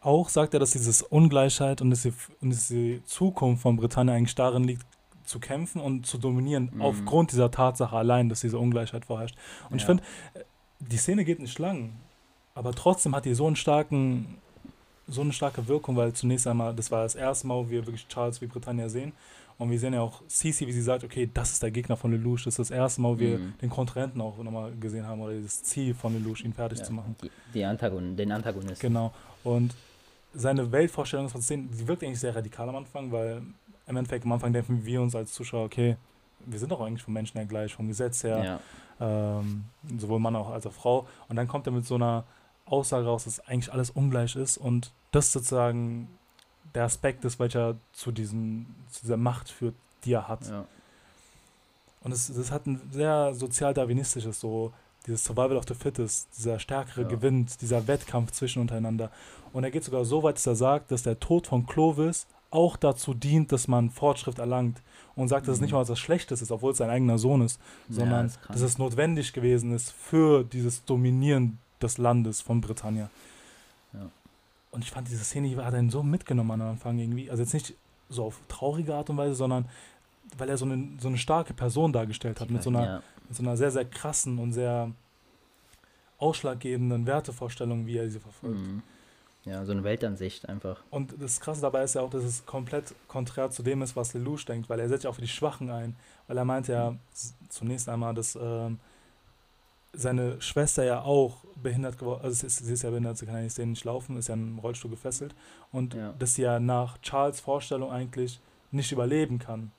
Auch 0.00 0.28
sagt 0.28 0.52
er, 0.54 0.60
dass 0.60 0.72
diese 0.72 1.06
Ungleichheit 1.06 1.80
und 1.80 1.90
diese, 1.90 2.12
und 2.40 2.50
diese 2.50 3.02
Zukunft 3.04 3.62
von 3.62 3.76
Britannien 3.76 4.16
eigentlich 4.16 4.34
darin 4.34 4.64
liegt, 4.64 4.86
zu 5.24 5.40
kämpfen 5.40 5.80
und 5.80 6.06
zu 6.06 6.18
dominieren, 6.18 6.70
mhm. 6.74 6.82
aufgrund 6.82 7.32
dieser 7.32 7.50
Tatsache 7.50 7.96
allein, 7.96 8.28
dass 8.28 8.40
diese 8.40 8.58
Ungleichheit 8.58 9.06
vorherrscht. 9.06 9.36
Und 9.70 9.70
ja. 9.70 9.76
ich 9.78 9.84
finde, 9.86 10.02
die 10.78 10.98
Szene 10.98 11.24
geht 11.24 11.40
nicht 11.40 11.58
lang, 11.58 11.94
aber 12.54 12.72
trotzdem 12.72 13.14
hat 13.14 13.24
die 13.24 13.34
so 13.34 13.46
einen 13.46 13.56
starken, 13.56 14.38
so 15.08 15.20
eine 15.20 15.32
starke 15.32 15.66
Wirkung, 15.68 15.96
weil 15.96 16.12
zunächst 16.12 16.46
einmal, 16.46 16.74
das 16.74 16.90
war 16.90 17.02
das 17.02 17.14
erste 17.14 17.46
Mal, 17.46 17.56
wo 17.56 17.68
wir 17.68 17.84
wirklich 17.84 18.06
Charles 18.08 18.40
wie 18.40 18.46
Britannia 18.46 18.88
sehen. 18.88 19.12
Und 19.56 19.70
wir 19.70 19.78
sehen 19.78 19.94
ja 19.94 20.00
auch 20.00 20.22
Cici, 20.28 20.66
wie 20.66 20.72
sie 20.72 20.82
sagt, 20.82 21.04
okay, 21.04 21.30
das 21.32 21.52
ist 21.52 21.62
der 21.62 21.70
Gegner 21.70 21.96
von 21.96 22.10
Lelouch. 22.10 22.44
Das 22.44 22.58
ist 22.58 22.58
das 22.58 22.70
erste 22.70 23.00
Mal, 23.00 23.10
wo 23.10 23.18
wir 23.20 23.38
mhm. 23.38 23.54
den 23.62 23.70
Kontrahenten 23.70 24.20
auch 24.20 24.36
nochmal 24.38 24.72
gesehen 24.80 25.06
haben 25.06 25.20
oder 25.20 25.38
das 25.40 25.62
Ziel 25.62 25.94
von 25.94 26.12
Lelouch, 26.12 26.40
ihn 26.40 26.52
fertig 26.52 26.80
ja, 26.80 26.84
zu 26.84 26.92
machen. 26.92 27.14
Die, 27.22 27.30
die 27.52 27.64
Antagon, 27.64 28.16
den 28.16 28.32
Antagonist. 28.32 28.80
Genau. 28.80 29.12
Und 29.44 29.72
seine 30.32 30.72
Weltvorstellung 30.72 31.28
von 31.28 31.40
Szenen, 31.40 31.70
die 31.70 31.86
wirkt 31.86 32.02
eigentlich 32.02 32.18
sehr 32.18 32.34
radikal 32.34 32.68
am 32.68 32.76
Anfang, 32.76 33.12
weil 33.12 33.42
im 33.86 33.96
Endeffekt 33.96 34.24
am 34.24 34.32
Anfang 34.32 34.52
denken 34.52 34.84
wir 34.84 35.00
uns 35.00 35.14
als 35.14 35.32
Zuschauer, 35.32 35.66
okay, 35.66 35.96
wir 36.46 36.58
sind 36.58 36.72
doch 36.72 36.80
eigentlich 36.80 37.02
vom 37.02 37.14
Menschen 37.14 37.38
her 37.38 37.46
gleich, 37.46 37.72
vom 37.74 37.86
Gesetz 37.86 38.24
her, 38.24 38.60
ja. 39.00 39.38
ähm, 39.38 39.64
sowohl 39.98 40.18
Mann 40.18 40.34
als 40.34 40.66
auch 40.66 40.72
Frau. 40.72 41.06
Und 41.28 41.36
dann 41.36 41.46
kommt 41.46 41.66
er 41.66 41.72
mit 41.72 41.86
so 41.86 41.94
einer 41.94 42.24
Aussage 42.66 43.06
raus, 43.06 43.24
dass 43.24 43.40
eigentlich 43.40 43.72
alles 43.72 43.90
ungleich 43.90 44.36
ist 44.36 44.56
und 44.56 44.92
das 45.12 45.32
sozusagen 45.32 46.08
der 46.74 46.84
Aspekt 46.84 47.24
ist, 47.24 47.38
welcher 47.38 47.76
zu, 47.92 48.10
diesen, 48.10 48.74
zu 48.90 49.02
dieser 49.02 49.16
Macht 49.16 49.48
führt, 49.48 49.74
die 50.04 50.12
er 50.12 50.28
hat. 50.28 50.48
Ja. 50.48 50.64
Und 52.02 52.12
es, 52.12 52.32
das 52.34 52.50
hat 52.50 52.66
ein 52.66 52.80
sehr 52.90 53.34
sozial-darwinistisches, 53.34 54.40
so 54.40 54.72
dieses 55.06 55.24
Survival 55.24 55.56
of 55.56 55.64
the 55.68 55.74
Fittest, 55.74 56.28
dieser 56.36 56.58
stärkere 56.58 57.02
ja. 57.02 57.08
gewinnt, 57.08 57.60
dieser 57.60 57.86
Wettkampf 57.86 58.32
zwischen 58.32 58.60
untereinander. 58.60 59.10
Und 59.52 59.64
er 59.64 59.70
geht 59.70 59.84
sogar 59.84 60.04
so 60.04 60.22
weit, 60.22 60.36
dass 60.36 60.46
er 60.46 60.56
sagt, 60.56 60.90
dass 60.90 61.02
der 61.02 61.20
Tod 61.20 61.46
von 61.46 61.66
Clovis 61.66 62.26
auch 62.50 62.76
dazu 62.76 63.14
dient, 63.14 63.52
dass 63.52 63.68
man 63.68 63.90
Fortschritt 63.90 64.38
erlangt 64.38 64.80
und 65.16 65.28
sagt, 65.28 65.48
dass 65.48 65.56
es 65.56 65.60
nicht 65.60 65.72
mhm. 65.72 65.78
mal 65.78 65.88
was 65.88 65.98
Schlechtes 65.98 66.40
ist, 66.40 66.50
obwohl 66.50 66.72
es 66.72 66.78
sein 66.78 66.90
eigener 66.90 67.18
Sohn 67.18 67.42
ist, 67.42 67.60
sondern 67.88 68.28
ja, 68.28 68.52
dass 68.52 68.60
es 68.60 68.78
notwendig 68.78 69.32
gewesen 69.32 69.74
ist 69.74 69.90
für 69.92 70.44
dieses 70.44 70.84
Dominieren 70.84 71.58
des 71.80 71.98
Landes 71.98 72.40
von 72.40 72.60
Britannia. 72.60 73.10
Ja. 73.92 74.10
Und 74.70 74.82
ich 74.82 74.90
fand 74.90 75.08
diese 75.08 75.24
Szene, 75.24 75.48
die 75.48 75.56
hat 75.56 75.74
einen 75.74 75.90
so 75.90 76.02
mitgenommen 76.02 76.50
am 76.50 76.62
Anfang 76.62 76.98
irgendwie. 76.98 77.30
Also 77.30 77.42
jetzt 77.42 77.54
nicht 77.54 77.74
so 78.08 78.24
auf 78.24 78.40
traurige 78.48 78.94
Art 78.94 79.10
und 79.10 79.16
Weise, 79.16 79.34
sondern 79.34 79.68
weil 80.36 80.48
er 80.48 80.56
so 80.56 80.64
eine, 80.64 80.88
so 80.98 81.08
eine 81.08 81.18
starke 81.18 81.54
Person 81.54 81.92
dargestellt 81.92 82.40
hat, 82.40 82.50
mit 82.50 82.62
so, 82.62 82.70
einer, 82.70 82.84
ja. 82.84 83.02
mit 83.28 83.36
so 83.36 83.42
einer 83.42 83.56
sehr, 83.56 83.70
sehr 83.70 83.84
krassen 83.84 84.38
und 84.38 84.52
sehr 84.52 84.90
ausschlaggebenden 86.18 87.06
Wertevorstellung, 87.06 87.86
wie 87.86 87.98
er 87.98 88.10
sie 88.10 88.20
verfolgt. 88.20 88.66
Mhm. 88.66 88.82
Ja, 89.44 89.64
so 89.66 89.72
eine 89.72 89.84
Weltansicht 89.84 90.48
einfach. 90.48 90.82
Und 90.90 91.14
das 91.20 91.38
Krasse 91.38 91.60
dabei 91.60 91.84
ist 91.84 91.94
ja 91.94 92.00
auch, 92.00 92.08
dass 92.08 92.24
es 92.24 92.46
komplett 92.46 92.94
konträr 93.08 93.50
zu 93.50 93.62
dem 93.62 93.82
ist, 93.82 93.94
was 93.94 94.14
Lelouch 94.14 94.44
denkt, 94.46 94.70
weil 94.70 94.80
er 94.80 94.88
setzt 94.88 95.04
ja 95.04 95.10
auch 95.10 95.14
für 95.14 95.20
die 95.20 95.28
Schwachen 95.28 95.70
ein. 95.70 95.96
Weil 96.26 96.38
er 96.38 96.46
meint 96.46 96.68
ja 96.68 96.96
zunächst 97.50 97.90
einmal, 97.90 98.14
dass 98.14 98.38
ähm, 98.40 98.78
seine 99.94 100.40
Schwester 100.40 100.84
ja 100.84 101.02
auch 101.02 101.44
behindert 101.62 101.98
geworden 101.98 102.20
also 102.22 102.46
sie 102.46 102.72
ist 102.72 102.82
ja 102.82 102.90
behindert, 102.90 103.16
sie 103.18 103.26
kann 103.26 103.36
ja 103.36 103.42
nicht 103.42 103.54
sehen, 103.54 103.70
nicht 103.70 103.84
laufen, 103.84 104.16
ist 104.16 104.28
ja 104.28 104.34
im 104.34 104.58
Rollstuhl 104.58 104.90
gefesselt. 104.90 105.34
Und 105.72 105.94
ja. 105.94 106.12
dass 106.18 106.34
sie 106.34 106.42
ja 106.42 106.60
nach 106.60 106.98
Charles 106.98 107.40
Vorstellung 107.40 107.90
eigentlich 107.90 108.40
nicht 108.70 108.92
überleben 108.92 109.38
kann. 109.38 109.70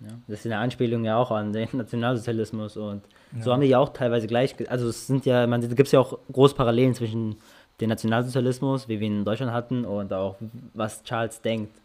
Ja, 0.00 0.10
das 0.28 0.40
ist 0.40 0.46
eine 0.46 0.58
Anspielung 0.58 1.04
ja 1.04 1.16
auch 1.16 1.32
an 1.32 1.52
den 1.52 1.68
Nationalsozialismus 1.72 2.76
und 2.76 3.02
ja. 3.36 3.42
so 3.42 3.52
haben 3.52 3.60
die 3.60 3.66
ja 3.66 3.80
auch 3.80 3.88
teilweise 3.88 4.28
gleich, 4.28 4.54
also 4.70 4.88
es 4.88 5.08
sind 5.08 5.26
ja, 5.26 5.44
man, 5.48 5.60
gibt 5.60 5.80
es 5.80 5.92
ja 5.92 5.98
auch 5.98 6.18
große 6.30 6.54
Parallelen 6.54 6.94
zwischen 6.94 7.36
den 7.80 7.88
Nationalsozialismus, 7.88 8.88
wie 8.88 9.00
wir 9.00 9.06
ihn 9.08 9.18
in 9.18 9.24
Deutschland 9.24 9.52
hatten, 9.52 9.84
und 9.84 10.12
auch 10.12 10.36
was 10.74 11.02
Charles 11.02 11.40
denkt. 11.40 11.80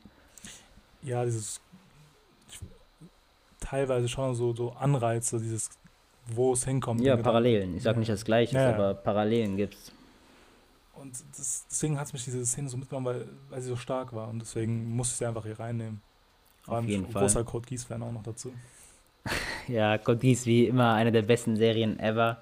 Ja, 1.01 1.25
dieses 1.25 1.59
teilweise 3.59 4.07
schon 4.07 4.35
so, 4.35 4.53
so 4.53 4.71
Anreize, 4.73 5.39
dieses, 5.39 5.69
wo 6.27 6.53
es 6.53 6.65
hinkommt. 6.65 7.01
Ja, 7.01 7.17
Parallelen. 7.17 7.75
Ich 7.75 7.83
sage 7.83 7.99
nicht 7.99 8.11
das 8.11 8.25
Gleiche, 8.25 8.55
ja, 8.55 8.73
aber 8.73 8.93
Parallelen 8.93 9.57
gibt 9.57 9.75
es. 9.75 9.91
Und 10.93 11.11
das, 11.37 11.65
deswegen 11.69 11.99
hat 11.99 12.07
es 12.07 12.13
mich 12.13 12.23
diese 12.23 12.45
Szene 12.45 12.69
so 12.69 12.77
mitgenommen, 12.77 13.07
weil, 13.07 13.27
weil 13.49 13.61
sie 13.61 13.69
so 13.69 13.75
stark 13.75 14.13
war 14.13 14.29
und 14.29 14.39
deswegen 14.39 14.95
musste 14.95 15.13
ich 15.13 15.17
sie 15.17 15.25
einfach 15.25 15.43
hier 15.43 15.59
reinnehmen. 15.59 16.01
Vor 16.61 16.75
allem 16.75 16.85
Auf 16.85 16.89
jeden 16.89 17.07
Fall. 17.07 17.23
großer 17.23 17.43
Code 17.43 17.67
Geass-Fan 17.67 18.01
auch 18.03 18.11
noch 18.11 18.23
dazu. 18.23 18.53
ja, 19.67 19.97
Code 19.97 20.19
Geass 20.19 20.45
wie 20.45 20.65
immer 20.65 20.93
eine 20.93 21.11
der 21.11 21.23
besten 21.23 21.57
Serien 21.57 21.99
ever. 21.99 22.37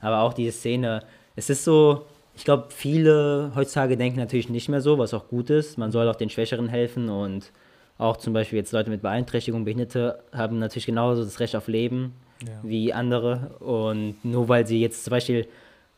Aber 0.00 0.22
auch 0.22 0.32
diese 0.32 0.52
Szene, 0.52 1.04
es 1.36 1.50
ist 1.50 1.62
so, 1.62 2.06
ich 2.34 2.44
glaube, 2.44 2.68
viele 2.70 3.52
heutzutage 3.54 3.96
denken 3.96 4.18
natürlich 4.18 4.48
nicht 4.48 4.68
mehr 4.68 4.80
so, 4.80 4.98
was 4.98 5.14
auch 5.14 5.28
gut 5.28 5.50
ist. 5.50 5.78
Man 5.78 5.92
soll 5.92 6.08
auch 6.08 6.16
den 6.16 6.30
Schwächeren 6.30 6.68
helfen 6.68 7.10
und 7.10 7.52
auch 7.98 8.16
zum 8.16 8.32
Beispiel 8.32 8.58
jetzt 8.58 8.72
Leute 8.72 8.88
mit 8.90 9.02
Beeinträchtigung, 9.02 9.64
Behinderte 9.64 10.24
haben 10.32 10.58
natürlich 10.58 10.86
genauso 10.86 11.22
das 11.22 11.38
Recht 11.38 11.54
auf 11.54 11.68
Leben 11.68 12.14
ja. 12.46 12.60
wie 12.62 12.92
andere. 12.92 13.56
Und 13.60 14.24
nur 14.24 14.48
weil 14.48 14.66
sie 14.66 14.80
jetzt 14.80 15.04
zum 15.04 15.10
Beispiel, 15.10 15.46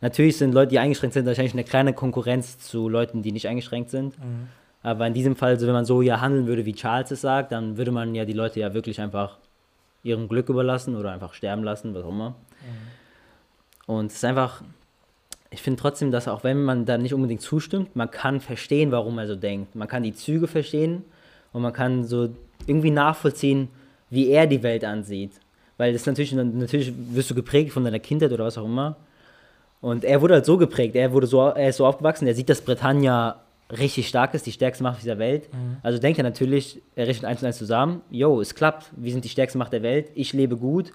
natürlich 0.00 0.37
sind 0.37 0.52
Leute, 0.52 0.70
die 0.70 0.78
eingeschränkt 0.78 1.14
sind, 1.14 1.26
wahrscheinlich 1.26 1.55
eine 1.55 1.64
kleine 1.64 1.92
Konkurrenz 1.92 2.59
zu 2.59 2.88
Leuten, 2.88 3.22
die 3.22 3.33
nicht 3.33 3.48
eingeschränkt 3.48 3.90
sind. 3.90 4.18
Mhm. 4.18 4.48
Aber 4.83 5.07
in 5.07 5.14
diesem 5.14 5.37
Fall, 5.37 5.59
so 5.59 5.66
wenn 5.66 5.74
man 5.74 5.85
so 5.85 6.02
ja 6.02 6.20
handeln 6.20 6.46
würde, 6.46 6.64
wie 6.64 6.74
Charles 6.74 7.11
es 7.11 7.20
sagt, 7.20 7.52
dann 7.52 7.76
würde 7.76 7.92
man 7.92 8.14
ja 8.14 8.24
die 8.24 8.33
Leute 8.33 8.61
ja 8.61 8.74
wirklich 8.74 9.00
einfach 9.00 9.38
ihrem 10.02 10.28
Glück 10.28 10.48
überlassen 10.48 10.96
oder 10.96 11.12
einfach 11.12 11.35
sterben 11.35 11.62
lassen, 11.62 11.94
was 11.94 12.02
auch 12.05 12.09
immer. 12.09 12.31
Mhm. 12.31 13.94
Und 13.94 14.07
es 14.07 14.14
ist 14.14 14.24
einfach, 14.24 14.62
ich 15.50 15.62
finde 15.62 15.81
trotzdem, 15.81 16.11
dass 16.11 16.26
auch 16.26 16.44
wenn 16.44 16.64
man 16.64 16.85
da 16.85 16.98
nicht 16.98 17.14
unbedingt 17.14 17.42
zustimmt, 17.42 17.94
man 17.94 18.11
kann 18.11 18.40
verstehen, 18.40 18.90
warum 18.90 19.18
er 19.18 19.26
so 19.26 19.37
denkt. 19.37 19.74
Man 19.74 19.87
kann 19.87 20.02
die 20.02 20.14
Züge 20.14 20.48
verstehen 20.48 21.05
und 21.52 21.62
man 21.62 21.72
kann 21.72 22.05
so 22.05 22.31
irgendwie 22.66 22.90
nachvollziehen, 22.90 23.68
wie 24.11 24.28
er 24.28 24.46
die 24.46 24.62
Welt 24.62 24.85
ansieht. 24.85 25.33
Weil 25.83 25.95
das 25.95 26.07
natürlich, 26.07 26.33
natürlich 26.33 26.92
wirst 27.11 27.29
du 27.29 27.35
geprägt 27.35 27.73
von 27.73 27.83
deiner 27.83 27.99
Kindheit 27.99 28.31
oder 28.31 28.45
was 28.45 28.57
auch 28.57 28.64
immer. 28.64 28.95
Und 29.81 30.05
er 30.05 30.23
wurde 30.23 30.35
halt 30.35 30.47
so 30.47 30.57
geprägt, 30.57 30.95
er 30.95 31.12
wurde 31.12 31.27
so, 31.27 31.40
er 31.40 31.71
ist 31.71 31.79
so 31.79 31.87
aufgewachsen, 31.87 32.25
er 32.29 32.37
sieht, 32.37 32.49
dass 32.49 32.61
Britannia 32.61 33.40
richtig 33.68 34.07
stark 34.07 34.33
ist, 34.35 34.47
die 34.47 34.53
stärkste 34.53 34.85
Macht 34.85 35.03
dieser 35.03 35.18
Welt. 35.18 35.53
Mhm. 35.53 35.79
Also 35.83 35.99
denkt 35.99 36.21
er 36.21 36.23
natürlich, 36.23 36.81
er 36.95 37.09
rechnet 37.09 37.25
eins 37.25 37.42
und 37.42 37.49
eins 37.49 37.59
zusammen, 37.59 38.01
yo, 38.12 38.40
es 38.40 38.55
klappt, 38.55 38.92
wir 38.95 39.11
sind 39.11 39.25
die 39.25 39.29
stärkste 39.29 39.59
Macht 39.59 39.73
der 39.73 39.83
Welt, 39.83 40.11
ich 40.14 40.33
lebe 40.33 40.57
gut 40.57 40.92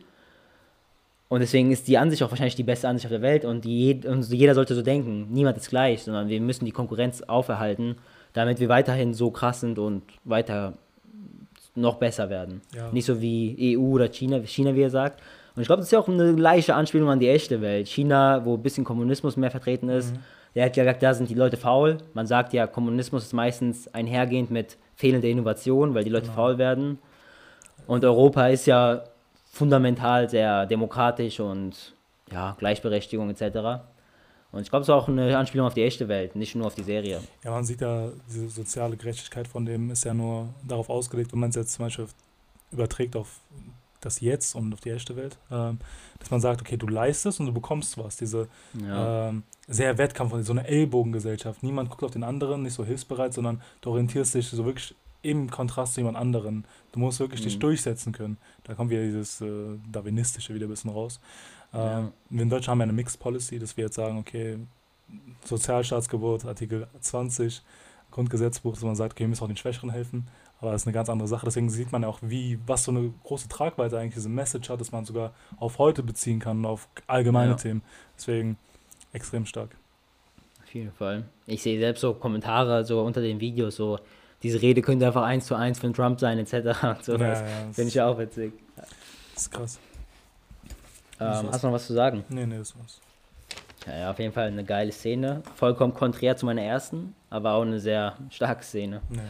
und 1.28 1.42
deswegen 1.42 1.70
ist 1.74 1.90
die 1.90 1.98
Ansicht 1.98 2.24
auch 2.24 2.32
wahrscheinlich 2.32 2.56
die 2.56 2.64
beste 2.64 2.88
Ansicht 2.88 3.08
auf 3.08 3.12
der 3.12 3.22
Welt 3.22 3.44
und, 3.44 3.66
die, 3.66 4.00
und 4.08 4.24
jeder 4.30 4.56
sollte 4.56 4.74
so 4.74 4.84
denken. 4.84 5.28
Niemand 5.32 5.58
ist 5.58 5.70
gleich, 5.70 6.04
sondern 6.04 6.30
wir 6.30 6.40
müssen 6.40 6.64
die 6.64 6.72
Konkurrenz 6.72 7.24
auferhalten, 7.24 7.98
damit 8.32 8.62
wir 8.62 8.70
weiterhin 8.70 9.14
so 9.14 9.32
krass 9.32 9.60
sind 9.60 9.80
und 9.80 10.04
weiter 10.24 10.78
noch 11.78 11.96
besser 11.96 12.30
werden. 12.30 12.62
Ja. 12.76 12.90
Nicht 12.92 13.06
so 13.06 13.22
wie 13.22 13.78
EU 13.78 13.94
oder 13.94 14.10
China, 14.10 14.40
China, 14.46 14.76
wie 14.76 14.82
er 14.82 14.90
sagt. 14.90 15.22
Und 15.56 15.62
ich 15.62 15.68
glaube, 15.68 15.80
das 15.80 15.88
ist 15.88 15.92
ja 15.92 16.00
auch 16.00 16.08
eine 16.08 16.32
leichte 16.34 16.76
Anspielung 16.76 17.10
an 17.10 17.20
die 17.20 17.30
echte 17.30 17.62
Welt. 17.62 17.88
China, 17.88 18.46
wo 18.46 18.56
ein 18.56 18.62
bisschen 18.62 18.84
Kommunismus 18.84 19.38
mehr 19.38 19.50
vertreten 19.50 19.90
ist, 19.90 20.14
mhm. 20.14 20.20
der 20.56 20.66
hat 20.66 20.78
ja 20.78 20.84
gesagt, 20.84 21.04
da 21.04 21.14
sind 21.14 21.30
die 21.30 21.36
Leute 21.36 21.58
faul. 21.58 21.98
Man 22.14 22.28
sagt 22.28 22.54
ja, 22.54 22.68
Kommunismus 22.68 23.24
ist 23.24 23.34
meistens 23.34 23.88
einhergehend 23.94 24.52
mit 24.52 24.78
fehlender 24.96 25.28
Innovation, 25.28 25.96
weil 25.96 26.04
die 26.04 26.10
Leute 26.10 26.26
genau. 26.26 26.36
faul 26.36 26.58
werden. 26.58 27.00
Und 27.88 28.04
Europa 28.04 28.48
ist 28.48 28.68
ja 28.68 29.04
fundamental 29.46 30.30
sehr 30.30 30.66
demokratisch 30.66 31.40
und 31.40 31.94
ja, 32.32 32.56
Gleichberechtigung 32.60 33.30
etc. 33.30 33.82
Und 34.52 34.62
ich 34.62 34.70
glaube, 34.70 34.82
es 34.82 34.88
ist 34.88 34.94
auch 34.94 35.08
eine 35.08 35.38
Anspielung 35.38 35.68
auf 35.68 35.74
die 35.74 35.84
echte 35.84 36.08
Welt, 36.08 36.36
nicht 36.36 36.56
nur 36.56 36.68
auf 36.68 36.76
die 36.76 36.84
Serie. 36.84 37.22
Ja, 37.44 37.52
man 37.52 37.66
sieht 37.66 37.82
ja, 37.82 38.10
diese 38.30 38.50
soziale 38.50 38.96
Gerechtigkeit 38.96 39.48
von 39.48 39.66
dem 39.66 39.92
ist 39.92 40.06
ja 40.06 40.14
nur 40.14 40.50
darauf 40.66 40.90
ausgelegt, 40.90 41.34
wenn 41.34 41.40
man 41.40 41.50
es 41.50 41.56
jetzt 41.56 41.74
zum 41.74 41.86
Beispiel 41.86 42.08
überträgt 42.72 43.16
auf 43.16 43.40
das 44.02 44.22
Jetzt 44.22 44.56
und 44.56 44.74
auf 44.74 44.80
die 44.80 44.92
echte 44.92 45.16
Welt, 45.16 45.38
ähm, 45.52 45.80
dass 46.20 46.32
man 46.32 46.40
sagt, 46.40 46.62
okay, 46.62 46.78
du 46.78 46.88
leistest 46.88 47.40
und 47.40 47.48
du 47.48 47.54
bekommst 47.54 47.98
was. 47.98 48.16
Diese 48.18 48.48
ja. 48.74 49.30
ähm, 49.30 49.44
sehr 49.68 49.98
Wettkampf, 49.98 50.34
so 50.46 50.52
eine 50.52 50.68
Ellbogengesellschaft. 50.68 51.64
Niemand 51.64 51.90
guckt 51.90 52.04
auf 52.04 52.12
den 52.12 52.24
anderen, 52.24 52.64
nicht 52.64 52.74
so 52.74 52.86
hilfsbereit, 52.86 53.34
sondern 53.34 53.62
du 53.82 53.90
orientierst 53.90 54.36
dich 54.36 54.48
so 54.48 54.66
wirklich 54.66 54.96
im 55.24 55.50
Kontrast 55.50 55.96
zu 55.96 56.02
jemand 56.02 56.18
anderen. 56.18 56.66
Du 56.92 57.00
musst 57.00 57.20
wirklich 57.20 57.42
mhm. 57.42 57.46
dich 57.46 57.60
durchsetzen 57.60 58.14
können. 58.14 58.38
Da 58.64 58.76
kommt 58.76 58.92
wieder 58.92 59.02
dieses 59.02 59.42
äh, 59.42 59.78
Darwinistische 59.92 60.54
wieder 60.54 60.68
ein 60.68 60.70
bisschen 60.70 60.92
raus. 60.92 61.20
Äh, 61.74 61.78
ja. 61.78 62.12
Wir 62.30 62.44
in 62.44 62.50
Deutschland 62.50 62.72
haben 62.72 62.80
ja 62.80 62.84
eine 62.84 62.94
Mixed 62.94 63.20
Policy, 63.20 63.60
dass 63.60 63.78
wir 63.78 63.86
jetzt 63.86 63.96
sagen, 63.96 64.18
okay, 64.18 64.60
Sozialstaatsgebot, 65.46 66.46
Artikel 66.46 66.88
20, 67.00 67.62
Grundgesetzbuch, 68.12 68.74
dass 68.74 68.84
man 68.84 68.96
sagt, 68.96 69.14
okay, 69.14 69.24
wir 69.24 69.30
müssen 69.30 69.44
auch 69.44 69.48
den 69.48 69.58
Schwächeren 69.58 69.90
helfen. 69.90 70.28
Aber 70.60 70.72
das 70.72 70.82
ist 70.82 70.88
eine 70.88 70.94
ganz 70.94 71.10
andere 71.10 71.28
Sache. 71.28 71.46
Deswegen 71.46 71.70
sieht 71.70 71.92
man 71.92 72.02
ja 72.02 72.08
auch, 72.08 72.20
wie, 72.22 72.60
was 72.66 72.84
so 72.84 72.92
eine 72.92 73.14
große 73.24 73.48
Tragweite 73.48 74.00
eigentlich 74.00 74.16
diese 74.16 74.30
Message 74.30 74.70
hat, 74.70 74.82
dass 74.82 74.92
man 74.92 75.06
sogar 75.06 75.34
auf 75.58 75.78
heute 75.78 76.02
beziehen 76.02 76.40
kann 76.40 76.60
und 76.60 76.66
auf 76.66 76.90
allgemeine 77.06 77.52
ja. 77.52 77.58
Themen. 77.58 77.84
Deswegen 78.18 78.58
extrem 79.14 79.46
stark. 79.46 79.76
Auf 80.64 80.74
jeden 80.74 80.92
Fall. 80.92 81.26
Ich 81.46 81.62
sehe 81.62 81.80
selbst 81.80 82.02
so 82.02 82.14
Kommentare 82.14 82.86
so 82.86 83.02
unter 83.02 83.22
den 83.22 83.40
Videos, 83.40 83.76
so 83.76 84.00
diese 84.44 84.62
Rede 84.62 84.82
könnte 84.82 85.08
einfach 85.08 85.24
eins 85.24 85.46
zu 85.46 85.56
eins 85.56 85.80
von 85.80 85.94
Trump 85.94 86.20
sein, 86.20 86.38
etc. 86.40 86.54
So, 87.02 87.16
ja, 87.18 87.34
ja, 87.34 87.46
Finde 87.72 87.90
ich 87.90 87.94
ja 87.94 88.08
auch 88.08 88.18
witzig. 88.18 88.54
Das 88.76 89.44
ist 89.44 89.52
krass. 89.52 89.80
Ähm, 91.20 91.50
hast 91.52 91.64
du 91.64 91.68
noch 91.68 91.74
was 91.74 91.88
zu 91.88 91.94
sagen? 91.94 92.24
Nee, 92.30 92.46
nee, 92.46 92.58
das 92.58 92.78
war's. 92.78 93.00
Ja, 93.88 94.12
auf 94.12 94.20
jeden 94.20 94.34
Fall 94.34 94.48
eine 94.48 94.64
geile 94.64 94.92
Szene. 94.92 95.42
Vollkommen 95.56 95.94
konträr 95.94 96.36
zu 96.36 96.46
meiner 96.46 96.62
ersten, 96.62 97.16
aber 97.30 97.54
auch 97.54 97.62
eine 97.62 97.80
sehr 97.80 98.18
starke 98.30 98.64
Szene. 98.64 99.02
Ja. 99.10 99.22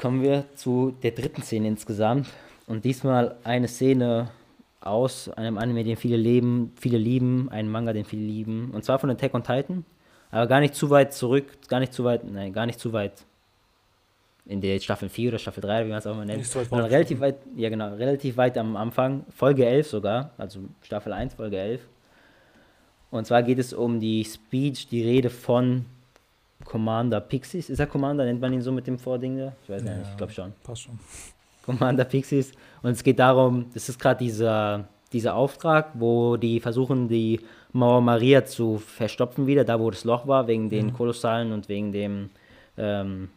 Kommen 0.00 0.22
wir 0.22 0.44
zu 0.54 0.94
der 1.02 1.10
dritten 1.10 1.42
Szene 1.42 1.68
insgesamt. 1.68 2.28
Und 2.66 2.84
diesmal 2.84 3.36
eine 3.42 3.68
Szene 3.68 4.30
aus 4.80 5.28
einem 5.30 5.58
Anime, 5.58 5.82
den 5.82 5.96
viele 5.96 6.16
leben, 6.16 6.72
viele 6.76 6.98
lieben, 6.98 7.48
einen 7.50 7.70
Manga, 7.70 7.92
den 7.92 8.04
viele 8.04 8.22
lieben. 8.22 8.70
Und 8.72 8.84
zwar 8.84 8.98
von 8.98 9.10
Attack 9.10 9.34
on 9.34 9.42
Titan. 9.42 9.84
Aber 10.30 10.46
gar 10.46 10.60
nicht 10.60 10.74
zu 10.74 10.90
weit 10.90 11.14
zurück, 11.14 11.46
gar 11.68 11.80
nicht 11.80 11.92
zu 11.92 12.04
weit, 12.04 12.24
nein, 12.24 12.52
gar 12.52 12.66
nicht 12.66 12.80
zu 12.80 12.92
weit 12.92 13.24
in 14.46 14.60
der 14.60 14.78
Staffel 14.78 15.08
4 15.08 15.30
oder 15.30 15.38
Staffel 15.38 15.62
3, 15.62 15.86
wie 15.86 15.88
man 15.90 15.98
es 15.98 16.06
auch 16.06 16.14
mal 16.14 16.26
nennt. 16.26 16.44
So 16.44 16.60
weit 16.60 16.90
relativ 16.90 17.20
weit, 17.20 17.36
ja 17.56 17.68
genau, 17.70 17.94
relativ 17.94 18.36
weit 18.36 18.58
am 18.58 18.76
Anfang, 18.76 19.24
Folge 19.30 19.64
11 19.64 19.88
sogar, 19.88 20.30
also 20.36 20.60
Staffel 20.82 21.12
1, 21.12 21.34
Folge 21.34 21.58
11. 21.58 21.80
Und 23.10 23.26
zwar 23.26 23.42
geht 23.42 23.58
es 23.58 23.72
um 23.72 24.00
die 24.00 24.24
Speech, 24.24 24.88
die 24.88 25.02
Rede 25.02 25.30
von 25.30 25.86
Commander 26.64 27.20
Pixies. 27.20 27.70
Ist 27.70 27.78
er 27.78 27.86
Commander? 27.86 28.24
Nennt 28.24 28.40
man 28.40 28.52
ihn 28.52 28.60
so 28.60 28.72
mit 28.72 28.86
dem 28.86 28.98
Vording 28.98 29.38
da? 29.38 29.52
Ich 29.62 29.70
weiß 29.70 29.84
ja, 29.84 29.96
nicht, 29.96 30.10
ich 30.10 30.16
glaube 30.16 30.32
schon. 30.32 30.52
Passt 30.62 30.82
schon. 30.82 30.98
Commander 31.64 32.04
Pixies. 32.04 32.52
Und 32.82 32.90
es 32.90 33.02
geht 33.02 33.18
darum, 33.18 33.66
das 33.72 33.88
ist 33.88 33.98
gerade 33.98 34.18
dieser, 34.18 34.88
dieser 35.12 35.36
Auftrag, 35.36 35.90
wo 35.94 36.36
die 36.36 36.60
versuchen, 36.60 37.08
die 37.08 37.40
Mauer 37.72 38.00
Maria 38.00 38.44
zu 38.44 38.78
verstopfen 38.78 39.46
wieder, 39.46 39.64
da 39.64 39.80
wo 39.80 39.90
das 39.90 40.04
Loch 40.04 40.26
war, 40.26 40.46
wegen 40.46 40.68
den 40.68 40.86
mhm. 40.86 40.92
Kolossalen 40.92 41.52
und 41.52 41.68
wegen 41.68 41.92
dem 41.92 42.30
ähm, 42.76 43.30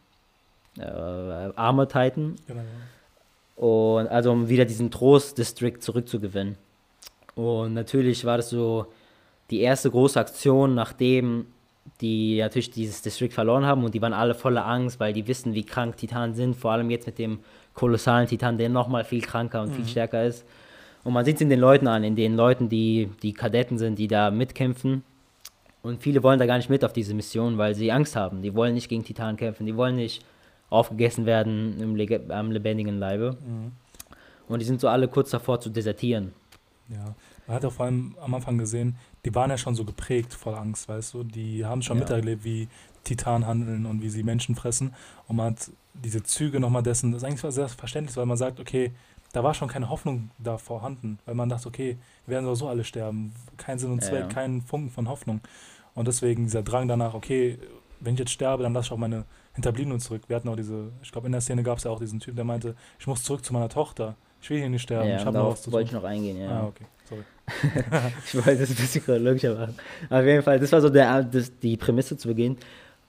äh, 0.78 1.52
Armor 1.56 1.88
Titan. 1.88 2.36
Genau. 2.46 2.60
Und 3.56 4.06
also 4.08 4.30
um 4.30 4.48
wieder 4.48 4.64
diesen 4.64 4.90
Trost-District 4.90 5.78
zurückzugewinnen. 5.80 6.56
Und 7.34 7.74
natürlich 7.74 8.24
war 8.24 8.36
das 8.36 8.50
so 8.50 8.86
die 9.50 9.60
erste 9.60 9.90
große 9.90 10.18
Aktion, 10.18 10.74
nachdem 10.74 11.46
die 12.00 12.38
natürlich 12.38 12.70
dieses 12.70 13.02
District 13.02 13.30
verloren 13.30 13.64
haben 13.64 13.84
und 13.84 13.94
die 13.94 14.02
waren 14.02 14.12
alle 14.12 14.34
voller 14.34 14.66
Angst, 14.66 15.00
weil 15.00 15.12
die 15.12 15.26
wissen, 15.26 15.54
wie 15.54 15.64
krank 15.64 15.96
Titanen 15.96 16.34
sind, 16.34 16.54
vor 16.54 16.72
allem 16.72 16.90
jetzt 16.90 17.06
mit 17.06 17.18
dem 17.18 17.40
kolossalen 17.74 18.28
Titan, 18.28 18.58
der 18.58 18.68
nochmal 18.68 19.04
viel 19.04 19.22
kranker 19.22 19.62
und 19.62 19.70
mhm. 19.70 19.74
viel 19.74 19.88
stärker 19.88 20.24
ist. 20.24 20.44
Und 21.04 21.12
man 21.12 21.24
sieht 21.24 21.36
es 21.36 21.40
in 21.40 21.48
den 21.48 21.60
Leuten 21.60 21.86
an, 21.86 22.04
in 22.04 22.16
den 22.16 22.36
Leuten, 22.36 22.68
die 22.68 23.08
die 23.22 23.32
Kadetten 23.32 23.78
sind, 23.78 23.98
die 23.98 24.08
da 24.08 24.30
mitkämpfen. 24.30 25.02
Und 25.82 26.02
viele 26.02 26.22
wollen 26.22 26.38
da 26.38 26.46
gar 26.46 26.56
nicht 26.56 26.70
mit 26.70 26.84
auf 26.84 26.92
diese 26.92 27.14
Mission, 27.14 27.56
weil 27.56 27.74
sie 27.74 27.90
Angst 27.92 28.16
haben. 28.16 28.42
Die 28.42 28.54
wollen 28.54 28.74
nicht 28.74 28.88
gegen 28.88 29.04
Titanen 29.04 29.36
kämpfen, 29.36 29.64
die 29.64 29.76
wollen 29.76 29.96
nicht 29.96 30.24
aufgegessen 30.70 31.26
werden 31.26 31.80
im 31.80 31.96
Le 31.96 32.20
am 32.28 32.50
lebendigen 32.50 32.98
Leibe. 32.98 33.36
Mhm. 33.46 33.72
Und 34.48 34.60
die 34.60 34.66
sind 34.66 34.80
so 34.80 34.88
alle 34.88 35.08
kurz 35.08 35.30
davor 35.30 35.60
zu 35.60 35.70
desertieren. 35.70 36.32
Ja, 36.88 37.14
man 37.46 37.56
hat 37.56 37.64
auch 37.64 37.72
vor 37.72 37.86
allem 37.86 38.14
am 38.20 38.34
Anfang 38.34 38.56
gesehen, 38.56 38.96
die 39.24 39.34
waren 39.34 39.50
ja 39.50 39.58
schon 39.58 39.74
so 39.74 39.84
geprägt 39.84 40.32
voll 40.32 40.54
Angst, 40.54 40.88
weißt 40.88 41.14
du. 41.14 41.24
Die 41.24 41.64
haben 41.64 41.82
schon 41.82 41.98
ja. 41.98 42.04
miterlebt, 42.04 42.44
wie 42.44 42.68
Titanen 43.04 43.46
handeln 43.46 43.86
und 43.86 44.02
wie 44.02 44.08
sie 44.08 44.22
Menschen 44.22 44.54
fressen. 44.54 44.94
Und 45.26 45.36
man 45.36 45.52
hat 45.52 45.70
diese 45.94 46.22
Züge 46.22 46.60
nochmal 46.60 46.82
dessen, 46.82 47.12
das 47.12 47.22
ist 47.22 47.28
eigentlich 47.28 47.54
sehr 47.54 47.68
verständlich, 47.68 48.16
weil 48.16 48.26
man 48.26 48.36
sagt, 48.36 48.60
okay, 48.60 48.92
da 49.32 49.44
war 49.44 49.52
schon 49.52 49.68
keine 49.68 49.90
Hoffnung 49.90 50.30
da 50.38 50.56
vorhanden, 50.56 51.18
weil 51.26 51.34
man 51.34 51.48
dachte, 51.48 51.68
okay, 51.68 51.98
wir 52.26 52.34
werden 52.34 52.46
sowieso 52.46 52.68
alle 52.68 52.84
sterben. 52.84 53.34
Kein 53.56 53.78
Sinn 53.78 53.92
und 53.92 54.02
Zweck, 54.02 54.20
ja, 54.20 54.20
ja. 54.20 54.26
kein 54.28 54.62
Funken 54.62 54.90
von 54.90 55.08
Hoffnung. 55.08 55.40
Und 55.94 56.08
deswegen 56.08 56.44
dieser 56.44 56.62
Drang 56.62 56.88
danach, 56.88 57.14
okay, 57.14 57.58
wenn 58.00 58.14
ich 58.14 58.20
jetzt 58.20 58.30
sterbe, 58.30 58.62
dann 58.62 58.72
lasse 58.72 58.86
ich 58.86 58.92
auch 58.92 58.98
meine 58.98 59.24
Hinterbliebenen 59.58 59.98
zurück. 59.98 60.22
Wir 60.28 60.36
hatten 60.36 60.48
auch 60.48 60.54
diese, 60.54 60.92
ich 61.02 61.10
glaube, 61.10 61.26
in 61.26 61.32
der 61.32 61.40
Szene 61.40 61.64
gab 61.64 61.78
es 61.78 61.84
ja 61.84 61.90
auch 61.90 61.98
diesen 61.98 62.20
Typ, 62.20 62.36
der 62.36 62.44
meinte, 62.44 62.76
ich 62.98 63.06
muss 63.08 63.24
zurück 63.24 63.44
zu 63.44 63.52
meiner 63.52 63.68
Tochter. 63.68 64.14
Ich 64.40 64.48
will 64.50 64.58
hier 64.58 64.68
nicht 64.68 64.82
sterben. 64.82 65.08
Ja, 65.08 65.16
ich 65.16 65.24
habe 65.24 65.36
noch 65.36 65.50
was 65.50 65.62
zu 65.62 65.64
tun. 65.64 65.72
wollte 65.72 65.88
ich 65.88 65.92
noch 65.92 66.04
eingehen, 66.04 66.40
ja. 66.40 66.48
Ah, 66.48 66.66
okay, 66.66 66.84
sorry. 67.08 67.22
ich 68.24 68.34
wollte 68.36 68.60
das 68.60 68.70
ein 68.70 68.76
bisschen 68.76 69.04
chronologischer 69.04 69.54
machen. 69.56 69.74
Auf 70.10 70.24
jeden 70.24 70.42
Fall, 70.44 70.60
das 70.60 70.70
war 70.70 70.80
so 70.80 70.88
der, 70.88 71.24
das, 71.24 71.58
die 71.58 71.76
Prämisse 71.76 72.16
zu 72.16 72.28
Beginn. 72.28 72.56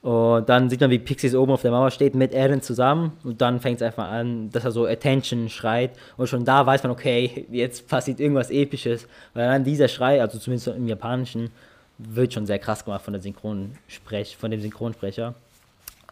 Und 0.02 0.48
dann 0.48 0.68
sieht 0.70 0.80
man, 0.80 0.90
wie 0.90 0.98
Pixies 0.98 1.36
oben 1.36 1.52
auf 1.52 1.62
der 1.62 1.70
Mauer 1.70 1.92
steht 1.92 2.16
mit 2.16 2.32
Eren 2.32 2.62
zusammen. 2.62 3.12
Und 3.22 3.40
dann 3.40 3.60
fängt 3.60 3.80
es 3.80 3.86
einfach 3.86 4.08
an, 4.08 4.50
dass 4.50 4.64
er 4.64 4.72
so 4.72 4.86
Attention 4.86 5.48
schreit. 5.48 5.92
Und 6.16 6.28
schon 6.28 6.44
da 6.44 6.66
weiß 6.66 6.82
man, 6.82 6.90
okay, 6.90 7.46
jetzt 7.50 7.86
passiert 7.86 8.18
irgendwas 8.18 8.50
Episches. 8.50 9.06
Weil 9.34 9.46
dann 9.46 9.62
dieser 9.62 9.86
Schrei, 9.86 10.20
also 10.20 10.38
zumindest 10.38 10.66
im 10.68 10.88
Japanischen, 10.88 11.50
wird 11.98 12.32
schon 12.32 12.46
sehr 12.46 12.58
krass 12.58 12.84
gemacht 12.84 13.04
von, 13.04 13.12
der 13.12 13.22
Synchronsprech, 13.22 14.36
von 14.36 14.50
dem 14.50 14.60
Synchronsprecher. 14.60 15.34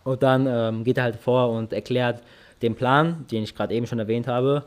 Und 0.09 0.23
dann 0.23 0.47
ähm, 0.49 0.85
geht 0.85 0.99
er 0.99 1.05
halt 1.05 1.16
vor 1.16 1.51
und 1.51 1.73
erklärt 1.73 2.23
den 2.62 2.75
Plan, 2.75 3.27
den 3.31 3.42
ich 3.42 3.55
gerade 3.55 3.75
eben 3.75 3.87
schon 3.87 3.99
erwähnt 3.99 4.27
habe. 4.27 4.64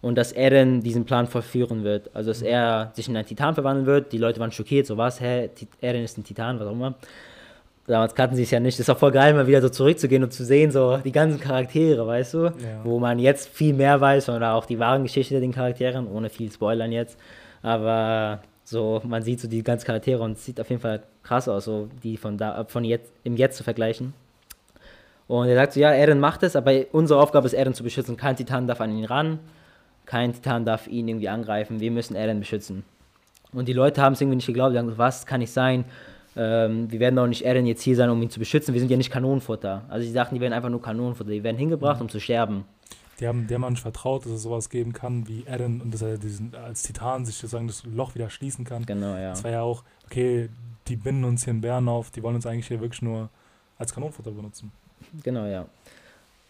Und 0.00 0.16
dass 0.16 0.32
Eren 0.32 0.82
diesen 0.82 1.04
Plan 1.04 1.26
vollführen 1.26 1.82
wird. 1.82 2.10
Also, 2.14 2.30
dass 2.30 2.42
er 2.42 2.92
sich 2.94 3.08
in 3.08 3.16
einen 3.16 3.26
Titan 3.26 3.54
verwandeln 3.54 3.86
wird. 3.86 4.12
Die 4.12 4.18
Leute 4.18 4.38
waren 4.38 4.52
schockiert, 4.52 4.86
so 4.86 4.96
was, 4.98 5.20
hä, 5.20 5.48
Eren 5.80 6.04
ist 6.04 6.18
ein 6.18 6.24
Titan, 6.24 6.60
was 6.60 6.66
auch 6.66 6.72
immer 6.72 6.94
damals 7.86 8.14
kannten 8.14 8.36
sie 8.36 8.44
es 8.44 8.50
ja 8.50 8.60
nicht. 8.60 8.78
Das 8.78 8.88
ist 8.88 8.94
auch 8.94 8.98
voll 8.98 9.12
geil, 9.12 9.34
mal 9.34 9.46
wieder 9.46 9.60
so 9.60 9.68
zurückzugehen 9.68 10.22
und 10.22 10.32
zu 10.32 10.44
sehen, 10.44 10.70
so 10.70 10.98
die 10.98 11.12
ganzen 11.12 11.40
Charaktere, 11.40 12.06
weißt 12.06 12.34
du? 12.34 12.38
Ja. 12.44 12.52
Wo 12.82 12.98
man 12.98 13.18
jetzt 13.18 13.48
viel 13.48 13.74
mehr 13.74 14.00
weiß 14.00 14.28
oder 14.30 14.54
auch 14.54 14.66
die 14.66 14.78
wahren 14.78 15.02
Geschichten 15.02 15.40
den 15.40 15.52
Charakteren, 15.52 16.06
ohne 16.06 16.30
viel 16.30 16.50
Spoilern 16.50 16.92
jetzt. 16.92 17.18
Aber 17.62 18.40
so, 18.64 19.02
man 19.04 19.22
sieht 19.22 19.40
so 19.40 19.48
die 19.48 19.62
ganzen 19.62 19.86
Charaktere 19.86 20.22
und 20.22 20.32
es 20.32 20.44
sieht 20.44 20.60
auf 20.60 20.70
jeden 20.70 20.80
Fall 20.80 21.02
krass 21.22 21.48
aus, 21.48 21.64
so 21.64 21.88
die 22.02 22.16
von 22.16 22.38
da, 22.38 22.64
von 22.64 22.84
jetzt, 22.84 23.12
im 23.22 23.36
Jetzt 23.36 23.56
zu 23.56 23.64
vergleichen. 23.64 24.14
Und 25.26 25.48
er 25.48 25.54
sagt 25.54 25.72
so, 25.72 25.80
ja, 25.80 25.92
Eren 25.92 26.20
macht 26.20 26.42
es, 26.42 26.54
aber 26.54 26.72
unsere 26.92 27.20
Aufgabe 27.20 27.46
ist, 27.46 27.54
Eren 27.54 27.74
zu 27.74 27.82
beschützen. 27.82 28.16
Kein 28.16 28.36
Titan 28.36 28.66
darf 28.66 28.80
an 28.80 28.96
ihn 28.96 29.04
ran, 29.04 29.38
kein 30.04 30.32
Titan 30.32 30.64
darf 30.64 30.86
ihn 30.86 31.08
irgendwie 31.08 31.28
angreifen, 31.28 31.80
wir 31.80 31.90
müssen 31.90 32.14
Eren 32.14 32.40
beschützen. 32.40 32.84
Und 33.52 33.68
die 33.68 33.72
Leute 33.72 34.02
haben 34.02 34.14
es 34.14 34.20
irgendwie 34.20 34.36
nicht 34.36 34.46
geglaubt, 34.46 34.74
die 34.74 34.78
haben 34.78 34.86
gesagt, 34.86 34.98
was 34.98 35.26
kann 35.26 35.40
nicht 35.40 35.52
sein? 35.52 35.84
Ähm, 36.36 36.90
wir 36.90 37.00
werden 37.00 37.16
doch 37.16 37.26
nicht 37.26 37.44
Eren 37.44 37.66
jetzt 37.66 37.82
hier 37.82 37.96
sein, 37.96 38.10
um 38.10 38.20
ihn 38.20 38.30
zu 38.30 38.38
beschützen. 38.38 38.74
Wir 38.74 38.80
sind 38.80 38.90
ja 38.90 38.96
nicht 38.96 39.10
Kanonenfutter. 39.10 39.84
Also 39.88 40.06
die 40.06 40.12
dachten, 40.12 40.34
die 40.34 40.40
werden 40.40 40.52
einfach 40.52 40.68
nur 40.68 40.82
Kanonenfutter. 40.82 41.30
Die 41.30 41.44
werden 41.44 41.56
hingebracht, 41.56 41.96
mhm. 41.96 42.02
um 42.02 42.08
zu 42.08 42.20
sterben. 42.20 42.64
Die 43.20 43.28
haben, 43.28 43.46
die 43.46 43.54
haben 43.54 43.64
nicht 43.68 43.80
vertraut, 43.80 44.24
dass 44.24 44.32
es 44.32 44.42
sowas 44.42 44.68
geben 44.68 44.92
kann 44.92 45.28
wie 45.28 45.44
Eren 45.44 45.80
und 45.80 45.94
dass 45.94 46.02
er 46.02 46.18
diesen, 46.18 46.52
als 46.56 46.82
Titan 46.82 47.24
sich 47.24 47.36
sozusagen 47.36 47.68
das 47.68 47.84
Loch 47.84 48.16
wieder 48.16 48.28
schließen 48.28 48.64
kann. 48.64 48.84
Genau, 48.84 49.14
ja. 49.14 49.30
Das 49.30 49.44
war 49.44 49.52
ja 49.52 49.62
auch, 49.62 49.84
okay, 50.06 50.48
die 50.88 50.96
binden 50.96 51.24
uns 51.24 51.44
hier 51.44 51.52
in 51.52 51.60
Bären 51.60 51.88
auf, 51.88 52.10
die 52.10 52.22
wollen 52.24 52.34
uns 52.34 52.46
eigentlich 52.46 52.66
hier 52.66 52.80
wirklich 52.80 53.02
nur 53.02 53.30
als 53.78 53.94
Kanonenfutter 53.94 54.32
benutzen. 54.32 54.72
Genau, 55.22 55.46
ja. 55.46 55.66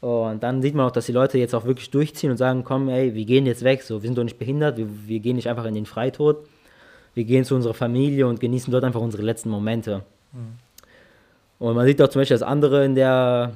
Und 0.01 0.43
dann 0.43 0.61
sieht 0.61 0.75
man 0.75 0.87
auch, 0.87 0.91
dass 0.91 1.07
die 1.07 1.13
Leute 1.13 1.39
jetzt 1.39 1.55
auch 1.55 1.65
wirklich 1.65 1.91
durchziehen 1.91 2.31
und 2.31 2.37
sagen, 2.37 2.63
komm, 2.63 2.91
ey, 2.91 3.15
wir 3.15 3.25
gehen 3.25 3.47
jetzt 3.47 3.65
weg, 3.65 3.83
so, 3.83 4.03
wir 4.03 4.09
sind 4.09 4.19
doch 4.19 4.25
nicht 4.25 4.39
behindert, 4.39 4.77
wir, 4.77 4.87
wir 5.07 5.19
gehen 5.21 5.37
nicht 5.37 5.49
einfach 5.49 5.65
in 5.65 5.75
den 5.75 5.87
Freitod, 5.87 6.47
wir 7.15 7.25
gehen 7.25 7.45
zu 7.45 7.55
unserer 7.55 7.73
Familie 7.73 8.27
und 8.27 8.39
genießen 8.39 8.71
dort 8.71 8.85
einfach 8.85 9.01
unsere 9.01 9.23
letzten 9.23 9.49
Momente. 9.49 10.03
Mhm. 10.33 10.59
Und 11.59 11.75
man 11.75 11.87
sieht 11.87 12.03
auch 12.03 12.09
zum 12.09 12.21
Beispiel, 12.21 12.35
dass 12.35 12.43
andere 12.43 12.85
in 12.85 12.95
der, 12.95 13.53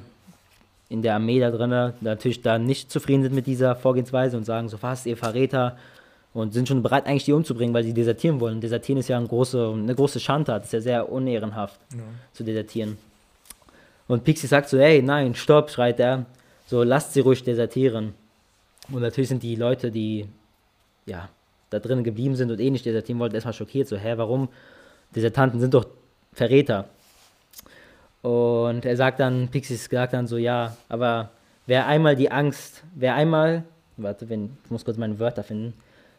in 0.89 1.03
der 1.03 1.13
Armee 1.13 1.39
da 1.39 1.51
drin 1.51 1.93
natürlich 2.01 2.41
da 2.41 2.57
nicht 2.57 2.89
zufrieden 2.89 3.21
sind 3.21 3.35
mit 3.35 3.45
dieser 3.45 3.75
Vorgehensweise 3.75 4.35
und 4.35 4.45
sagen, 4.45 4.69
so 4.69 4.77
fast 4.77 5.05
ihr 5.05 5.17
Verräter 5.17 5.77
und 6.33 6.53
sind 6.53 6.67
schon 6.67 6.81
bereit, 6.81 7.05
eigentlich 7.05 7.25
die 7.25 7.33
umzubringen, 7.33 7.75
weil 7.75 7.83
sie 7.83 7.93
desertieren 7.93 8.39
wollen. 8.39 8.59
Desertieren 8.61 8.99
ist 8.99 9.07
ja 9.07 9.17
eine 9.17 9.27
große, 9.27 9.71
eine 9.71 9.93
große 9.93 10.19
Schandtat, 10.19 10.63
ist 10.63 10.73
ja 10.73 10.81
sehr 10.81 11.11
unehrenhaft 11.11 11.79
ja. 11.93 11.99
zu 12.33 12.43
desertieren. 12.43 12.97
Und 14.09 14.23
Pixie 14.23 14.47
sagt 14.47 14.69
so, 14.69 14.77
ey, 14.77 15.03
nein, 15.03 15.35
stopp, 15.35 15.69
schreit 15.69 15.99
er, 15.99 16.25
so 16.65 16.81
lasst 16.81 17.13
sie 17.13 17.19
ruhig 17.19 17.43
desertieren. 17.43 18.15
Und 18.91 19.01
natürlich 19.01 19.29
sind 19.29 19.43
die 19.43 19.55
Leute, 19.55 19.91
die 19.91 20.27
ja 21.05 21.29
da 21.69 21.77
drinnen 21.77 22.03
geblieben 22.03 22.35
sind 22.35 22.49
und 22.49 22.59
eh 22.59 22.71
nicht 22.71 22.87
desertieren 22.87 23.19
wollten, 23.19 23.35
erstmal 23.35 23.53
schockiert, 23.53 23.87
so, 23.87 23.97
hä, 23.97 24.13
warum? 24.17 24.49
Desertanten 25.15 25.59
sind 25.59 25.75
doch 25.75 25.85
Verräter. 26.33 26.85
Und 28.23 28.83
er 28.83 28.97
sagt 28.97 29.19
dann, 29.19 29.49
Pixie 29.49 29.75
sagt 29.75 30.13
dann 30.13 30.25
so, 30.25 30.37
ja, 30.37 30.75
aber 30.89 31.29
wer 31.67 31.85
einmal 31.85 32.15
die 32.15 32.31
Angst, 32.31 32.83
wer 32.95 33.13
einmal, 33.13 33.63
warte, 33.95 34.27
wenn, 34.27 34.57
ich 34.65 34.71
muss 34.71 34.85
kurz 34.85 34.97
meine 34.97 35.19
Wörter 35.19 35.43
finden, 35.43 35.75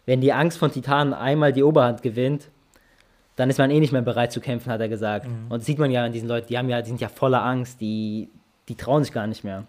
wenn 0.07 0.21
die 0.21 0.33
Angst 0.33 0.59
von 0.59 0.71
Titanen 0.71 1.13
einmal 1.13 1.53
die 1.53 1.65
Oberhand 1.65 2.03
gewinnt, 2.03 2.51
dann 3.41 3.51
ist 3.51 3.59
man 3.59 3.71
eh 3.71 3.81
nicht 3.81 3.93
mehr 3.93 4.03
bereit 4.03 4.33
zu 4.33 4.41
kämpfen, 4.41 4.71
hat 4.71 4.81
er 4.81 4.89
gesagt. 4.89 5.27
Mhm. 5.27 5.47
Und 5.49 5.61
das 5.61 5.67
sieht 5.67 5.79
man 5.79 5.91
ja 5.91 6.05
an 6.05 6.13
diesen 6.13 6.29
Leuten, 6.29 6.47
die 6.49 6.59
haben 6.59 6.69
ja, 6.69 6.81
die 6.83 6.89
sind 6.89 7.01
ja 7.01 7.09
voller 7.09 7.43
Angst, 7.43 7.81
die, 7.81 8.29
die 8.69 8.75
trauen 8.75 9.03
sich 9.03 9.13
gar 9.13 9.27
nicht 9.27 9.45
mehr. 9.45 9.65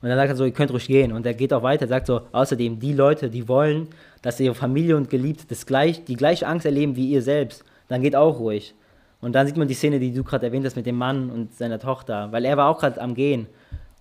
Und 0.00 0.08
dann 0.10 0.18
sagt 0.18 0.30
er 0.30 0.36
so, 0.36 0.44
ihr 0.44 0.52
könnt 0.52 0.70
ruhig 0.70 0.86
gehen. 0.86 1.12
Und 1.12 1.26
er 1.26 1.34
geht 1.34 1.52
auch 1.52 1.62
weiter, 1.62 1.88
sagt 1.88 2.06
so, 2.06 2.22
außerdem, 2.30 2.78
die 2.78 2.92
Leute, 2.92 3.30
die 3.30 3.48
wollen, 3.48 3.88
dass 4.22 4.38
ihre 4.38 4.54
Familie 4.54 4.96
und 4.96 5.10
Geliebte 5.10 5.44
das 5.48 5.66
gleich, 5.66 6.04
die 6.04 6.14
gleiche 6.14 6.46
Angst 6.46 6.66
erleben 6.66 6.94
wie 6.96 7.10
ihr 7.10 7.22
selbst, 7.22 7.64
dann 7.88 8.02
geht 8.02 8.14
auch 8.14 8.38
ruhig. 8.38 8.74
Und 9.20 9.32
dann 9.32 9.46
sieht 9.46 9.56
man 9.56 9.66
die 9.66 9.74
Szene, 9.74 9.98
die 9.98 10.12
du 10.12 10.22
gerade 10.22 10.46
erwähnt 10.46 10.64
hast 10.64 10.76
mit 10.76 10.86
dem 10.86 10.96
Mann 10.96 11.30
und 11.30 11.54
seiner 11.54 11.80
Tochter, 11.80 12.30
weil 12.30 12.44
er 12.44 12.56
war 12.56 12.68
auch 12.68 12.78
gerade 12.78 13.00
am 13.00 13.14
Gehen. 13.14 13.48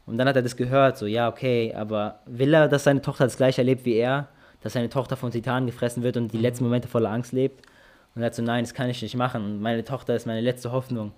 Und 0.05 0.19
dann 0.19 0.27
hat 0.27 0.35
er 0.35 0.43
das 0.43 0.55
gehört, 0.55 0.97
so, 0.97 1.07
ja, 1.07 1.27
okay, 1.29 1.73
aber 1.75 2.19
will 2.27 2.53
er, 2.53 2.67
dass 2.67 2.83
seine 2.83 3.01
Tochter 3.01 3.23
das 3.23 3.37
gleiche 3.37 3.61
erlebt 3.61 3.85
wie 3.85 3.95
er? 3.95 4.27
Dass 4.61 4.73
seine 4.73 4.89
Tochter 4.89 5.15
von 5.15 5.31
Titanen 5.31 5.65
gefressen 5.65 6.03
wird 6.03 6.17
und 6.17 6.31
die 6.31 6.37
letzten 6.37 6.65
Momente 6.65 6.87
voller 6.87 7.09
Angst 7.09 7.31
lebt? 7.31 7.65
Und 8.15 8.21
er 8.21 8.27
hat 8.27 8.35
so, 8.35 8.41
nein, 8.41 8.63
das 8.63 8.73
kann 8.73 8.89
ich 8.89 9.01
nicht 9.01 9.15
machen. 9.15 9.61
meine 9.61 9.83
Tochter 9.83 10.15
ist 10.15 10.25
meine 10.25 10.41
letzte 10.41 10.71
Hoffnung. 10.71 11.11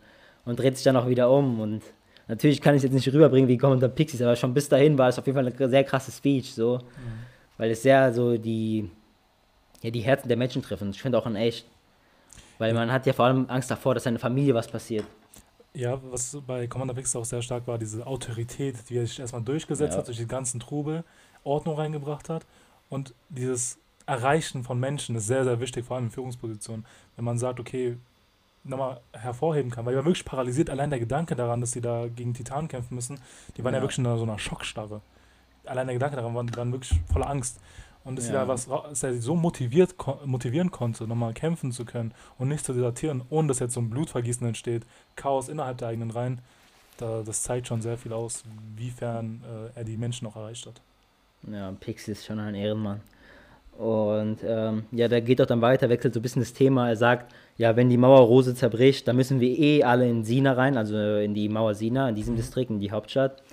Und 0.46 0.60
dreht 0.60 0.76
sich 0.76 0.84
dann 0.84 0.96
auch 0.96 1.08
wieder 1.08 1.30
um 1.30 1.60
und 1.60 1.84
Natürlich 2.28 2.60
kann 2.62 2.76
ich 2.76 2.80
es 2.80 2.84
jetzt 2.84 2.94
nicht 2.94 3.08
rüberbringen 3.14 3.48
wie 3.48 3.58
Commodore 3.58 3.92
Pixies, 3.92 4.22
aber 4.22 4.36
schon 4.36 4.54
bis 4.54 4.68
dahin 4.68 4.98
war 4.98 5.08
es 5.08 5.18
auf 5.18 5.26
jeden 5.26 5.38
Fall 5.38 5.48
eine 5.48 5.70
sehr 5.70 5.84
krasse 5.84 6.12
Speech, 6.12 6.54
so. 6.54 6.78
Mhm. 6.78 6.82
Weil 7.58 7.72
es 7.72 7.82
sehr 7.82 8.14
so 8.14 8.38
die, 8.38 8.90
ja, 9.82 9.90
die 9.90 10.02
Herzen 10.02 10.28
der 10.28 10.38
Menschen 10.38 10.62
trifft. 10.62 10.82
Und 10.82 10.90
ich 10.90 11.02
finde 11.02 11.18
auch 11.18 11.26
in 11.26 11.36
echt. 11.36 11.66
Weil 12.58 12.74
man 12.74 12.92
hat 12.92 13.06
ja 13.06 13.14
vor 13.14 13.26
allem 13.26 13.46
Angst 13.50 13.72
davor, 13.72 13.94
dass 13.94 14.04
seine 14.04 14.20
Familie 14.20 14.54
was 14.54 14.68
passiert. 14.68 15.06
Ja, 15.74 16.00
was 16.12 16.38
bei 16.46 16.68
Commander 16.68 16.94
Pix 16.94 17.16
auch 17.16 17.24
sehr 17.24 17.42
stark 17.42 17.68
war, 17.68 17.78
diese 17.78 18.06
Autorität, 18.06 18.76
die 18.90 18.98
er 18.98 19.06
sich 19.06 19.20
erstmal 19.20 19.44
durchgesetzt 19.44 19.94
ja. 19.94 20.00
hat, 20.00 20.08
durch 20.08 20.18
die 20.18 20.28
ganzen 20.28 20.60
Trubel, 20.60 21.04
Ordnung 21.44 21.76
reingebracht 21.76 22.30
hat. 22.30 22.46
Und 22.90 23.14
dieses 23.30 23.78
Erreichen 24.08 24.64
von 24.64 24.80
Menschen 24.80 25.16
ist 25.16 25.28
sehr, 25.28 25.44
sehr 25.44 25.60
wichtig, 25.60 25.86
vor 25.86 25.98
allem 25.98 26.06
in 26.06 26.12
Führungspositionen. 26.12 26.86
Wenn 27.16 27.26
man 27.26 27.38
sagt, 27.38 27.60
okay, 27.60 27.98
nochmal 28.64 29.02
hervorheben 29.14 29.72
kann, 29.72 29.86
weil 29.86 29.94
die 29.94 29.98
war 29.98 30.06
wirklich 30.06 30.26
paralysiert. 30.26 30.70
Allein 30.70 30.90
der 30.90 31.00
Gedanke 31.00 31.36
daran, 31.36 31.62
dass 31.62 31.74
sie 31.74 31.82
da 31.82 32.08
gegen 32.08 32.34
Titan 32.34 32.68
kämpfen 32.68 32.96
müssen, 32.96 33.20
die 33.56 33.64
waren 33.64 33.74
ja, 33.74 33.80
ja 33.80 33.84
wirklich 33.84 34.00
in 34.00 34.06
so 34.06 34.24
einer 34.24 34.40
Schockstarre. 34.40 35.02
Allein 35.66 35.88
der 35.88 35.96
Gedanke 35.96 36.16
daran 36.16 36.34
war 36.34 36.44
dann 36.46 36.72
wirklich 36.72 37.00
voller 37.12 37.30
Angst. 37.30 37.60
Und 38.04 38.16
dass 38.16 38.26
ja. 38.26 38.32
sie 38.32 38.38
da 38.38 38.48
was, 38.48 38.68
dass 38.68 39.04
er 39.04 39.14
sie 39.14 39.20
so 39.20 39.36
motiviert, 39.36 39.96
motivieren 40.26 40.72
konnte, 40.72 41.06
nochmal 41.06 41.34
kämpfen 41.34 41.74
zu 41.74 41.84
können 41.84 42.14
und 42.38 42.48
nicht 42.48 42.64
zu 42.64 42.72
desertieren, 42.72 43.24
ohne 43.30 43.50
dass 43.50 43.60
jetzt 43.60 43.74
so 43.74 43.82
ein 43.82 43.90
Blutvergießen 43.90 44.48
entsteht, 44.48 44.84
Chaos 45.18 45.50
innerhalb 45.50 45.78
der 45.80 45.90
eigenen 45.90 46.12
Reihen, 46.12 46.40
da, 46.98 47.22
das 47.26 47.44
zeigt 47.44 47.68
schon 47.68 47.82
sehr 47.82 47.98
viel 47.98 48.14
aus, 48.14 48.46
wiefern 48.78 49.44
äh, 49.44 49.78
er 49.78 49.84
die 49.84 49.98
Menschen 49.98 50.26
noch 50.26 50.38
erreicht 50.38 50.66
hat. 50.66 50.82
Ja, 51.52 51.72
Pixie 51.74 52.14
ist 52.14 52.26
schon 52.26 52.40
ein 52.40 52.56
Ehrenmann. 52.56 53.02
Und 53.78 54.40
ähm, 54.44 54.86
ja, 54.92 55.08
der 55.08 55.22
geht 55.22 55.40
auch 55.40 55.46
dann 55.46 55.62
weiter, 55.62 55.90
wechselt 55.90 56.16
so 56.16 56.20
ein 56.20 56.24
bisschen 56.24 56.42
das 56.42 56.54
Thema. 56.54 56.90
Er 56.90 56.96
sagt, 56.96 57.32
ja, 57.58 57.76
wenn 57.76 57.90
die 57.90 57.98
Mauer 57.98 58.22
Rose 58.22 58.56
zerbricht, 58.56 59.08
dann 59.08 59.16
müssen 59.16 59.40
wir 59.40 59.50
eh 59.50 59.84
alle 59.84 60.10
in 60.10 60.24
Sina 60.24 60.54
rein, 60.54 60.78
also 60.78 60.98
in 60.98 61.36
die 61.36 61.48
Mauer 61.48 61.76
Sina, 61.76 62.10
in 62.10 62.16
diesem 62.16 62.34
mhm. 62.34 62.38
Distrikt, 62.38 62.72
in 62.72 62.80
die 62.80 62.92
Hauptstadt. 62.92 63.44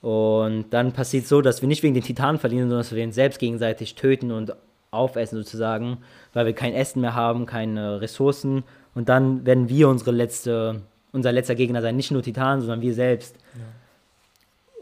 Und 0.00 0.70
dann 0.70 0.92
passiert 0.92 1.26
so, 1.26 1.42
dass 1.42 1.60
wir 1.60 1.68
nicht 1.68 1.82
wegen 1.82 1.92
den 1.92 2.02
Titanen 2.02 2.38
verlieren, 2.40 2.70
sondern 2.70 2.80
dass 2.80 2.94
wir 2.94 3.04
ihn 3.04 3.12
selbst 3.12 3.38
gegenseitig 3.38 3.96
töten 3.96 4.32
und 4.32 4.54
aufessen 4.90 5.36
sozusagen, 5.36 5.98
weil 6.32 6.46
wir 6.46 6.54
kein 6.54 6.72
Essen 6.72 7.02
mehr 7.02 7.14
haben, 7.14 7.44
keine 7.44 8.00
Ressourcen. 8.00 8.64
Und 8.94 9.10
dann 9.10 9.44
werden 9.44 9.68
wir 9.68 9.88
unsere 9.90 10.10
letzte, 10.10 10.80
unser 11.12 11.32
letzter 11.32 11.54
Gegner 11.54 11.82
sein, 11.82 11.96
nicht 11.96 12.10
nur 12.10 12.22
Titanen, 12.22 12.62
sondern 12.62 12.80
wir 12.80 12.94
selbst. 12.94 13.36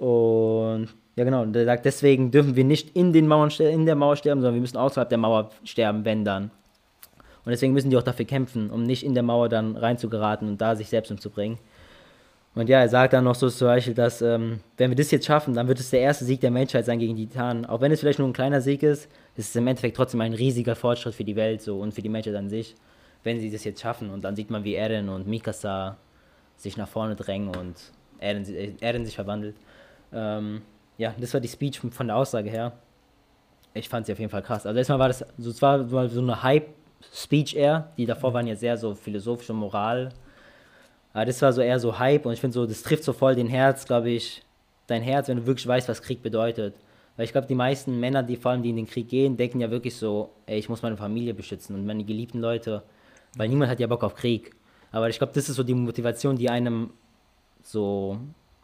Ja. 0.01 0.07
Und 0.07 0.89
ja 1.19 1.25
genau, 1.25 1.45
der 1.45 1.65
sagt, 1.65 1.85
deswegen 1.85 2.31
dürfen 2.31 2.55
wir 2.55 2.65
nicht 2.65 2.95
in, 2.97 3.13
den 3.13 3.27
Mauern, 3.27 3.51
in 3.59 3.87
der 3.87 3.97
Mauer 3.97 4.17
sterben, 4.17 4.41
sondern 4.41 4.55
wir 4.55 4.61
müssen 4.61 4.77
außerhalb 4.77 5.09
der 5.09 5.19
Mauer 5.19 5.51
sterben, 5.65 6.05
wenn 6.05 6.25
dann. 6.25 6.45
Und 7.45 7.51
deswegen 7.51 7.73
müssen 7.73 7.91
die 7.91 7.97
auch 7.97 8.03
dafür 8.03 8.25
kämpfen, 8.25 8.71
um 8.71 8.85
nicht 8.85 9.05
in 9.05 9.15
der 9.15 9.23
Mauer 9.23 9.49
dann 9.49 9.77
reinzugeraten 9.77 10.49
und 10.49 10.61
da 10.61 10.77
sich 10.77 10.89
selbst 10.89 11.11
umzubringen. 11.11 11.59
Und 12.55 12.69
ja, 12.69 12.81
er 12.81 12.89
sagt 12.89 13.13
dann 13.13 13.25
noch 13.25 13.35
so 13.35 13.49
zum 13.49 13.67
Beispiel, 13.67 13.95
dass 13.95 14.23
ähm, 14.23 14.61
wenn 14.77 14.91
wir 14.91 14.97
das 14.97 15.11
jetzt 15.11 15.27
schaffen, 15.27 15.55
dann 15.55 15.67
wird 15.67 15.81
es 15.81 15.91
der 15.91 16.01
erste 16.01 16.25
Sieg 16.25 16.41
der 16.41 16.51
Menschheit 16.51 16.85
sein 16.87 16.99
gegen 16.99 17.17
die 17.17 17.27
Titanen. 17.27 17.67
Auch 17.67 17.81
wenn 17.81 17.91
es 17.93 18.01
vielleicht 18.01 18.19
nur 18.19 18.29
ein 18.29 18.33
kleiner 18.33 18.61
Sieg 18.61 18.83
ist, 18.83 19.09
ist 19.37 19.51
es 19.51 19.57
im 19.57 19.67
Endeffekt 19.67 19.97
trotzdem 19.97 20.21
ein 20.21 20.35
riesiger 20.35 20.77
Fortschritt 20.77 21.15
für 21.15 21.25
die 21.25 21.37
Welt 21.37 21.63
so 21.63 21.79
und 21.81 21.95
für 21.95 22.03
die 22.03 22.09
Menschheit 22.09 22.35
an 22.35 22.49
sich, 22.49 22.75
wenn 23.25 23.41
sie 23.41 23.51
das 23.51 23.65
jetzt 23.65 23.81
schaffen. 23.81 24.11
Und 24.11 24.23
dann 24.23 24.37
sieht 24.37 24.51
man, 24.51 24.63
wie 24.65 24.75
Eren 24.75 25.09
und 25.09 25.27
Mikasa 25.27 25.97
sich 26.57 26.77
nach 26.77 26.89
vorne 26.89 27.17
drängen 27.17 27.49
und 27.49 27.77
Eren, 28.19 28.45
Eren 28.81 29.05
sich 29.05 29.15
verwandelt. 29.15 29.57
Ähm, 30.13 30.63
ja, 30.99 31.15
das 31.19 31.33
war 31.33 31.41
die 31.41 31.49
Speech 31.49 31.81
von 31.81 32.07
der 32.07 32.17
Aussage 32.17 32.51
her. 32.51 32.73
Ich 33.73 33.89
fand 33.89 34.07
sie 34.07 34.13
auf 34.13 34.19
jeden 34.19 34.31
Fall 34.31 34.43
krass. 34.43 34.67
Also 34.67 34.77
erstmal 34.77 34.99
war 34.99 35.09
das, 35.09 35.25
so, 35.39 35.51
es 35.51 35.63
war 35.63 36.09
so 36.09 36.21
eine 36.21 36.43
Hype 36.43 36.69
Speech 37.15 37.55
eher. 37.55 37.93
Die 37.97 38.05
davor 38.05 38.35
waren 38.35 38.47
ja 38.47 38.57
sehr 38.57 38.77
so 38.77 38.95
philosophische 38.95 39.53
Moral. 39.53 40.11
Aber 41.13 41.25
das 41.25 41.41
war 41.41 41.53
so 41.53 41.61
eher 41.63 41.79
so 41.79 41.99
Hype 41.99 42.27
und 42.27 42.33
ich 42.33 42.41
finde 42.41 42.55
so, 42.55 42.67
das 42.67 42.83
trifft 42.83 43.05
so 43.05 43.13
voll 43.13 43.35
den 43.35 43.47
Herz, 43.47 43.87
glaube 43.87 44.11
ich, 44.11 44.43
dein 44.89 45.03
Herz, 45.03 45.29
wenn 45.29 45.39
du 45.39 45.47
wirklich 45.47 45.67
weißt, 45.67 45.89
was 45.89 46.03
Krieg 46.03 46.23
bedeutet. 46.23 46.75
Weil 47.17 47.25
ich 47.25 47.33
glaube, 47.33 47.47
die 47.47 47.55
meisten 47.55 47.99
Männer, 47.99 48.23
die 48.23 48.37
vor 48.37 48.51
allem 48.51 48.63
die 48.63 48.71
in 48.71 48.77
den 48.77 48.87
Krieg 48.87 49.09
gehen, 49.09 49.37
denken 49.37 49.61
ja 49.61 49.71
wirklich 49.71 49.97
so, 49.97 50.31
ey, 50.47 50.59
ich 50.59 50.69
muss 50.69 50.83
meine 50.83 50.97
Familie 50.97 51.35
beschützen 51.35 51.75
und 51.75 51.87
meine 51.87 52.05
geliebten 52.05 52.41
Leute, 52.41 52.83
weil 53.37 53.49
niemand 53.49 53.71
hat 53.71 53.81
ja 53.81 53.87
Bock 53.87 54.05
auf 54.05 54.15
Krieg. 54.15 54.55
Aber 54.91 55.09
ich 55.09 55.19
glaube, 55.19 55.33
das 55.35 55.49
ist 55.49 55.57
so 55.57 55.63
die 55.63 55.75
Motivation, 55.75 56.37
die 56.37 56.49
einem 56.49 56.91
so 57.63 58.19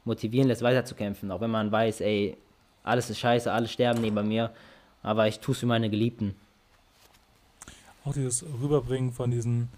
motivieren 0.04 0.48
lässt, 0.48 0.62
weiterzukämpfen. 0.62 1.30
Auch 1.30 1.40
wenn 1.40 1.50
man 1.50 1.72
weiß, 1.72 2.00
ey, 2.00 2.36
alles 2.82 3.10
ist 3.10 3.18
scheiße, 3.18 3.52
alle 3.52 3.68
sterben 3.68 4.00
neben 4.00 4.28
mir, 4.28 4.50
aber 5.02 5.28
ich 5.28 5.40
tue 5.40 5.52
es 5.52 5.60
für 5.60 5.66
meine 5.66 5.90
Geliebten 5.90 6.35
auch 8.04 8.12
dieses 8.12 8.44
Rüberbringen 8.60 9.12
von 9.12 9.31
diesen 9.31 9.68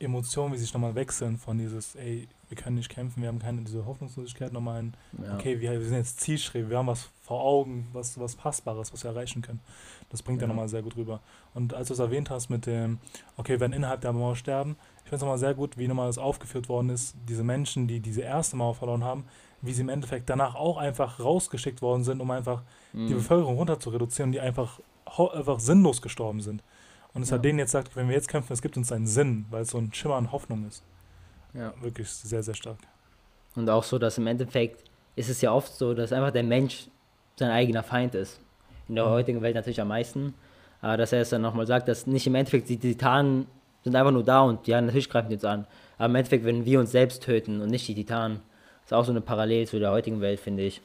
Emotionen, 0.00 0.52
wie 0.52 0.58
sie 0.58 0.64
sich 0.64 0.74
nochmal 0.74 0.94
wechseln, 0.94 1.38
von 1.38 1.58
dieses, 1.58 1.94
ey, 1.96 2.28
wir 2.48 2.56
können 2.56 2.76
nicht 2.76 2.88
kämpfen, 2.88 3.20
wir 3.20 3.28
haben 3.28 3.40
keine 3.40 3.62
diese 3.62 3.84
Hoffnungslosigkeit, 3.84 4.52
nochmal 4.52 4.82
ein, 4.82 4.94
ja. 5.22 5.34
okay, 5.34 5.60
wir, 5.60 5.72
wir, 5.72 5.84
sind 5.84 5.98
jetzt 5.98 6.20
zielstrebig, 6.20 6.70
wir 6.70 6.78
haben 6.78 6.86
was 6.86 7.10
vor 7.22 7.42
Augen, 7.42 7.88
was, 7.92 8.18
was 8.18 8.36
Passbares, 8.36 8.92
was 8.92 9.04
wir 9.04 9.10
erreichen 9.10 9.42
können. 9.42 9.60
Das 10.10 10.22
bringt 10.22 10.40
ja, 10.40 10.46
ja 10.46 10.48
nochmal 10.48 10.68
sehr 10.68 10.82
gut 10.82 10.96
rüber. 10.96 11.20
Und 11.52 11.74
als 11.74 11.88
du 11.88 11.94
es 11.94 12.00
erwähnt 12.00 12.30
hast 12.30 12.48
mit 12.48 12.66
dem, 12.66 12.98
okay, 13.36 13.52
wir 13.52 13.60
werden 13.60 13.72
innerhalb 13.72 14.00
der 14.00 14.12
Mauer 14.12 14.36
sterben, 14.36 14.76
ich 15.08 15.10
finde 15.10 15.16
es 15.16 15.22
nochmal 15.22 15.38
sehr 15.38 15.54
gut, 15.54 15.78
wie 15.78 15.88
nochmal 15.88 16.08
das 16.08 16.18
aufgeführt 16.18 16.68
worden 16.68 16.90
ist, 16.90 17.16
diese 17.26 17.42
Menschen, 17.42 17.88
die 17.88 17.98
diese 18.00 18.20
erste 18.20 18.56
Mauer 18.56 18.74
verloren 18.74 19.02
haben, 19.02 19.24
wie 19.62 19.72
sie 19.72 19.80
im 19.80 19.88
Endeffekt 19.88 20.28
danach 20.28 20.54
auch 20.54 20.76
einfach 20.76 21.18
rausgeschickt 21.18 21.80
worden 21.80 22.04
sind, 22.04 22.20
um 22.20 22.30
einfach 22.30 22.60
mhm. 22.92 23.06
die 23.06 23.14
Bevölkerung 23.14 23.56
runter 23.56 23.80
zu 23.80 23.88
reduzieren, 23.88 24.32
die 24.32 24.40
einfach, 24.40 24.80
einfach 25.06 25.60
sinnlos 25.60 26.02
gestorben 26.02 26.42
sind. 26.42 26.62
Und 27.14 27.22
es 27.22 27.30
ja. 27.30 27.36
hat 27.36 27.44
denen 27.46 27.58
jetzt 27.58 27.68
gesagt, 27.68 27.96
wenn 27.96 28.08
wir 28.08 28.16
jetzt 28.16 28.28
kämpfen, 28.28 28.52
es 28.52 28.60
gibt 28.60 28.76
uns 28.76 28.92
einen 28.92 29.06
Sinn, 29.06 29.46
weil 29.48 29.62
es 29.62 29.70
so 29.70 29.78
ein 29.78 29.94
Schimmer 29.94 30.16
an 30.16 30.30
Hoffnung 30.30 30.66
ist. 30.68 30.82
Ja. 31.54 31.72
Wirklich 31.80 32.10
sehr, 32.10 32.42
sehr 32.42 32.54
stark. 32.54 32.76
Und 33.56 33.70
auch 33.70 33.84
so, 33.84 33.98
dass 33.98 34.18
im 34.18 34.26
Endeffekt 34.26 34.84
ist 35.16 35.30
es 35.30 35.40
ja 35.40 35.52
oft 35.52 35.72
so, 35.72 35.94
dass 35.94 36.12
einfach 36.12 36.32
der 36.32 36.42
Mensch 36.42 36.88
sein 37.36 37.50
eigener 37.50 37.82
Feind 37.82 38.14
ist. 38.14 38.42
In 38.90 38.96
der 38.96 39.06
mhm. 39.06 39.10
heutigen 39.12 39.40
Welt 39.40 39.54
natürlich 39.54 39.80
am 39.80 39.88
meisten. 39.88 40.34
Aber 40.82 40.98
dass 40.98 41.14
er 41.14 41.22
es 41.22 41.30
dann 41.30 41.40
nochmal 41.40 41.66
sagt, 41.66 41.88
dass 41.88 42.06
nicht 42.06 42.26
im 42.26 42.34
Endeffekt 42.34 42.68
die 42.68 42.76
Titanen 42.76 43.46
sind 43.84 43.96
einfach 43.96 44.12
nur 44.12 44.24
da 44.24 44.42
und 44.42 44.66
ja, 44.66 44.80
natürlich 44.80 45.08
greifen 45.08 45.28
die 45.28 45.36
uns 45.36 45.44
an. 45.44 45.66
Aber 45.96 46.06
im 46.06 46.14
Endeffekt, 46.14 46.44
wenn 46.44 46.64
wir 46.64 46.80
uns 46.80 46.92
selbst 46.92 47.22
töten 47.22 47.60
und 47.60 47.70
nicht 47.70 47.86
die 47.88 47.94
Titanen, 47.94 48.40
ist 48.84 48.92
auch 48.92 49.04
so 49.04 49.10
eine 49.10 49.20
Parallele 49.20 49.66
zu 49.66 49.78
der 49.78 49.90
heutigen 49.90 50.20
Welt, 50.20 50.40
finde 50.40 50.62
ich, 50.64 50.80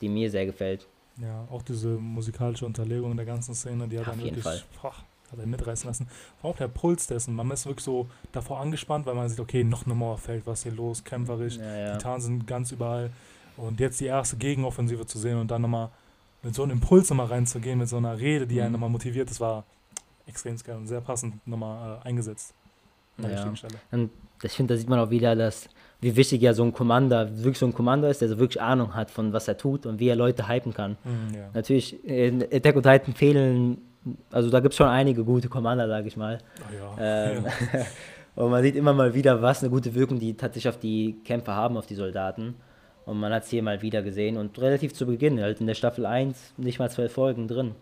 die 0.00 0.08
mir 0.08 0.30
sehr 0.30 0.46
gefällt. 0.46 0.86
Ja, 1.20 1.46
auch 1.50 1.62
diese 1.62 1.88
musikalische 1.88 2.66
Unterlegung 2.66 3.16
der 3.16 3.24
ganzen 3.24 3.54
Szene, 3.54 3.88
die 3.88 3.98
hat 3.98 4.06
ja, 4.06 4.12
dann 4.12 4.22
wirklich 4.22 4.64
boah, 4.82 4.92
hat 5.32 5.38
er 5.38 5.46
mitreißen 5.46 5.88
lassen. 5.88 6.08
Auch 6.42 6.56
der 6.56 6.68
Puls 6.68 7.06
dessen, 7.06 7.34
man 7.34 7.50
ist 7.50 7.66
wirklich 7.66 7.84
so 7.84 8.06
davor 8.32 8.60
angespannt, 8.60 9.06
weil 9.06 9.14
man 9.14 9.28
sieht, 9.28 9.40
okay, 9.40 9.64
noch 9.64 9.86
eine 9.86 9.94
Mauer 9.94 10.18
fällt, 10.18 10.46
was 10.46 10.62
hier 10.62 10.72
los, 10.72 11.04
kämpferisch, 11.04 11.56
ja, 11.56 11.76
ja. 11.76 11.92
Titanen 11.96 12.20
sind 12.20 12.46
ganz 12.46 12.72
überall. 12.72 13.10
Und 13.56 13.80
jetzt 13.80 14.00
die 14.00 14.06
erste 14.06 14.36
Gegenoffensive 14.36 15.06
zu 15.06 15.18
sehen 15.18 15.38
und 15.38 15.50
dann 15.50 15.62
nochmal 15.62 15.88
mit 16.42 16.54
so 16.54 16.62
einem 16.62 16.72
Impuls 16.72 17.08
nochmal 17.08 17.26
reinzugehen, 17.26 17.78
mit 17.78 17.88
so 17.88 17.96
einer 17.96 18.18
Rede, 18.18 18.46
die 18.46 18.56
mhm. 18.56 18.62
einen 18.62 18.72
nochmal 18.72 18.90
motiviert, 18.90 19.30
das 19.30 19.40
war 19.40 19.64
extrem 20.26 20.56
geil 20.56 20.76
und 20.76 20.86
sehr 20.86 21.00
passend 21.00 21.46
nochmal 21.46 22.00
äh, 22.02 22.08
eingesetzt. 22.08 22.54
Ja. 23.18 23.50
Und 23.92 24.10
ich 24.42 24.52
finde, 24.52 24.74
da 24.74 24.78
sieht 24.78 24.88
man 24.88 24.98
auch 24.98 25.10
wieder, 25.10 25.34
dass 25.34 25.68
wie 26.00 26.14
wichtig 26.14 26.42
ja 26.42 26.52
so 26.52 26.62
ein 26.62 26.72
Commander, 26.72 27.36
wirklich 27.38 27.58
so 27.58 27.66
ein 27.66 27.72
Commander 27.72 28.10
ist, 28.10 28.20
der 28.20 28.28
so 28.28 28.38
wirklich 28.38 28.60
Ahnung 28.60 28.94
hat 28.94 29.10
von 29.10 29.32
was 29.32 29.48
er 29.48 29.56
tut 29.56 29.86
und 29.86 29.98
wie 29.98 30.08
er 30.08 30.16
Leute 30.16 30.48
hypen 30.48 30.74
kann. 30.74 30.98
Mhm, 31.04 31.34
ja. 31.34 31.48
Natürlich, 31.54 32.04
in 32.04 32.42
Attack 32.42 32.76
on 32.76 32.82
Titan 32.82 33.14
fehlen, 33.14 33.78
also 34.30 34.50
da 34.50 34.60
gibt 34.60 34.74
es 34.74 34.76
schon 34.76 34.88
einige 34.88 35.24
gute 35.24 35.48
Commander, 35.48 35.88
sage 35.88 36.08
ich 36.08 36.16
mal. 36.16 36.38
Oh 36.60 36.74
ja. 36.74 37.30
Ähm, 37.30 37.44
ja. 37.72 37.86
und 38.44 38.50
man 38.50 38.62
sieht 38.62 38.76
immer 38.76 38.92
mal 38.92 39.14
wieder, 39.14 39.40
was 39.40 39.62
eine 39.62 39.70
gute 39.70 39.94
Wirkung 39.94 40.18
die 40.18 40.34
tatsächlich 40.34 40.68
auf 40.68 40.78
die 40.78 41.16
Kämpfer 41.24 41.54
haben, 41.54 41.78
auf 41.78 41.86
die 41.86 41.94
Soldaten. 41.94 42.54
Und 43.06 43.18
man 43.18 43.32
hat 43.32 43.44
es 43.44 43.50
hier 43.50 43.62
mal 43.62 43.80
wieder 43.82 44.02
gesehen 44.02 44.36
und 44.36 44.58
relativ 44.58 44.92
zu 44.92 45.06
Beginn, 45.06 45.40
halt 45.40 45.60
in 45.60 45.66
der 45.66 45.74
Staffel 45.74 46.04
1, 46.04 46.54
nicht 46.56 46.78
mal 46.78 46.90
zwölf 46.90 47.12
Folgen 47.12 47.48
drin. 47.48 47.74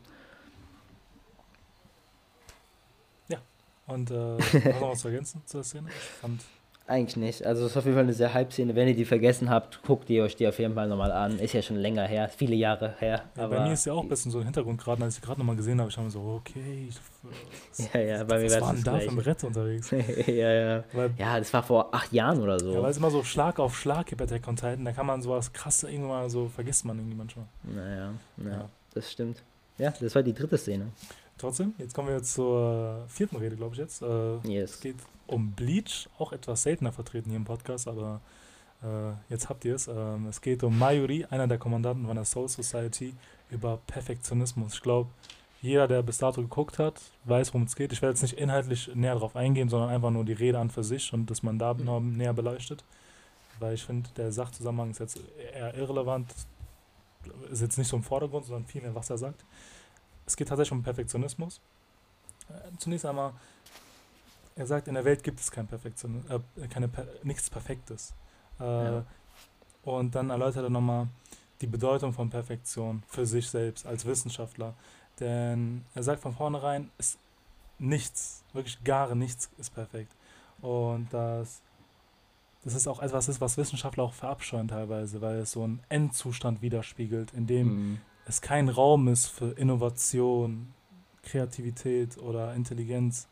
Und 3.87 4.11
äh, 4.11 4.15
noch 4.81 4.91
was 4.91 5.01
zu 5.01 5.09
ergänzen 5.09 5.43
zu 5.47 5.59
der 5.59 5.65
Szene? 5.65 5.89
Ich 5.89 6.21
fand 6.21 6.41
eigentlich 6.87 7.17
nicht. 7.17 7.47
Also 7.47 7.65
es 7.65 7.71
ist 7.71 7.77
auf 7.79 7.85
jeden 7.85 7.97
Fall 7.97 8.05
eine 8.05 8.13
sehr 8.13 8.35
Hype-Szene. 8.35 8.75
Wenn 8.75 8.89
ihr 8.89 8.95
die 8.95 9.07
vergessen 9.07 9.49
habt, 9.49 9.83
guckt 9.83 10.11
ihr 10.11 10.23
euch 10.23 10.37
die 10.37 10.47
auf 10.47 10.59
jeden 10.59 10.75
Fall 10.75 10.87
nochmal 10.87 11.13
an. 11.13 11.39
Ist 11.39 11.55
ja 11.55 11.63
schon 11.63 11.77
länger 11.77 12.07
her, 12.07 12.29
viele 12.29 12.55
Jahre 12.55 12.95
her. 12.99 13.23
Ja, 13.37 13.47
bei 13.47 13.61
mir 13.61 13.73
ist 13.73 13.87
ja 13.87 13.95
auch 13.95 14.03
ein 14.03 14.09
bisschen 14.09 14.31
so 14.31 14.39
im 14.39 14.45
Hintergrund 14.45 14.81
gerade, 14.81 15.03
als 15.03 15.17
ich 15.17 15.23
gerade 15.23 15.41
nochmal 15.41 15.57
gesehen 15.57 15.81
habe, 15.81 15.89
ich 15.89 15.97
habe 15.97 16.07
mir 16.07 16.11
so, 16.11 16.21
okay, 16.21 16.89
ich, 16.89 17.95
ja, 17.95 18.01
ja, 18.01 18.25
bei 18.25 18.39
mir 18.39 18.51
was 18.51 18.61
war 18.61 18.75
denn 18.75 18.85
da 18.85 18.95
ein 18.97 19.17
Brett 19.17 19.45
unterwegs? 19.45 19.91
ja, 20.27 20.53
ja. 20.53 20.85
Weil, 20.93 21.11
ja, 21.17 21.39
das 21.39 21.53
war 21.55 21.63
vor 21.63 21.95
acht 21.95 22.13
Jahren 22.13 22.41
oder 22.41 22.61
so. 22.61 22.75
Ja, 22.75 22.83
weil 22.83 22.91
es 22.91 22.99
immer 22.99 23.11
so 23.11 23.25
Schlag 23.25 23.59
auf 23.59 23.79
Schlag 23.79 24.07
gibt 24.07 24.19
bei 24.19 24.25
Attack 24.25 24.47
on 24.47 24.57
Titan, 24.57 24.85
da 24.85 24.93
kann 24.93 25.07
man 25.07 25.23
sowas 25.23 25.53
krass 25.55 25.85
irgendwann 25.85 26.09
mal 26.09 26.31
so, 26.31 26.49
vergisst 26.49 26.85
man 26.85 26.99
irgendwie 26.99 27.17
manchmal. 27.17 27.47
Naja, 27.63 28.13
ja, 28.37 28.51
ja, 28.51 28.69
das 28.93 29.11
stimmt. 29.11 29.43
Ja, 29.79 29.93
das 29.99 30.15
war 30.15 30.23
die 30.23 30.35
dritte 30.35 30.59
Szene. 30.59 30.89
Trotzdem, 31.39 31.75
jetzt 31.79 31.95
kommen 31.95 32.09
wir 32.09 32.23
zur 32.23 33.05
vierten 33.09 33.37
Rede, 33.37 33.57
glaube 33.57 33.75
ich 33.75 33.81
jetzt. 33.81 34.03
Äh, 34.03 34.37
yes. 34.45 34.75
Es 34.75 34.81
geht 34.81 34.97
um 35.27 35.53
Bleach, 35.53 36.09
auch 36.19 36.33
etwas 36.33 36.63
seltener 36.63 36.93
vertreten 36.93 37.31
hier 37.31 37.39
im 37.39 37.45
Podcast, 37.45 37.89
aber 37.89 38.21
äh, 38.83 39.13
jetzt 39.29 39.49
habt 39.49 39.65
ihr 39.65 39.75
es. 39.75 39.89
Ähm, 39.89 40.27
es 40.29 40.41
geht 40.41 40.63
um 40.63 40.79
Mayuri, 40.79 41.25
einer 41.31 41.47
der 41.47 41.59
Kommandanten 41.59 42.07
von 42.07 42.15
der 42.15 42.25
Soul 42.25 42.49
Society, 42.49 43.15
über 43.51 43.79
Perfektionismus. 43.87 44.75
Ich 44.75 44.83
glaube, 44.83 45.11
jeder, 45.61 45.89
der 45.89 46.03
bis 46.03 46.19
dato 46.19 46.43
geguckt 46.43 46.79
hat, 46.79 47.01
weiß, 47.25 47.55
worum 47.55 47.67
es 47.67 47.75
geht. 47.75 47.93
Ich 47.93 48.03
werde 48.03 48.13
jetzt 48.13 48.23
nicht 48.23 48.39
inhaltlich 48.39 48.95
näher 48.95 49.15
darauf 49.15 49.35
eingehen, 49.35 49.71
sondern 49.71 49.89
einfach 49.89 50.11
nur 50.11 50.25
die 50.25 50.35
Rede 50.35 50.59
an 50.59 50.71
für 50.71 50.85
sich 50.85 51.13
und 51.13 51.31
dass 51.31 51.43
man 51.43 51.59
da 51.59 51.73
mhm. 51.73 51.85
noch 51.85 52.01
näher 52.01 52.35
beleuchtet. 52.35 52.85
Weil 53.61 53.75
ich 53.75 53.85
finde, 53.85 54.11
der 54.17 54.31
Sachzusammenhang 54.31 54.91
ist 54.91 55.01
jetzt 55.01 55.19
eher 55.55 55.75
irrelevant, 55.75 56.35
ist 57.51 57.63
jetzt 57.63 57.79
nicht 57.79 57.89
so 57.89 57.97
im 57.97 58.03
Vordergrund, 58.03 58.45
sondern 58.45 58.67
vielmehr, 58.67 58.95
was 58.95 59.09
er 59.09 59.17
sagt. 59.17 59.45
Es 60.27 60.37
geht 60.37 60.49
tatsächlich 60.49 60.73
um 60.73 60.83
Perfektionismus. 60.83 61.61
Äh, 62.49 62.77
zunächst 62.79 63.07
einmal 63.07 63.33
er 64.57 64.67
sagt, 64.67 64.89
in 64.89 64.95
der 64.95 65.05
Welt 65.05 65.23
gibt 65.23 65.41
es 65.41 65.51
kein 65.51 65.67
Perfektion, 65.67 66.25
äh, 66.29 66.69
keine, 66.69 66.89
nichts 67.23 67.51
Perfektes. 67.51 68.15
Äh, 68.61 68.65
ja. 68.65 69.05
Und 69.83 70.15
dann 70.15 70.31
erläutert 70.31 70.65
er 70.65 70.71
nochmal 70.71 71.09
die 71.61 71.67
Bedeutung 71.67 72.13
von 72.13 72.31
Perfektion 72.31 73.03
für 73.09 73.27
sich 73.27 73.49
selbst 73.49 73.87
als 73.87 74.05
Wissenschaftler. 74.05 74.75
Denn 75.21 75.85
er 75.95 76.03
sagt 76.03 76.23
von 76.23 76.35
vornherein, 76.35 76.91
ist 76.99 77.19
nichts, 77.79 78.45
wirklich 78.53 78.83
gar 78.85 79.15
nichts 79.15 79.51
ist 79.59 79.75
perfekt. 79.75 80.13
Und 80.61 81.09
das, 81.13 81.61
das 82.63 82.75
ist 82.75 82.87
auch 82.87 83.01
etwas, 83.01 83.29
ist, 83.29 83.41
was 83.41 83.57
Wissenschaftler 83.57 84.05
auch 84.05 84.15
verabscheuen 84.15 84.69
teilweise, 84.69 85.21
weil 85.21 85.39
es 85.39 85.53
so 85.53 85.65
einen 85.65 85.81
Endzustand 85.89 86.63
widerspiegelt, 86.63 87.33
in 87.35 87.47
dem 87.47 87.67
mhm. 87.67 88.01
Es 88.27 88.41
kein 88.41 88.69
Raum 88.69 89.09
ist 89.09 89.27
für 89.27 89.53
Innovation, 89.53 90.73
Kreativität 91.23 92.19
oder 92.19 92.55
Intelligenz 92.55 93.29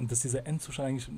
und 0.00 0.10
dass 0.10 0.20
dieser 0.20 0.46
Endzustand 0.46 0.88
eigentlich 0.88 1.10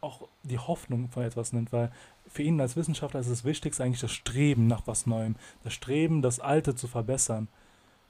auch 0.00 0.26
die 0.42 0.58
Hoffnung 0.58 1.08
von 1.10 1.22
etwas 1.22 1.52
nimmt, 1.52 1.72
weil 1.72 1.92
für 2.26 2.42
ihn 2.42 2.60
als 2.60 2.76
Wissenschaftler 2.76 3.20
ist 3.20 3.30
das 3.30 3.44
Wichtigste 3.44 3.84
eigentlich 3.84 4.00
das 4.00 4.12
Streben 4.12 4.66
nach 4.66 4.86
was 4.86 5.06
Neuem, 5.06 5.36
das 5.64 5.74
Streben, 5.74 6.22
das 6.22 6.40
Alte 6.40 6.74
zu 6.74 6.88
verbessern, 6.88 7.48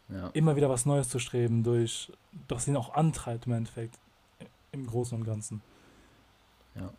ja. 0.09 0.29
immer 0.29 0.55
wieder 0.55 0.71
was 0.71 0.87
Neues 0.87 1.09
zu 1.09 1.19
streben, 1.19 1.65
durch, 1.65 2.13
das 2.47 2.69
ihn 2.69 2.77
auch 2.77 2.95
antreibt 2.95 3.47
im 3.47 3.53
Endeffekt, 3.53 3.99
im 4.71 4.87
Großen 4.87 5.19
und 5.19 5.25
Ganzen. 5.25 5.61
Ja. 6.77 6.93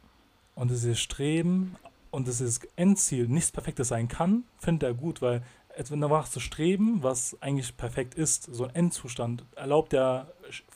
Und 0.56 0.70
dieses 0.70 1.00
Streben 1.00 1.78
und 2.12 2.28
dieses 2.28 2.60
Endziel 2.76 3.28
nichts 3.28 3.52
Perfektes 3.52 3.88
sein 3.88 4.08
kann, 4.08 4.44
findet 4.60 4.84
er 4.84 4.94
gut, 4.94 5.22
weil 5.22 5.44
danach 5.90 6.30
zu 6.30 6.40
streben, 6.40 7.02
was 7.02 7.38
eigentlich 7.42 7.76
perfekt 7.78 8.16
ist, 8.16 8.44
so 8.44 8.66
ein 8.66 8.76
Endzustand, 8.76 9.46
erlaubt 9.56 9.94
er 9.94 10.32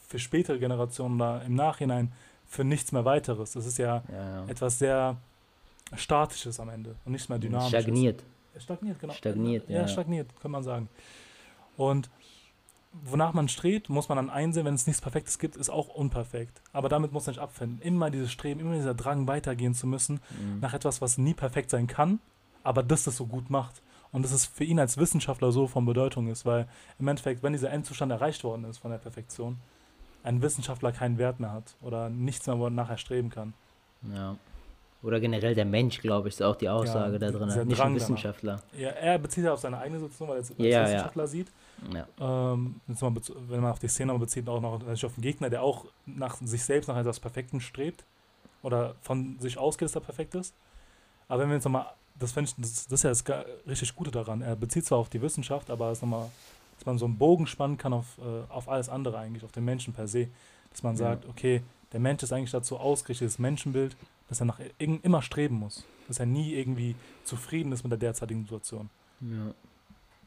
für 0.08 0.20
spätere 0.20 0.60
Generationen 0.60 1.18
da 1.20 1.42
im 1.42 1.56
Nachhinein 1.56 2.12
für 2.46 2.64
nichts 2.64 2.92
mehr 2.92 3.06
weiteres. 3.06 3.54
Das 3.54 3.66
ist 3.66 3.78
ja, 3.78 4.04
ja, 4.12 4.14
ja. 4.14 4.46
etwas 4.48 4.80
sehr 4.80 5.18
Statisches 5.96 6.60
am 6.60 6.70
Ende 6.70 6.96
und 7.06 7.12
nichts 7.12 7.30
mehr 7.30 7.40
Dynamisches. 7.40 7.84
Stagniert. 7.84 8.24
Stagniert, 8.58 9.00
genau. 9.00 9.14
Stagniert, 9.14 9.70
ja. 9.70 9.82
Ja, 9.82 9.88
stagniert, 9.88 10.28
kann 10.42 10.52
man 10.52 10.64
sagen. 10.64 10.90
Und 11.76 12.10
wonach 12.92 13.34
man 13.34 13.48
strebt, 13.48 13.90
muss 13.90 14.10
man 14.10 14.16
dann 14.16 14.30
einsehen, 14.30 14.66
wenn 14.66 14.74
es 14.74 14.88
nichts 14.88 15.02
Perfektes 15.02 15.38
gibt, 15.40 15.56
ist 15.56 15.70
auch 15.70 15.90
unperfekt. 15.90 16.62
Aber 16.74 16.90
damit 16.90 17.12
muss 17.12 17.26
man 17.26 17.36
nicht 17.36 17.42
abfinden. 17.42 17.80
Immer 17.82 18.10
dieses 18.10 18.32
Streben, 18.32 18.60
immer 18.60 18.74
dieser 18.74 18.96
Drang, 18.96 19.28
weitergehen 19.28 19.74
zu 19.74 19.88
müssen, 19.88 20.20
mhm. 20.32 20.60
nach 20.60 20.74
etwas, 20.74 21.02
was 21.02 21.18
nie 21.18 21.34
perfekt 21.34 21.70
sein 21.70 21.88
kann, 21.88 22.20
aber 22.64 22.82
das 22.84 23.04
das 23.04 23.18
so 23.18 23.28
gut 23.28 23.50
macht. 23.50 23.82
Und 24.12 24.24
das 24.24 24.32
ist 24.32 24.46
für 24.46 24.64
ihn 24.64 24.80
als 24.80 24.98
Wissenschaftler 24.98 25.52
so 25.52 25.68
von 25.68 25.86
Bedeutung 25.86 26.28
ist, 26.28 26.46
weil 26.46 26.68
im 27.00 27.08
Endeffekt, 27.08 27.44
wenn 27.44 27.54
dieser 27.54 27.72
Endzustand 27.72 28.12
erreicht 28.12 28.44
worden 28.44 28.66
ist 28.66 28.80
von 28.80 28.92
der 28.92 28.98
Perfektion, 28.98 29.58
ein 30.24 30.42
Wissenschaftler 30.42 30.92
keinen 30.92 31.18
Wert 31.18 31.40
mehr 31.40 31.52
hat 31.52 31.76
oder 31.82 32.10
nichts 32.10 32.48
mehr, 32.48 32.56
er 32.56 32.70
nachher 32.70 32.98
streben 32.98 33.30
kann. 33.30 33.54
Ja. 34.14 34.36
Oder 35.04 35.20
generell 35.20 35.54
der 35.54 35.66
Mensch, 35.66 36.02
glaube 36.02 36.28
ich, 36.28 36.34
ist 36.34 36.42
auch 36.42 36.56
die 36.56 36.68
Aussage 36.68 37.14
ja, 37.14 37.20
da 37.20 37.32
drin, 37.32 37.68
nicht 37.68 37.80
ein 37.80 37.96
Wissenschaftler. 37.96 38.62
Ja, 38.76 38.90
er 38.90 39.20
bezieht 39.20 39.44
sich 39.44 39.50
auf 39.50 39.60
seine 39.60 39.78
eigene 39.78 40.00
Situation, 40.00 40.30
weil 40.30 40.38
er 40.38 40.40
als 40.40 40.54
ja, 40.58 40.84
Wissenschaftler 40.84 41.24
ja. 41.24 41.28
sieht. 41.28 41.52
Ja. 41.94 42.08
Ähm, 42.56 42.82
wenn 42.88 43.62
man 43.62 43.72
auf 43.72 43.80
die 43.80 43.88
Szene 43.88 44.18
bezieht, 44.18 44.50
auch 44.50 44.60
noch 44.60 44.82
auf 44.86 45.14
den 45.14 45.22
Gegner, 45.22 45.50
der 45.50 45.62
auch 45.62 45.86
nach 46.06 46.38
sich 46.38 46.64
selbst 46.64 46.88
nach 46.88 46.98
etwas 46.98 47.20
Perfekten 47.20 47.62
strebt 47.62 48.06
oder 48.64 48.96
von 49.02 49.38
sich 49.40 49.58
ausgeht, 49.58 49.88
dass 49.88 49.96
er 49.96 50.02
perfekt 50.02 50.34
ist. 50.34 50.56
Aber 51.28 51.44
wenn 51.44 51.50
wir 51.50 51.56
jetzt 51.56 51.66
nochmal, 51.66 51.86
das, 52.20 52.36
ich, 52.36 52.56
das, 52.56 52.88
das 52.88 53.04
ist 53.04 53.28
ja 53.28 53.44
das 53.44 53.46
richtig 53.68 53.96
Gute 53.96 54.12
daran. 54.12 54.42
Er 54.42 54.56
bezieht 54.56 54.86
zwar 54.86 54.98
auf 54.98 55.10
die 55.10 55.22
Wissenschaft, 55.22 55.70
aber 55.70 55.92
es 55.92 56.00
ist 56.00 56.02
nochmal 56.02 56.30
dass 56.78 56.86
man 56.86 56.98
so 56.98 57.06
einen 57.06 57.18
Bogen 57.18 57.48
spannen 57.48 57.78
kann 57.78 57.94
auf, 57.94 58.18
äh, 58.20 58.52
auf 58.52 58.70
alles 58.70 58.90
andere 58.90 59.18
eigentlich, 59.18 59.44
auf 59.44 59.52
den 59.52 59.66
Menschen 59.66 59.94
per 59.94 60.08
se. 60.08 60.28
Dass 60.72 60.84
man 60.84 60.96
sagt, 60.96 61.24
ja. 61.24 61.30
okay, 61.30 61.62
der 61.92 62.00
Mensch 62.00 62.24
ist 62.24 62.32
eigentlich 62.32 62.52
dazu 62.52 62.78
ausgerichtet, 62.78 63.28
das 63.28 63.40
Menschenbild, 63.40 63.96
dass 64.30 64.42
er 64.42 64.46
nach 64.46 64.60
immer 64.78 65.22
streben 65.22 65.56
muss. 65.56 65.86
Dass 66.08 66.20
er 66.20 66.26
nie 66.26 66.54
irgendwie 66.54 66.96
zufrieden 67.24 67.72
ist 67.72 67.84
mit 67.84 67.92
der 67.92 67.98
derzeitigen 68.00 68.44
Situation. 68.44 68.90
Ja. 69.22 69.54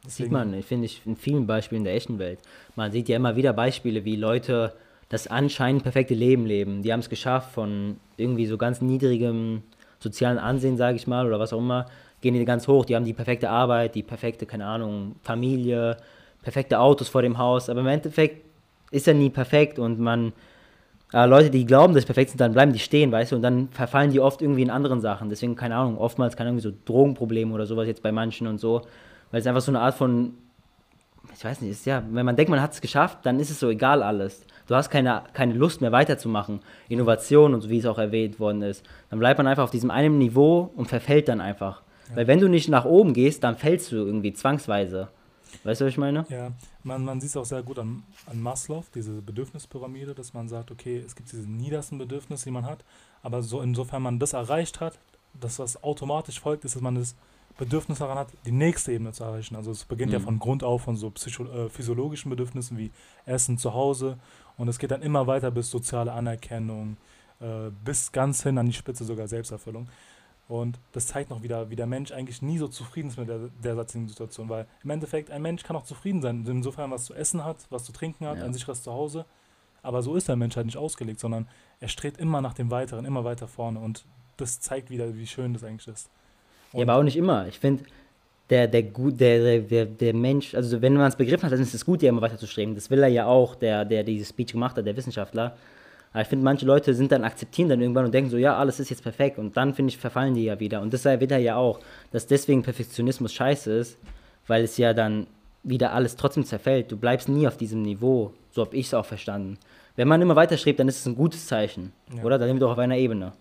Das 0.02 0.16
sieht 0.16 0.30
man, 0.30 0.60
finde 0.62 0.86
ich, 0.86 1.02
in 1.04 1.14
vielen 1.14 1.46
Beispielen 1.46 1.84
der 1.84 1.94
echten 1.94 2.18
Welt. 2.18 2.38
Man 2.74 2.90
sieht 2.90 3.08
ja 3.08 3.16
immer 3.16 3.36
wieder 3.36 3.52
Beispiele, 3.52 4.04
wie 4.06 4.16
Leute 4.16 4.74
das 5.10 5.26
anscheinend 5.26 5.82
perfekte 5.82 6.14
Leben 6.14 6.46
leben. 6.46 6.82
Die 6.82 6.90
haben 6.90 7.00
es 7.00 7.10
geschafft, 7.10 7.52
von 7.52 7.98
irgendwie 8.16 8.46
so 8.46 8.56
ganz 8.56 8.80
niedrigem 8.80 9.62
sozialen 10.00 10.38
Ansehen, 10.38 10.76
sage 10.76 10.96
ich 10.96 11.06
mal, 11.06 11.26
oder 11.26 11.38
was 11.38 11.52
auch 11.52 11.58
immer, 11.58 11.86
gehen 12.20 12.34
die 12.34 12.44
ganz 12.44 12.66
hoch. 12.66 12.84
Die 12.84 12.96
haben 12.96 13.04
die 13.04 13.12
perfekte 13.12 13.48
Arbeit, 13.48 13.94
die 13.94 14.02
perfekte, 14.02 14.46
keine 14.46 14.66
Ahnung, 14.66 15.16
Familie, 15.22 15.96
perfekte 16.42 16.78
Autos 16.78 17.08
vor 17.08 17.22
dem 17.22 17.38
Haus, 17.38 17.68
aber 17.68 17.80
im 17.80 17.86
Endeffekt 17.86 18.44
ist 18.90 19.06
er 19.06 19.14
nie 19.14 19.30
perfekt 19.30 19.78
und 19.78 20.00
man, 20.00 20.32
äh, 21.12 21.26
Leute, 21.26 21.50
die 21.50 21.64
glauben, 21.64 21.94
dass 21.94 22.02
sie 22.02 22.06
perfekt 22.06 22.30
sind, 22.30 22.40
dann 22.40 22.52
bleiben 22.52 22.72
die 22.72 22.78
stehen, 22.78 23.12
weißt 23.12 23.32
du, 23.32 23.36
und 23.36 23.42
dann 23.42 23.68
verfallen 23.68 24.10
die 24.10 24.20
oft 24.20 24.42
irgendwie 24.42 24.62
in 24.62 24.70
anderen 24.70 25.00
Sachen. 25.00 25.28
Deswegen, 25.28 25.54
keine 25.54 25.76
Ahnung, 25.76 25.98
oftmals 25.98 26.36
kann 26.36 26.46
irgendwie 26.46 26.62
so 26.62 26.72
Drogenprobleme 26.84 27.54
oder 27.54 27.66
sowas 27.66 27.86
jetzt 27.86 28.02
bei 28.02 28.10
manchen 28.10 28.46
und 28.46 28.58
so, 28.58 28.82
weil 29.30 29.40
es 29.40 29.46
einfach 29.46 29.60
so 29.60 29.70
eine 29.70 29.80
Art 29.80 29.94
von, 29.94 30.34
ich 31.34 31.44
weiß 31.44 31.60
nicht, 31.60 31.70
ist 31.70 31.86
ja, 31.86 32.02
wenn 32.10 32.26
man 32.26 32.36
denkt, 32.36 32.50
man 32.50 32.60
hat 32.60 32.72
es 32.72 32.80
geschafft, 32.80 33.18
dann 33.22 33.38
ist 33.38 33.50
es 33.50 33.60
so 33.60 33.68
egal 33.68 34.02
alles. 34.02 34.44
Du 34.70 34.76
hast 34.76 34.88
keine, 34.88 35.24
keine 35.32 35.54
Lust 35.54 35.80
mehr 35.80 35.90
weiterzumachen. 35.90 36.60
Innovation 36.88 37.54
und 37.54 37.60
so, 37.60 37.70
wie 37.70 37.78
es 37.78 37.86
auch 37.86 37.98
erwähnt 37.98 38.38
worden 38.38 38.62
ist. 38.62 38.84
Dann 39.10 39.18
bleibt 39.18 39.38
man 39.38 39.48
einfach 39.48 39.64
auf 39.64 39.72
diesem 39.72 39.90
einen 39.90 40.18
Niveau 40.18 40.70
und 40.76 40.86
verfällt 40.86 41.26
dann 41.26 41.40
einfach. 41.40 41.82
Ja. 42.10 42.14
Weil 42.14 42.28
wenn 42.28 42.38
du 42.38 42.46
nicht 42.46 42.68
nach 42.68 42.84
oben 42.84 43.12
gehst, 43.12 43.42
dann 43.42 43.56
fällst 43.56 43.90
du 43.90 43.96
irgendwie 43.96 44.32
zwangsweise. 44.32 45.08
Weißt 45.64 45.80
du, 45.80 45.86
was 45.86 45.90
ich 45.90 45.98
meine? 45.98 46.24
Ja, 46.28 46.52
man, 46.84 47.04
man 47.04 47.20
sieht 47.20 47.30
es 47.30 47.36
auch 47.36 47.44
sehr 47.44 47.64
gut 47.64 47.80
an, 47.80 48.04
an 48.30 48.40
Maslow, 48.40 48.84
diese 48.94 49.20
Bedürfnispyramide, 49.20 50.14
dass 50.14 50.34
man 50.34 50.48
sagt, 50.48 50.70
okay, 50.70 51.02
es 51.04 51.16
gibt 51.16 51.32
diese 51.32 51.50
niedersten 51.50 51.98
Bedürfnisse, 51.98 52.44
die 52.44 52.52
man 52.52 52.64
hat, 52.64 52.84
aber 53.24 53.42
so 53.42 53.62
insofern 53.62 54.02
man 54.02 54.20
das 54.20 54.34
erreicht 54.34 54.78
hat, 54.78 55.00
dass 55.34 55.58
was 55.58 55.82
automatisch 55.82 56.38
folgt, 56.38 56.64
ist, 56.64 56.76
dass 56.76 56.82
man 56.82 56.94
das 56.94 57.16
Bedürfnis 57.58 57.98
daran 57.98 58.18
hat, 58.18 58.28
die 58.46 58.52
nächste 58.52 58.92
Ebene 58.92 59.12
zu 59.12 59.24
erreichen. 59.24 59.56
Also 59.56 59.72
es 59.72 59.84
beginnt 59.84 60.12
mhm. 60.12 60.18
ja 60.18 60.20
von 60.20 60.38
Grund 60.38 60.62
auf 60.62 60.82
von 60.82 60.96
so 60.96 61.10
psycho 61.10 61.44
äh, 61.44 61.68
physiologischen 61.68 62.30
Bedürfnissen 62.30 62.78
wie 62.78 62.92
Essen 63.26 63.58
zu 63.58 63.74
Hause 63.74 64.16
und 64.60 64.68
es 64.68 64.78
geht 64.78 64.90
dann 64.90 65.00
immer 65.00 65.26
weiter 65.26 65.50
bis 65.50 65.70
soziale 65.70 66.12
Anerkennung, 66.12 66.98
äh, 67.40 67.70
bis 67.82 68.12
ganz 68.12 68.42
hin 68.42 68.58
an 68.58 68.66
die 68.66 68.74
Spitze 68.74 69.04
sogar 69.04 69.26
Selbsterfüllung. 69.26 69.88
Und 70.48 70.78
das 70.92 71.06
zeigt 71.06 71.30
noch 71.30 71.42
wieder, 71.42 71.70
wie 71.70 71.76
der 71.76 71.86
Mensch 71.86 72.12
eigentlich 72.12 72.42
nie 72.42 72.58
so 72.58 72.68
zufrieden 72.68 73.08
ist 73.08 73.16
mit 73.16 73.26
der 73.26 73.48
derzeitigen 73.64 74.06
Situation, 74.06 74.50
weil 74.50 74.66
im 74.84 74.90
Endeffekt 74.90 75.30
ein 75.30 75.40
Mensch 75.40 75.62
kann 75.62 75.76
auch 75.76 75.84
zufrieden 75.84 76.20
sein, 76.20 76.44
insofern 76.46 76.90
was 76.90 77.06
zu 77.06 77.14
essen 77.14 77.42
hat, 77.42 77.56
was 77.70 77.84
zu 77.84 77.92
trinken 77.92 78.26
hat, 78.26 78.36
ja. 78.36 78.44
ein 78.44 78.52
sicheres 78.52 78.82
Zuhause. 78.82 79.24
Aber 79.82 80.02
so 80.02 80.14
ist 80.14 80.28
der 80.28 80.36
Mensch 80.36 80.56
halt 80.56 80.66
nicht 80.66 80.76
ausgelegt, 80.76 81.20
sondern 81.20 81.48
er 81.78 81.88
strebt 81.88 82.18
immer 82.18 82.42
nach 82.42 82.52
dem 82.52 82.70
Weiteren, 82.70 83.06
immer 83.06 83.24
weiter 83.24 83.48
vorne. 83.48 83.78
Und 83.78 84.04
das 84.36 84.60
zeigt 84.60 84.90
wieder, 84.90 85.16
wie 85.16 85.26
schön 85.26 85.54
das 85.54 85.64
eigentlich 85.64 85.88
ist. 85.88 86.10
Und 86.72 86.80
ja, 86.80 86.84
aber 86.84 86.96
auch 86.96 87.02
nicht 87.02 87.16
immer. 87.16 87.48
Ich 87.48 87.58
finde, 87.60 87.84
der, 88.50 88.66
der, 88.66 88.82
der, 88.82 89.60
der, 89.60 89.86
der 89.86 90.14
Mensch, 90.14 90.54
also 90.54 90.82
wenn 90.82 90.94
man 90.94 91.06
es 91.06 91.16
begriffen 91.16 91.44
hat, 91.44 91.52
dann 91.52 91.60
ist 91.60 91.72
es 91.72 91.84
gut, 91.84 92.02
ja 92.02 92.08
immer 92.08 92.20
weiter 92.20 92.36
zu 92.36 92.48
streben. 92.48 92.74
Das 92.74 92.90
will 92.90 93.02
er 93.02 93.08
ja 93.08 93.26
auch, 93.26 93.54
der, 93.54 93.84
der 93.84 94.02
dieses 94.02 94.28
Speech 94.30 94.52
gemacht 94.52 94.76
hat, 94.76 94.84
der 94.84 94.96
Wissenschaftler. 94.96 95.56
Aber 96.12 96.22
ich 96.22 96.28
finde, 96.28 96.44
manche 96.44 96.66
Leute 96.66 96.92
sind 96.92 97.12
dann, 97.12 97.22
akzeptieren 97.22 97.68
dann 97.68 97.80
irgendwann 97.80 98.06
und 98.06 98.12
denken 98.12 98.30
so, 98.30 98.36
ja, 98.36 98.56
alles 98.56 98.80
ist 98.80 98.90
jetzt 98.90 99.04
perfekt. 99.04 99.38
Und 99.38 99.56
dann, 99.56 99.74
finde 99.74 99.90
ich, 99.90 99.98
verfallen 99.98 100.34
die 100.34 100.44
ja 100.44 100.58
wieder. 100.58 100.82
Und 100.82 100.92
das 100.92 101.04
wird 101.04 101.30
er 101.30 101.38
ja 101.38 101.54
auch, 101.54 101.78
dass 102.10 102.26
deswegen 102.26 102.62
Perfektionismus 102.62 103.32
scheiße 103.32 103.72
ist, 103.72 103.98
weil 104.48 104.64
es 104.64 104.76
ja 104.76 104.92
dann 104.92 105.28
wieder 105.62 105.92
alles 105.92 106.16
trotzdem 106.16 106.44
zerfällt. 106.44 106.90
Du 106.90 106.96
bleibst 106.96 107.28
nie 107.28 107.46
auf 107.46 107.56
diesem 107.56 107.82
Niveau. 107.82 108.32
So 108.50 108.62
habe 108.62 108.74
ich 108.74 108.86
es 108.86 108.94
auch 108.94 109.06
verstanden. 109.06 109.58
Wenn 109.94 110.08
man 110.08 110.20
immer 110.20 110.34
weiter 110.34 110.56
strebt, 110.56 110.80
dann 110.80 110.88
ist 110.88 110.98
es 110.98 111.06
ein 111.06 111.14
gutes 111.14 111.46
Zeichen. 111.46 111.92
Ja. 112.16 112.24
Oder? 112.24 112.38
Dann 112.38 112.48
sind 112.48 112.56
wir 112.56 112.60
doch 112.60 112.72
auf 112.72 112.78
einer 112.78 112.96
Ebene. 112.96 113.32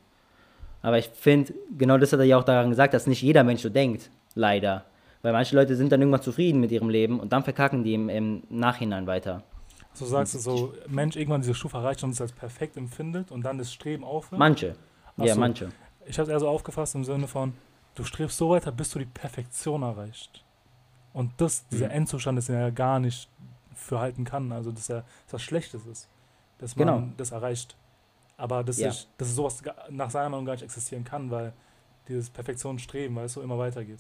Aber 0.84 1.00
ich 1.00 1.08
finde, 1.08 1.54
genau 1.76 1.98
das 1.98 2.14
hat 2.14 2.20
er 2.20 2.26
ja 2.26 2.38
auch 2.38 2.44
daran 2.44 2.70
gesagt, 2.70 2.94
dass 2.94 3.08
nicht 3.08 3.24
jeder 3.24 3.44
Mensch 3.44 3.62
so 3.62 3.70
denkt. 3.70 4.12
Leider. 4.36 4.86
Weil 5.22 5.34
manche 5.34 5.56
Leute 5.56 5.76
sind 5.76 5.92
dann 5.92 6.02
irgendwann 6.02 6.22
zufrieden 6.22 6.62
mit 6.62 6.72
ihrem 6.72 6.90
Leben 6.90 7.20
und 7.20 7.34
dann 7.34 7.44
verkacken 7.44 7.84
die 7.84 7.94
im, 7.94 8.10
im 8.10 8.44
Nachhinein 8.50 9.06
weiter. 9.06 9.44
So 9.94 10.06
sagst 10.06 10.36
du 10.36 10.40
so, 10.40 10.74
Mensch 10.88 11.16
irgendwann 11.16 11.42
diese 11.42 11.56
Stufe 11.56 11.78
erreicht 11.78 12.04
und 12.04 12.12
es 12.12 12.22
als 12.22 12.32
perfekt 12.32 12.78
empfindet 12.78 13.32
und 13.32 13.44
dann 13.44 13.58
das 13.58 13.74
Streben 13.74 14.04
aufhört? 14.04 14.40
Manche. 14.40 14.76
Achso, 15.18 15.26
ja, 15.26 15.36
manche. 15.36 15.70
Ich 16.06 16.18
habe 16.18 16.28
es 16.28 16.34
eher 16.34 16.40
so 16.40 16.48
aufgefasst 16.48 16.96
im 16.96 17.04
Sinne 17.04 17.28
von, 17.28 17.54
du 17.96 18.04
strebst 18.04 18.38
so 18.38 18.50
weiter, 18.52 18.72
bis 18.72 18.92
du 18.92 19.00
die 19.00 19.06
Perfektion 19.06 19.82
erreicht. 19.84 20.44
Und 21.12 21.32
das, 21.38 21.68
dieser 21.68 21.88
mhm. 21.88 21.92
Endzustand, 21.92 22.40
ist 22.40 22.48
ja 22.48 22.70
gar 22.70 23.00
nicht 23.00 23.30
für 23.74 24.00
halten 24.00 24.24
kann. 24.24 24.52
Also, 24.52 24.72
dass 24.72 24.90
er 24.90 25.04
das 25.30 25.42
Schlechtes 25.42 25.86
ist, 25.86 26.08
dass 26.60 26.76
man 26.76 26.88
genau. 26.88 27.08
das 27.18 27.32
erreicht. 27.32 27.76
Aber 28.38 28.64
dass, 28.64 28.78
ja. 28.78 28.90
ich, 28.90 29.08
dass 29.18 29.36
sowas 29.36 29.62
nach 29.90 30.10
seiner 30.10 30.30
Meinung 30.30 30.46
gar 30.46 30.54
nicht 30.54 30.64
existieren 30.64 31.04
kann, 31.04 31.30
weil 31.30 31.52
dieses 32.08 32.30
Perfektionsstreben, 32.30 33.16
weil 33.16 33.26
es 33.26 33.34
so 33.34 33.42
immer 33.42 33.58
weitergeht. 33.58 34.00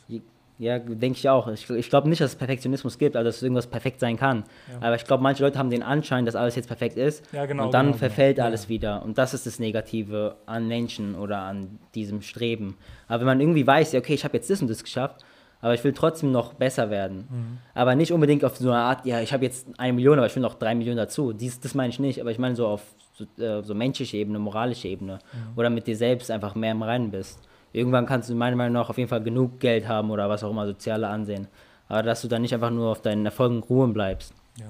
Ja, 0.59 0.77
denke 0.77 1.17
ich 1.17 1.29
auch. 1.29 1.47
Ich, 1.47 1.69
ich 1.69 1.89
glaube 1.89 2.09
nicht, 2.09 2.19
dass 2.19 2.31
es 2.31 2.35
Perfektionismus 2.35 2.97
gibt, 2.97 3.15
also 3.15 3.29
dass 3.29 3.41
irgendwas 3.41 3.67
perfekt 3.67 4.01
sein 4.01 4.17
kann. 4.17 4.43
Ja. 4.69 4.87
Aber 4.87 4.95
ich 4.95 5.05
glaube, 5.05 5.23
manche 5.23 5.41
Leute 5.41 5.57
haben 5.57 5.69
den 5.69 5.81
Anschein, 5.81 6.25
dass 6.25 6.35
alles 6.35 6.57
jetzt 6.57 6.67
perfekt 6.67 6.97
ist. 6.97 7.23
Ja, 7.31 7.45
genau, 7.45 7.65
und 7.65 7.73
dann 7.73 7.85
genau, 7.85 7.97
genau. 7.97 7.99
verfällt 7.99 8.35
genau. 8.35 8.47
alles 8.47 8.63
ja. 8.63 8.69
wieder. 8.69 9.01
Und 9.05 9.17
das 9.17 9.33
ist 9.33 9.45
das 9.45 9.59
Negative 9.59 10.35
an 10.45 10.67
Menschen 10.67 11.15
oder 11.15 11.37
an 11.39 11.79
diesem 11.95 12.21
Streben. 12.21 12.75
Aber 13.07 13.21
wenn 13.21 13.27
man 13.27 13.39
irgendwie 13.39 13.65
weiß, 13.65 13.93
ja, 13.93 13.99
okay, 13.99 14.13
ich 14.13 14.25
habe 14.25 14.35
jetzt 14.35 14.49
das 14.49 14.61
und 14.61 14.69
das 14.69 14.83
geschafft, 14.83 15.23
aber 15.61 15.75
ich 15.75 15.83
will 15.85 15.93
trotzdem 15.93 16.33
noch 16.33 16.53
besser 16.53 16.89
werden. 16.89 17.27
Mhm. 17.29 17.57
Aber 17.73 17.95
nicht 17.95 18.11
unbedingt 18.11 18.43
auf 18.43 18.57
so 18.57 18.69
eine 18.69 18.81
Art, 18.81 19.05
ja, 19.05 19.21
ich 19.21 19.31
habe 19.31 19.45
jetzt 19.45 19.67
eine 19.77 19.93
Million, 19.93 20.17
aber 20.17 20.27
ich 20.27 20.35
will 20.35 20.43
noch 20.43 20.55
drei 20.55 20.75
Millionen 20.75 20.97
dazu. 20.97 21.31
Dies, 21.31 21.61
das 21.61 21.73
meine 21.73 21.91
ich 21.91 21.99
nicht, 21.99 22.19
aber 22.19 22.31
ich 22.31 22.37
meine 22.37 22.57
so 22.57 22.67
auf 22.67 22.81
so, 23.13 23.23
äh, 23.41 23.63
so 23.63 23.73
menschliche 23.73 24.17
Ebene, 24.17 24.39
moralische 24.39 24.89
Ebene. 24.89 25.19
Mhm. 25.31 25.57
Oder 25.57 25.69
mit 25.69 25.87
dir 25.87 25.95
selbst 25.95 26.29
einfach 26.29 26.53
mehr 26.55 26.73
im 26.73 26.81
Reinen 26.81 27.11
bist 27.11 27.48
irgendwann 27.73 28.05
kannst 28.05 28.29
du 28.29 28.35
meiner 28.35 28.55
Meinung 28.55 28.73
nach 28.73 28.89
auf 28.89 28.97
jeden 28.97 29.09
Fall 29.09 29.23
genug 29.23 29.59
Geld 29.59 29.87
haben 29.87 30.11
oder 30.11 30.29
was 30.29 30.43
auch 30.43 30.51
immer, 30.51 30.65
soziale 30.65 31.07
Ansehen. 31.07 31.47
Aber 31.87 32.03
dass 32.03 32.21
du 32.21 32.27
dann 32.27 32.41
nicht 32.41 32.53
einfach 32.53 32.69
nur 32.69 32.91
auf 32.91 33.01
deinen 33.01 33.25
Erfolgen 33.25 33.59
ruhen 33.59 33.93
bleibst. 33.93 34.33
Ja. 34.57 34.67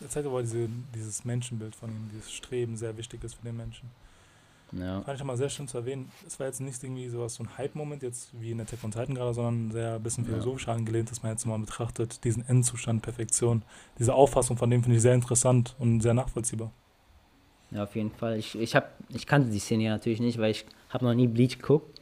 Er 0.00 0.10
zeigt 0.10 0.26
aber 0.26 0.42
diese, 0.42 0.68
dieses 0.94 1.24
Menschenbild 1.24 1.74
von 1.74 1.88
ihm, 1.90 2.10
dieses 2.12 2.30
Streben 2.30 2.76
sehr 2.76 2.96
wichtig 2.98 3.24
ist 3.24 3.34
für 3.34 3.44
den 3.44 3.56
Menschen. 3.56 3.88
Ja. 4.72 5.00
Fand 5.02 5.18
ich 5.18 5.24
mal 5.24 5.36
sehr 5.36 5.48
schön 5.48 5.68
zu 5.68 5.78
erwähnen. 5.78 6.10
Es 6.26 6.38
war 6.38 6.46
jetzt 6.46 6.60
nicht 6.60 6.82
irgendwie 6.82 7.08
sowas, 7.08 7.34
so 7.34 7.44
ein 7.44 7.56
Hype-Moment, 7.56 8.02
jetzt 8.02 8.30
wie 8.40 8.50
in 8.50 8.58
der 8.58 8.66
Tech 8.66 8.78
von 8.78 8.90
Titan 8.90 9.14
gerade, 9.14 9.32
sondern 9.32 9.70
sehr 9.70 9.94
ein 9.94 10.02
bisschen 10.02 10.24
philosophisch 10.24 10.66
ja. 10.66 10.74
angelehnt, 10.74 11.10
dass 11.10 11.22
man 11.22 11.32
jetzt 11.32 11.46
mal 11.46 11.58
betrachtet, 11.58 12.24
diesen 12.24 12.46
Endzustand, 12.46 13.02
Perfektion. 13.02 13.62
Diese 13.98 14.12
Auffassung 14.12 14.56
von 14.56 14.68
dem 14.68 14.82
finde 14.82 14.96
ich 14.96 15.02
sehr 15.02 15.14
interessant 15.14 15.76
und 15.78 16.00
sehr 16.00 16.14
nachvollziehbar. 16.14 16.72
Ja, 17.70 17.82
auf 17.84 17.96
jeden 17.96 18.10
Fall. 18.10 18.38
Ich, 18.38 18.58
ich, 18.58 18.76
hab, 18.76 18.92
ich 19.08 19.26
kannte 19.26 19.50
die 19.50 19.58
Szene 19.58 19.84
ja 19.84 19.90
natürlich 19.90 20.20
nicht, 20.20 20.38
weil 20.38 20.50
ich 20.52 20.64
habe 20.90 21.04
noch 21.04 21.14
nie 21.14 21.26
Bleach 21.26 21.58
geguckt. 21.58 22.00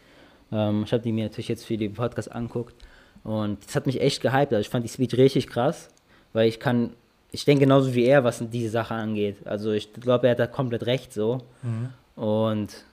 Ähm, 0.52 0.84
ich 0.84 0.92
habe 0.92 1.02
die 1.02 1.12
mir 1.12 1.24
natürlich 1.24 1.48
jetzt 1.48 1.64
für 1.64 1.76
den 1.76 1.94
Podcast 1.94 2.30
angeguckt. 2.30 2.74
Und 3.22 3.64
das 3.64 3.74
hat 3.74 3.86
mich 3.86 4.00
echt 4.00 4.20
gehypt. 4.20 4.52
Also 4.52 4.60
ich 4.60 4.68
fand 4.68 4.84
die 4.84 4.88
Speech 4.90 5.16
richtig 5.16 5.46
krass, 5.46 5.88
weil 6.32 6.48
ich 6.48 6.60
kann, 6.60 6.90
ich 7.32 7.44
denke 7.44 7.64
genauso 7.64 7.94
wie 7.94 8.04
er, 8.04 8.22
was 8.22 8.42
diese 8.50 8.68
Sache 8.68 8.94
angeht. 8.94 9.38
Also 9.46 9.72
ich 9.72 9.92
glaube, 9.94 10.26
er 10.26 10.32
hat 10.32 10.38
da 10.38 10.46
komplett 10.46 10.84
recht 10.86 11.12
so. 11.12 11.38
Mhm. 11.62 12.22
Und 12.22 12.84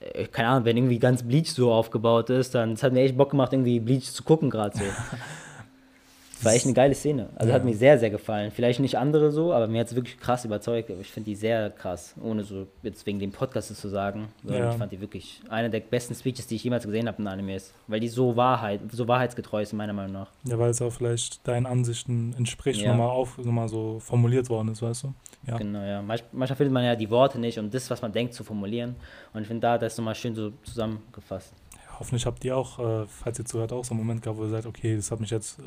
äh, 0.00 0.26
keine 0.26 0.48
Ahnung, 0.48 0.64
wenn 0.64 0.76
irgendwie 0.76 0.98
ganz 0.98 1.22
Bleach 1.22 1.50
so 1.50 1.70
aufgebaut 1.72 2.30
ist, 2.30 2.54
dann 2.54 2.72
es 2.72 2.82
hat 2.82 2.94
mir 2.94 3.02
echt 3.02 3.16
Bock 3.16 3.30
gemacht, 3.30 3.52
irgendwie 3.52 3.78
Bleach 3.78 4.10
zu 4.10 4.22
gucken 4.22 4.48
gerade 4.48 4.76
so. 4.76 4.84
war 6.44 6.52
echt 6.52 6.64
eine 6.64 6.74
geile 6.74 6.94
Szene. 6.94 7.28
Also 7.36 7.48
ja. 7.48 7.54
hat 7.54 7.64
mir 7.64 7.74
sehr, 7.74 7.98
sehr 7.98 8.10
gefallen. 8.10 8.50
Vielleicht 8.50 8.80
nicht 8.80 8.98
andere 8.98 9.30
so, 9.30 9.52
aber 9.52 9.66
mir 9.66 9.80
hat 9.80 9.88
es 9.88 9.94
wirklich 9.94 10.18
krass 10.18 10.44
überzeugt. 10.44 10.90
Ich 10.90 11.10
finde 11.10 11.30
die 11.30 11.36
sehr 11.36 11.70
krass, 11.70 12.14
ohne 12.22 12.44
so 12.44 12.66
jetzt 12.82 13.06
wegen 13.06 13.18
dem 13.18 13.32
Podcast 13.32 13.74
zu 13.74 13.88
sagen. 13.88 14.28
Ja. 14.44 14.70
Ich 14.70 14.76
fand 14.76 14.92
die 14.92 15.00
wirklich 15.00 15.40
eine 15.48 15.70
der 15.70 15.80
besten 15.80 16.14
Speeches, 16.14 16.46
die 16.46 16.56
ich 16.56 16.64
jemals 16.64 16.84
gesehen 16.84 17.08
habe 17.08 17.20
in 17.20 17.26
Animes. 17.26 17.72
Weil 17.86 18.00
die 18.00 18.08
so 18.08 18.36
Wahrheit, 18.36 18.80
so 18.92 19.08
wahrheitsgetreu 19.08 19.62
ist, 19.62 19.72
meiner 19.72 19.92
Meinung 19.92 20.12
nach. 20.12 20.30
Ja, 20.44 20.58
weil 20.58 20.70
es 20.70 20.80
auch 20.82 20.92
vielleicht 20.92 21.46
deinen 21.46 21.66
Ansichten 21.66 22.34
entspricht, 22.36 22.80
ja. 22.80 22.90
nochmal 22.90 23.10
auf, 23.10 23.38
nochmal 23.38 23.68
so 23.68 23.98
formuliert 24.00 24.48
worden 24.50 24.68
ist, 24.68 24.82
weißt 24.82 25.04
du? 25.04 25.14
Ja. 25.46 25.58
Genau, 25.58 25.82
ja. 25.82 26.02
Manchmal 26.02 26.46
findet 26.56 26.72
man 26.72 26.84
ja 26.84 26.96
die 26.96 27.10
Worte 27.10 27.38
nicht, 27.38 27.58
um 27.58 27.70
das, 27.70 27.90
was 27.90 28.00
man 28.02 28.12
denkt, 28.12 28.34
zu 28.34 28.44
formulieren. 28.44 28.96
Und 29.32 29.42
ich 29.42 29.48
finde 29.48 29.60
da, 29.62 29.78
das 29.78 29.94
ist 29.94 29.98
nochmal 29.98 30.14
schön 30.14 30.34
so 30.34 30.52
zusammengefasst. 30.62 31.52
hoffentlich 31.98 32.26
habt 32.26 32.44
ihr 32.44 32.56
auch, 32.56 32.78
äh, 32.78 33.06
falls 33.06 33.38
ihr 33.38 33.44
zuhört, 33.44 33.72
auch 33.72 33.84
so 33.84 33.92
einen 33.92 34.00
Moment 34.00 34.22
gehabt, 34.22 34.38
wo 34.38 34.44
ihr 34.44 34.50
sagt, 34.50 34.66
okay, 34.66 34.96
das 34.96 35.10
hat 35.10 35.20
mich 35.20 35.30
jetzt 35.30 35.58
äh, 35.58 35.62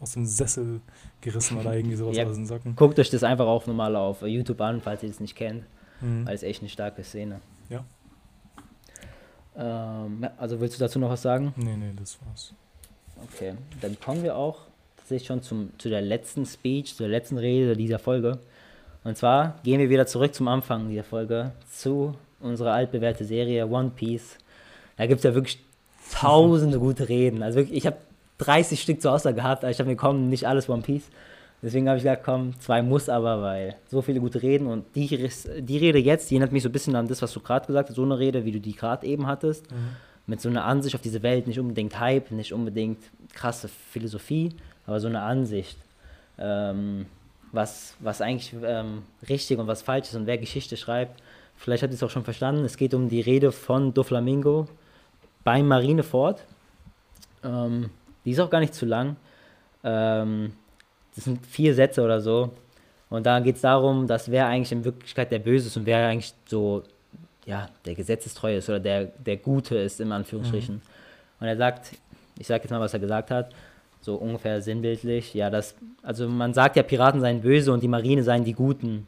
aus 0.00 0.12
dem 0.12 0.26
Sessel 0.26 0.80
gerissen 1.20 1.58
oder 1.58 1.74
irgendwie 1.74 1.96
sowas 1.96 2.16
ja, 2.16 2.26
aus 2.26 2.36
den 2.36 2.46
Socken. 2.46 2.76
Guckt 2.76 2.98
euch 2.98 3.10
das 3.10 3.22
einfach 3.22 3.46
auf 3.46 3.66
normal 3.66 3.96
auf 3.96 4.22
YouTube 4.22 4.60
an, 4.60 4.80
falls 4.80 5.02
ihr 5.02 5.08
das 5.08 5.20
nicht 5.20 5.36
kennt. 5.36 5.64
Mhm. 6.00 6.26
Weil 6.26 6.34
es 6.34 6.42
echt 6.42 6.60
eine 6.60 6.68
starke 6.68 7.02
Szene. 7.02 7.40
Ja. 7.68 7.84
Ähm, 9.56 10.26
also 10.36 10.60
willst 10.60 10.76
du 10.76 10.80
dazu 10.80 10.98
noch 10.98 11.10
was 11.10 11.22
sagen? 11.22 11.54
Nee, 11.56 11.76
nee, 11.76 11.92
das 11.96 12.18
war's. 12.26 12.52
Okay, 13.24 13.54
dann 13.80 13.98
kommen 13.98 14.22
wir 14.22 14.36
auch 14.36 14.66
tatsächlich 14.96 15.28
schon 15.28 15.42
zum, 15.42 15.70
zu 15.78 15.88
der 15.88 16.02
letzten 16.02 16.44
Speech, 16.44 16.96
zu 16.96 17.04
der 17.04 17.10
letzten 17.10 17.38
Rede 17.38 17.76
dieser 17.76 17.98
Folge. 17.98 18.38
Und 19.04 19.16
zwar 19.16 19.60
gehen 19.62 19.78
wir 19.78 19.88
wieder 19.88 20.06
zurück 20.06 20.34
zum 20.34 20.48
Anfang 20.48 20.88
dieser 20.88 21.04
Folge, 21.04 21.52
zu 21.70 22.14
unserer 22.40 22.72
altbewährte 22.72 23.24
Serie 23.24 23.66
One 23.66 23.92
Piece. 23.94 24.36
Da 24.96 25.06
gibt 25.06 25.18
es 25.18 25.24
ja 25.24 25.34
wirklich 25.34 25.64
tausende 26.12 26.78
gute 26.78 27.08
Reden. 27.08 27.42
Also 27.42 27.58
wirklich, 27.58 27.78
ich 27.78 27.86
habe 27.86 27.96
30 28.38 28.80
Stück 28.80 29.00
zur 29.00 29.12
Auswahl 29.12 29.34
gehabt, 29.34 29.64
aber 29.64 29.70
ich 29.70 29.78
habe 29.78 29.88
mir 29.88 29.96
kommen, 29.96 30.28
nicht 30.28 30.46
alles 30.46 30.68
One 30.68 30.82
Piece. 30.82 31.08
Deswegen 31.62 31.88
habe 31.88 31.96
ich 31.96 32.04
gesagt, 32.04 32.22
komm, 32.24 32.58
zwei 32.60 32.82
muss 32.82 33.08
aber, 33.08 33.40
weil 33.40 33.76
so 33.88 34.02
viele 34.02 34.20
gute 34.20 34.42
Reden 34.42 34.66
und 34.66 34.84
die, 34.94 35.08
die 35.60 35.78
Rede 35.78 35.98
jetzt, 35.98 36.30
die 36.30 36.34
erinnert 36.34 36.52
mich 36.52 36.62
so 36.62 36.68
ein 36.68 36.72
bisschen 36.72 36.94
an 36.94 37.08
das, 37.08 37.22
was 37.22 37.32
du 37.32 37.40
gerade 37.40 37.66
gesagt 37.66 37.88
hast, 37.88 37.96
so 37.96 38.02
eine 38.02 38.18
Rede, 38.18 38.44
wie 38.44 38.52
du 38.52 38.60
die 38.60 38.74
gerade 38.74 39.06
eben 39.06 39.26
hattest, 39.26 39.70
mhm. 39.70 39.96
mit 40.26 40.40
so 40.40 40.50
einer 40.50 40.64
Ansicht 40.64 40.94
auf 40.94 41.00
diese 41.00 41.22
Welt, 41.22 41.46
nicht 41.46 41.58
unbedingt 41.58 41.98
Hype, 41.98 42.30
nicht 42.30 42.52
unbedingt 42.52 42.98
krasse 43.32 43.68
Philosophie, 43.68 44.54
aber 44.86 45.00
so 45.00 45.08
eine 45.08 45.22
Ansicht, 45.22 45.78
ähm, 46.38 47.06
was, 47.52 47.94
was 48.00 48.20
eigentlich 48.20 48.54
ähm, 48.62 49.02
richtig 49.28 49.58
und 49.58 49.66
was 49.66 49.80
falsch 49.80 50.08
ist 50.08 50.14
und 50.14 50.26
wer 50.26 50.36
Geschichte 50.36 50.76
schreibt. 50.76 51.22
Vielleicht 51.56 51.82
habt 51.82 51.92
ihr 51.92 51.96
es 51.96 52.02
auch 52.02 52.10
schon 52.10 52.24
verstanden, 52.24 52.64
es 52.66 52.76
geht 52.76 52.92
um 52.92 53.08
die 53.08 53.22
Rede 53.22 53.50
von 53.50 53.94
Doflamingo 53.94 54.68
beim 55.42 55.66
Marineford. 55.66 56.44
Ähm, 57.42 57.88
die 58.26 58.32
ist 58.32 58.40
auch 58.40 58.50
gar 58.50 58.60
nicht 58.60 58.74
zu 58.74 58.84
lang. 58.84 59.16
Ähm, 59.82 60.52
das 61.14 61.24
sind 61.24 61.46
vier 61.46 61.74
Sätze 61.74 62.02
oder 62.02 62.20
so. 62.20 62.50
Und 63.08 63.24
da 63.24 63.40
geht 63.40 63.56
es 63.56 63.62
darum, 63.62 64.06
dass 64.06 64.30
wer 64.30 64.46
eigentlich 64.46 64.72
in 64.72 64.84
Wirklichkeit 64.84 65.30
der 65.30 65.38
Böse 65.38 65.68
ist 65.68 65.76
und 65.76 65.86
wer 65.86 66.06
eigentlich 66.06 66.34
so, 66.46 66.82
ja, 67.46 67.68
der 67.86 67.94
Gesetzestreu 67.94 68.56
ist 68.56 68.68
oder 68.68 68.80
der, 68.80 69.04
der 69.04 69.36
Gute 69.36 69.78
ist, 69.78 70.00
im 70.00 70.12
Anführungsstrichen. 70.12 70.74
Mhm. 70.74 70.82
Und 71.40 71.46
er 71.46 71.56
sagt, 71.56 71.92
ich 72.38 72.46
sage 72.46 72.64
jetzt 72.64 72.70
mal, 72.70 72.80
was 72.80 72.92
er 72.92 73.00
gesagt 73.00 73.30
hat, 73.30 73.52
so 74.00 74.16
ungefähr 74.16 74.60
sinnbildlich, 74.60 75.34
ja, 75.34 75.50
das, 75.50 75.74
also 76.02 76.28
man 76.28 76.52
sagt 76.52 76.76
ja, 76.76 76.82
Piraten 76.82 77.20
seien 77.20 77.40
böse 77.40 77.72
und 77.72 77.82
die 77.82 77.88
Marine 77.88 78.22
seien 78.22 78.44
die 78.44 78.52
Guten. 78.52 79.06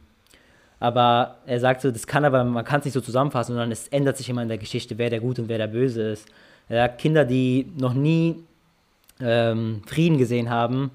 Aber 0.79 1.35
er 1.45 1.59
sagt 1.59 1.81
so, 1.81 1.91
das 1.91 2.07
kann 2.07 2.23
aber, 2.23 2.43
man 2.45 2.63
kann 2.63 2.79
es 2.79 2.85
nicht 2.85 2.93
so 2.93 3.01
zusammenfassen, 3.01 3.53
sondern 3.53 3.71
es 3.71 3.89
ändert 3.89 4.17
sich 4.17 4.29
immer 4.29 4.41
in 4.41 4.47
der 4.47 4.57
Geschichte, 4.57 4.97
wer 4.97 5.09
der 5.09 5.19
Gute 5.19 5.41
und 5.41 5.49
wer 5.49 5.57
der 5.57 5.67
Böse 5.67 6.11
ist. 6.11 6.27
Er 6.69 6.83
sagt, 6.83 6.99
Kinder, 6.99 7.25
die 7.25 7.69
noch 7.77 7.93
nie 7.93 8.43
ähm, 9.19 9.81
Frieden 9.85 10.17
gesehen 10.17 10.49
haben, 10.49 10.91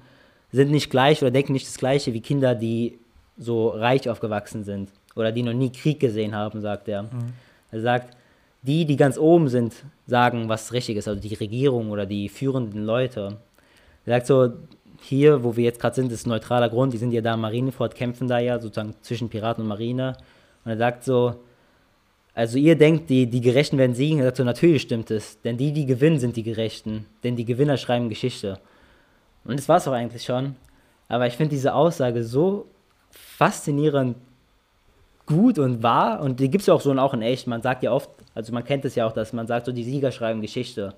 sind 0.51 0.71
nicht 0.71 0.89
gleich 0.89 1.21
oder 1.21 1.31
denken 1.31 1.53
nicht 1.53 1.67
das 1.67 1.77
Gleiche 1.77 2.13
wie 2.13 2.21
Kinder, 2.21 2.55
die 2.55 2.97
so 3.37 3.69
reich 3.69 4.09
aufgewachsen 4.09 4.63
sind 4.63 4.89
oder 5.15 5.31
die 5.31 5.43
noch 5.43 5.53
nie 5.53 5.71
Krieg 5.71 5.99
gesehen 5.99 6.35
haben, 6.35 6.61
sagt 6.61 6.87
er. 6.87 7.03
Mhm. 7.03 7.33
Er 7.71 7.81
sagt, 7.81 8.15
die, 8.61 8.85
die 8.85 8.95
ganz 8.95 9.17
oben 9.17 9.49
sind, 9.49 9.73
sagen, 10.07 10.49
was 10.49 10.73
richtig 10.73 10.97
ist, 10.97 11.07
also 11.07 11.19
die 11.19 11.35
Regierung 11.35 11.91
oder 11.91 12.05
die 12.05 12.29
führenden 12.29 12.83
Leute. 12.83 13.37
Er 14.05 14.19
sagt 14.19 14.27
so, 14.27 14.53
hier, 15.01 15.43
wo 15.43 15.55
wir 15.55 15.63
jetzt 15.63 15.79
gerade 15.79 15.95
sind, 15.95 16.11
ist 16.11 16.25
neutraler 16.25 16.69
Grund, 16.69 16.93
die 16.93 16.97
sind 16.97 17.11
ja 17.11 17.21
da 17.21 17.37
Marineford, 17.37 17.95
kämpfen 17.95 18.27
da 18.27 18.39
ja 18.39 18.59
sozusagen 18.59 18.95
zwischen 19.01 19.29
Piraten 19.29 19.63
und 19.63 19.67
Marine. 19.67 20.15
Und 20.63 20.71
er 20.71 20.77
sagt 20.77 21.03
so, 21.03 21.35
also 22.35 22.57
ihr 22.57 22.77
denkt, 22.77 23.09
die, 23.09 23.27
die 23.27 23.39
Gerechten 23.39 23.77
werden 23.77 23.95
siegen, 23.95 24.29
so, 24.35 24.43
natürlich 24.43 24.81
stimmt 24.81 25.09
es, 25.09 25.41
denn 25.41 25.57
die, 25.57 25.71
die 25.71 25.85
gewinnen, 25.85 26.19
sind 26.19 26.35
die 26.35 26.43
Gerechten, 26.43 27.05
denn 27.23 27.37
die 27.37 27.45
Gewinner 27.45 27.77
schreiben 27.77 28.09
Geschichte. 28.09 28.59
Und 29.45 29.57
das 29.57 29.69
war 29.69 29.77
es 29.77 29.87
auch 29.87 29.93
eigentlich 29.93 30.23
schon. 30.23 30.57
Aber 31.07 31.27
ich 31.27 31.35
finde 31.35 31.51
diese 31.51 31.73
Aussage 31.73 32.23
so 32.23 32.67
faszinierend 33.09 34.17
gut 35.25 35.57
und 35.57 35.81
wahr 35.81 36.19
und 36.19 36.39
die 36.39 36.49
gibt 36.49 36.61
es 36.61 36.67
ja 36.67 36.73
auch 36.73 36.81
so 36.81 36.91
und 36.91 36.99
auch 36.99 37.13
in 37.13 37.21
echt. 37.21 37.47
Man 37.47 37.61
sagt 37.61 37.83
ja 37.83 37.91
oft, 37.91 38.09
also 38.33 38.53
man 38.53 38.65
kennt 38.65 38.83
es 38.83 38.95
ja 38.95 39.07
auch, 39.07 39.13
dass 39.13 39.31
man 39.31 39.47
sagt, 39.47 39.65
so 39.65 39.71
die 39.71 39.83
Sieger 39.83 40.11
schreiben 40.11 40.41
Geschichte. 40.41 40.93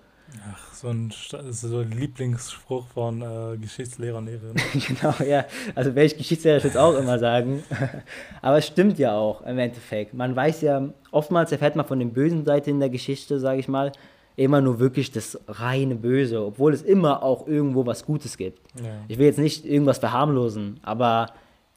Ach, 0.51 0.73
so 0.73 0.89
ein, 0.89 1.11
so 1.11 1.79
ein 1.79 1.91
Lieblingsspruch 1.91 2.87
von 2.87 3.21
äh, 3.21 3.57
Geschichtslehrer 3.57 4.17
und 4.17 4.25
Lehrerinnen. 4.25 4.61
genau, 4.87 5.13
ja. 5.25 5.45
Also 5.73 5.95
welche 5.95 6.17
Geschichtslehrer 6.17 6.63
ich 6.63 6.77
auch 6.77 6.97
immer 6.97 7.17
sagen. 7.17 7.63
Aber 8.41 8.57
es 8.57 8.67
stimmt 8.67 8.99
ja 8.99 9.15
auch 9.15 9.41
im 9.41 9.57
Endeffekt. 9.57 10.13
Man 10.13 10.35
weiß 10.35 10.61
ja, 10.61 10.89
oftmals 11.11 11.51
erfährt 11.51 11.75
man 11.75 11.85
von 11.85 11.99
der 11.99 12.07
bösen 12.07 12.45
Seite 12.45 12.69
in 12.69 12.79
der 12.79 12.89
Geschichte, 12.89 13.39
sage 13.39 13.59
ich 13.59 13.67
mal, 13.67 13.91
immer 14.35 14.61
nur 14.61 14.79
wirklich 14.79 15.11
das 15.11 15.39
reine 15.47 15.95
Böse, 15.95 16.45
obwohl 16.45 16.73
es 16.73 16.83
immer 16.83 17.23
auch 17.23 17.47
irgendwo 17.47 17.85
was 17.85 18.05
Gutes 18.05 18.37
gibt. 18.37 18.59
Ja. 18.75 18.91
Ich 19.07 19.17
will 19.17 19.25
jetzt 19.25 19.39
nicht 19.39 19.65
irgendwas 19.65 19.97
verharmlosen, 19.97 20.79
aber 20.83 21.31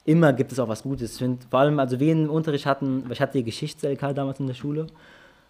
immer 0.05 0.32
gibt 0.32 0.53
es 0.53 0.59
auch 0.59 0.68
was 0.68 0.82
Gutes. 0.82 1.12
Ich 1.12 1.18
find, 1.18 1.44
vor 1.44 1.61
allem, 1.61 1.78
also 1.78 2.01
wir 2.01 2.12
im 2.12 2.28
Unterricht 2.28 2.66
hatten, 2.66 3.05
ich 3.11 3.20
hatte 3.20 3.38
die 3.38 3.44
Geschichts-LK 3.44 4.14
damals 4.14 4.40
in 4.40 4.46
der 4.46 4.55
Schule 4.55 4.88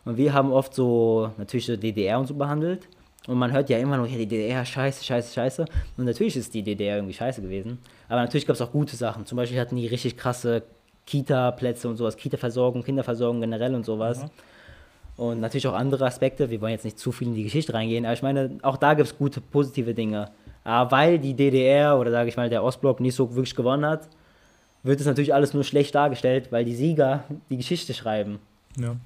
und 0.05 0.17
wir 0.17 0.33
haben 0.33 0.53
oft 0.53 0.75
so, 0.75 1.31
natürlich 1.37 1.67
so 1.67 1.77
DDR 1.77 2.19
und 2.19 2.27
so 2.27 2.35
behandelt 2.35 2.89
und 3.27 3.39
man 3.39 3.53
hört 3.53 3.69
ja 3.69 3.79
immer 3.79 3.97
noch, 3.97 4.07
ja, 4.07 4.17
die 4.17 4.27
DDR, 4.27 4.65
scheiße, 4.65 5.05
scheiße, 5.05 5.35
scheiße. 5.35 5.65
Und 5.97 6.05
natürlich 6.05 6.37
ist 6.37 6.55
die 6.55 6.63
DDR 6.63 6.97
irgendwie 6.97 7.15
scheiße 7.15 7.43
gewesen. 7.43 7.79
Aber 8.09 8.23
natürlich 8.23 8.47
gab 8.47 8.55
es 8.55 8.63
auch 8.63 8.73
gute 8.73 8.97
Sachen. 8.97 9.27
Zum 9.27 9.37
Beispiel 9.37 9.61
hatten 9.61 9.77
die 9.77 9.87
richtig 9.87 10.17
krasse 10.17 10.63
Kita-Plätze 11.07 11.89
und 11.89 11.97
sowas, 11.97 12.17
Kita-Versorgung, 12.17 12.83
Kinderversorgung 12.83 13.41
generell 13.41 13.75
und 13.75 13.85
sowas. 13.85 14.23
Mhm. 14.23 14.31
Und 15.17 15.41
natürlich 15.41 15.67
auch 15.67 15.75
andere 15.75 16.07
Aspekte. 16.07 16.49
Wir 16.49 16.61
wollen 16.63 16.73
jetzt 16.73 16.85
nicht 16.85 16.99
zu 16.99 17.13
viel 17.13 17.29
in 17.29 17.35
die 17.35 17.45
Geschichte 17.45 17.75
reingehen, 17.75 18.07
aber 18.07 18.15
ich 18.15 18.23
meine, 18.23 18.59
auch 18.63 18.79
da 18.79 18.95
gibt 18.95 19.09
es 19.09 19.19
gute, 19.19 19.43
positive 19.43 19.93
Dinge. 19.93 20.31
Aber 20.65 20.91
weil 20.91 21.19
die 21.19 21.35
DDR 21.35 21.99
oder 21.99 22.11
sage 22.11 22.31
ich 22.31 22.37
mal 22.37 22.49
der 22.49 22.65
Ostblock 22.65 23.01
nicht 23.01 23.15
so 23.15 23.35
wirklich 23.35 23.55
gewonnen 23.55 23.85
hat, 23.85 24.09
wird 24.83 24.99
es 24.99 25.07
natürlich 25.07 25.35
alles 25.35 25.53
nur 25.53 25.65
schlecht 25.65 25.95
dargestellt, 25.95 26.51
weil 26.53 26.65
die 26.65 26.75
Sieger 26.75 27.25
die 27.51 27.59
Geschichte 27.59 27.93
schreiben. 27.93 28.39
Ja. 28.79 28.97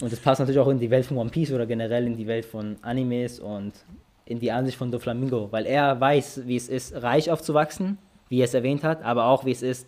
Und 0.00 0.12
das 0.12 0.20
passt 0.20 0.40
natürlich 0.40 0.60
auch 0.60 0.68
in 0.68 0.78
die 0.78 0.90
Welt 0.90 1.06
von 1.06 1.16
One 1.16 1.30
Piece 1.30 1.52
oder 1.52 1.66
generell 1.66 2.06
in 2.06 2.16
die 2.16 2.26
Welt 2.26 2.44
von 2.44 2.76
Animes 2.82 3.40
und 3.40 3.72
in 4.26 4.40
die 4.40 4.52
Ansicht 4.52 4.76
von 4.76 4.90
Doflamingo, 4.90 5.50
weil 5.52 5.66
er 5.66 5.98
weiß, 5.98 6.42
wie 6.46 6.56
es 6.56 6.68
ist, 6.68 6.94
reich 6.94 7.30
aufzuwachsen, 7.30 7.96
wie 8.28 8.40
er 8.40 8.44
es 8.44 8.54
erwähnt 8.54 8.82
hat, 8.82 9.02
aber 9.02 9.26
auch 9.26 9.44
wie 9.44 9.52
es 9.52 9.62
ist, 9.62 9.86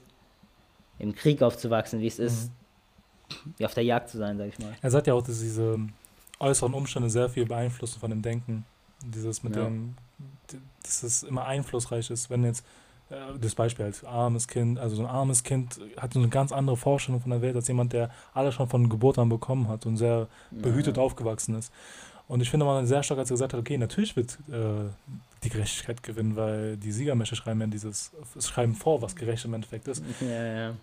im 0.99 1.15
Krieg 1.15 1.43
aufzuwachsen, 1.43 2.01
wie 2.01 2.07
es 2.07 2.19
ist, 2.19 2.51
mhm. 3.59 3.65
auf 3.65 3.75
der 3.75 3.85
Jagd 3.85 4.09
zu 4.09 4.19
sein, 4.19 4.39
sag 4.39 4.49
ich 4.49 4.59
mal. 4.59 4.75
Er 4.81 4.91
sagt 4.91 5.09
ja 5.09 5.15
auch, 5.15 5.23
dass 5.23 5.41
diese 5.41 5.79
äußeren 6.39 6.73
Umstände 6.73 7.11
sehr 7.11 7.29
viel 7.29 7.47
beeinflussen 7.47 7.99
von 8.01 8.11
dem 8.11 8.23
Denken. 8.23 8.65
Dieses 9.05 9.43
mit 9.43 9.57
ja. 9.57 9.65
dem, 9.65 9.95
dass 10.83 11.03
es 11.03 11.23
immer 11.23 11.45
einflussreich 11.45 12.11
ist, 12.11 12.31
wenn 12.31 12.45
jetzt 12.45 12.65
das 13.41 13.55
Beispiel 13.55 13.87
als 13.87 14.05
armes 14.05 14.49
Kind, 14.49 14.79
also 14.79 14.97
so 14.97 15.03
ein 15.03 15.09
armes 15.09 15.43
Kind 15.43 15.81
hat 15.97 16.13
so 16.13 16.19
eine 16.19 16.29
ganz 16.29 16.53
andere 16.53 16.77
Vorstellung 16.77 17.21
von 17.21 17.31
der 17.31 17.41
Welt 17.41 17.57
als 17.57 17.69
jemand, 17.69 17.93
der 17.93 18.11
alles 18.35 18.55
schon 18.55 18.69
von 18.69 18.89
Geburt 18.89 19.19
an 19.19 19.29
bekommen 19.29 19.69
hat 19.69 19.87
und 19.87 19.97
sehr 19.97 20.29
behütet 20.51 20.97
ja. 20.97 21.03
aufgewachsen 21.03 21.55
ist. 21.55 21.73
Und 22.29 22.43
ich 22.43 22.51
finde 22.51 22.67
mal 22.67 22.87
sehr 22.87 23.03
stark, 23.03 23.19
als 23.19 23.31
er 23.31 23.35
gesagt 23.35 23.55
hat, 23.55 23.61
okay, 23.61 23.79
natürlich 23.79 24.15
wird 24.15 24.39
äh, 24.51 24.91
die 25.43 25.49
Gerechtigkeit 25.49 26.03
gewinnen, 26.03 26.37
weil 26.37 26.77
die 26.77 26.93
Siegermächte 26.93 27.35
schreiben 27.35 27.61
ja 27.63 27.67
dieses, 27.67 28.11
schreiben 28.39 28.75
vor, 28.75 29.01
was 29.01 29.17
gerecht 29.17 29.47
im 29.47 29.55
Endeffekt 29.55 29.89
ist. 29.89 30.03
Ja, 30.21 30.45
ja. 30.45 30.75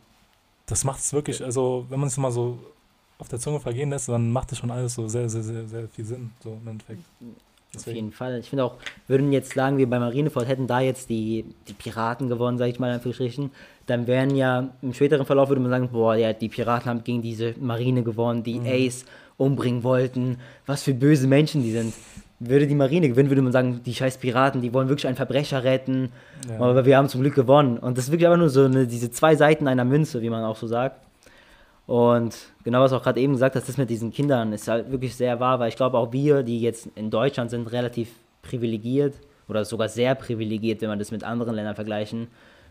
Das 0.65 0.83
macht 0.83 0.99
es 0.99 1.13
wirklich, 1.13 1.43
also 1.43 1.85
wenn 1.89 1.99
man 1.99 2.07
es 2.07 2.17
mal 2.17 2.31
so 2.31 2.57
auf 3.19 3.27
der 3.27 3.39
Zunge 3.39 3.59
vergehen 3.59 3.91
lässt, 3.91 4.09
dann 4.09 4.31
macht 4.31 4.51
es 4.51 4.57
schon 4.57 4.71
alles 4.71 4.95
so 4.95 5.07
sehr, 5.07 5.29
sehr, 5.29 5.43
sehr, 5.43 5.67
sehr 5.67 5.87
viel 5.87 6.05
Sinn, 6.05 6.31
so 6.43 6.57
im 6.59 6.67
Endeffekt. 6.67 7.03
Deswegen. 7.75 7.91
Auf 7.91 7.95
jeden 7.95 8.11
Fall. 8.11 8.39
Ich 8.39 8.49
finde 8.49 8.63
auch, 8.63 8.75
würden 9.07 9.31
jetzt 9.31 9.53
sagen, 9.53 9.77
wir 9.77 9.89
bei 9.89 9.99
Marineford 9.99 10.47
hätten 10.47 10.67
da 10.67 10.79
jetzt 10.79 11.09
die, 11.09 11.45
die 11.67 11.73
Piraten 11.73 12.29
gewonnen, 12.29 12.57
sage 12.57 12.71
ich 12.71 12.79
mal 12.79 12.87
in 12.87 12.95
Anführungsstrichen, 12.95 13.51
dann 13.85 14.07
wären 14.07 14.35
ja 14.35 14.69
im 14.81 14.93
späteren 14.93 15.25
Verlauf 15.25 15.49
würde 15.49 15.61
man 15.61 15.71
sagen, 15.71 15.89
boah, 15.91 16.15
ja, 16.15 16.33
die 16.33 16.49
Piraten 16.49 16.89
haben 16.89 17.03
gegen 17.03 17.21
diese 17.21 17.53
Marine 17.59 18.03
gewonnen, 18.03 18.43
die 18.43 18.59
mhm. 18.59 18.65
Ace 18.67 19.05
umbringen 19.37 19.83
wollten, 19.83 20.37
was 20.65 20.83
für 20.83 20.93
böse 20.93 21.27
Menschen 21.27 21.61
die 21.61 21.71
sind. 21.71 21.93
Würde 22.39 22.67
die 22.67 22.75
Marine 22.75 23.07
gewinnen, 23.07 23.29
würde 23.29 23.41
man 23.41 23.53
sagen, 23.53 23.81
die 23.85 23.93
scheiß 23.93 24.17
Piraten, 24.17 24.61
die 24.61 24.73
wollen 24.73 24.89
wirklich 24.89 25.07
einen 25.07 25.15
Verbrecher 25.15 25.63
retten, 25.63 26.11
ja. 26.49 26.59
aber 26.59 26.85
wir 26.85 26.97
haben 26.97 27.07
zum 27.07 27.21
Glück 27.21 27.35
gewonnen. 27.35 27.77
Und 27.77 27.97
das 27.97 28.05
ist 28.05 28.11
wirklich 28.11 28.27
einfach 28.27 28.39
nur 28.39 28.49
so 28.49 28.65
eine, 28.65 28.87
diese 28.87 29.09
zwei 29.09 29.35
Seiten 29.35 29.67
einer 29.67 29.85
Münze, 29.85 30.21
wie 30.21 30.29
man 30.29 30.43
auch 30.43 30.57
so 30.57 30.67
sagt. 30.67 31.04
Und 31.87 32.35
genau 32.63 32.81
was 32.81 32.93
auch 32.93 33.03
gerade 33.03 33.19
eben 33.19 33.33
gesagt 33.33 33.55
hast, 33.55 33.69
das 33.69 33.77
mit 33.77 33.89
diesen 33.89 34.11
Kindern 34.11 34.53
ist 34.53 34.67
halt 34.67 34.89
wirklich 34.91 35.15
sehr 35.15 35.39
wahr, 35.39 35.59
weil 35.59 35.69
ich 35.69 35.75
glaube 35.75 35.97
auch 35.97 36.11
wir, 36.11 36.41
die 36.41 36.59
jetzt 36.59 36.89
in 36.95 37.11
Deutschland 37.11 37.51
sind, 37.51 37.71
relativ 37.71 38.09
privilegiert 38.41 39.15
oder 39.47 39.65
sogar 39.65 39.89
sehr 39.89 40.15
privilegiert, 40.15 40.81
wenn 40.81 40.89
man 40.89 40.99
das 40.99 41.11
mit 41.11 41.23
anderen 41.23 41.55
Ländern 41.55 41.75
vergleichen, 41.75 42.27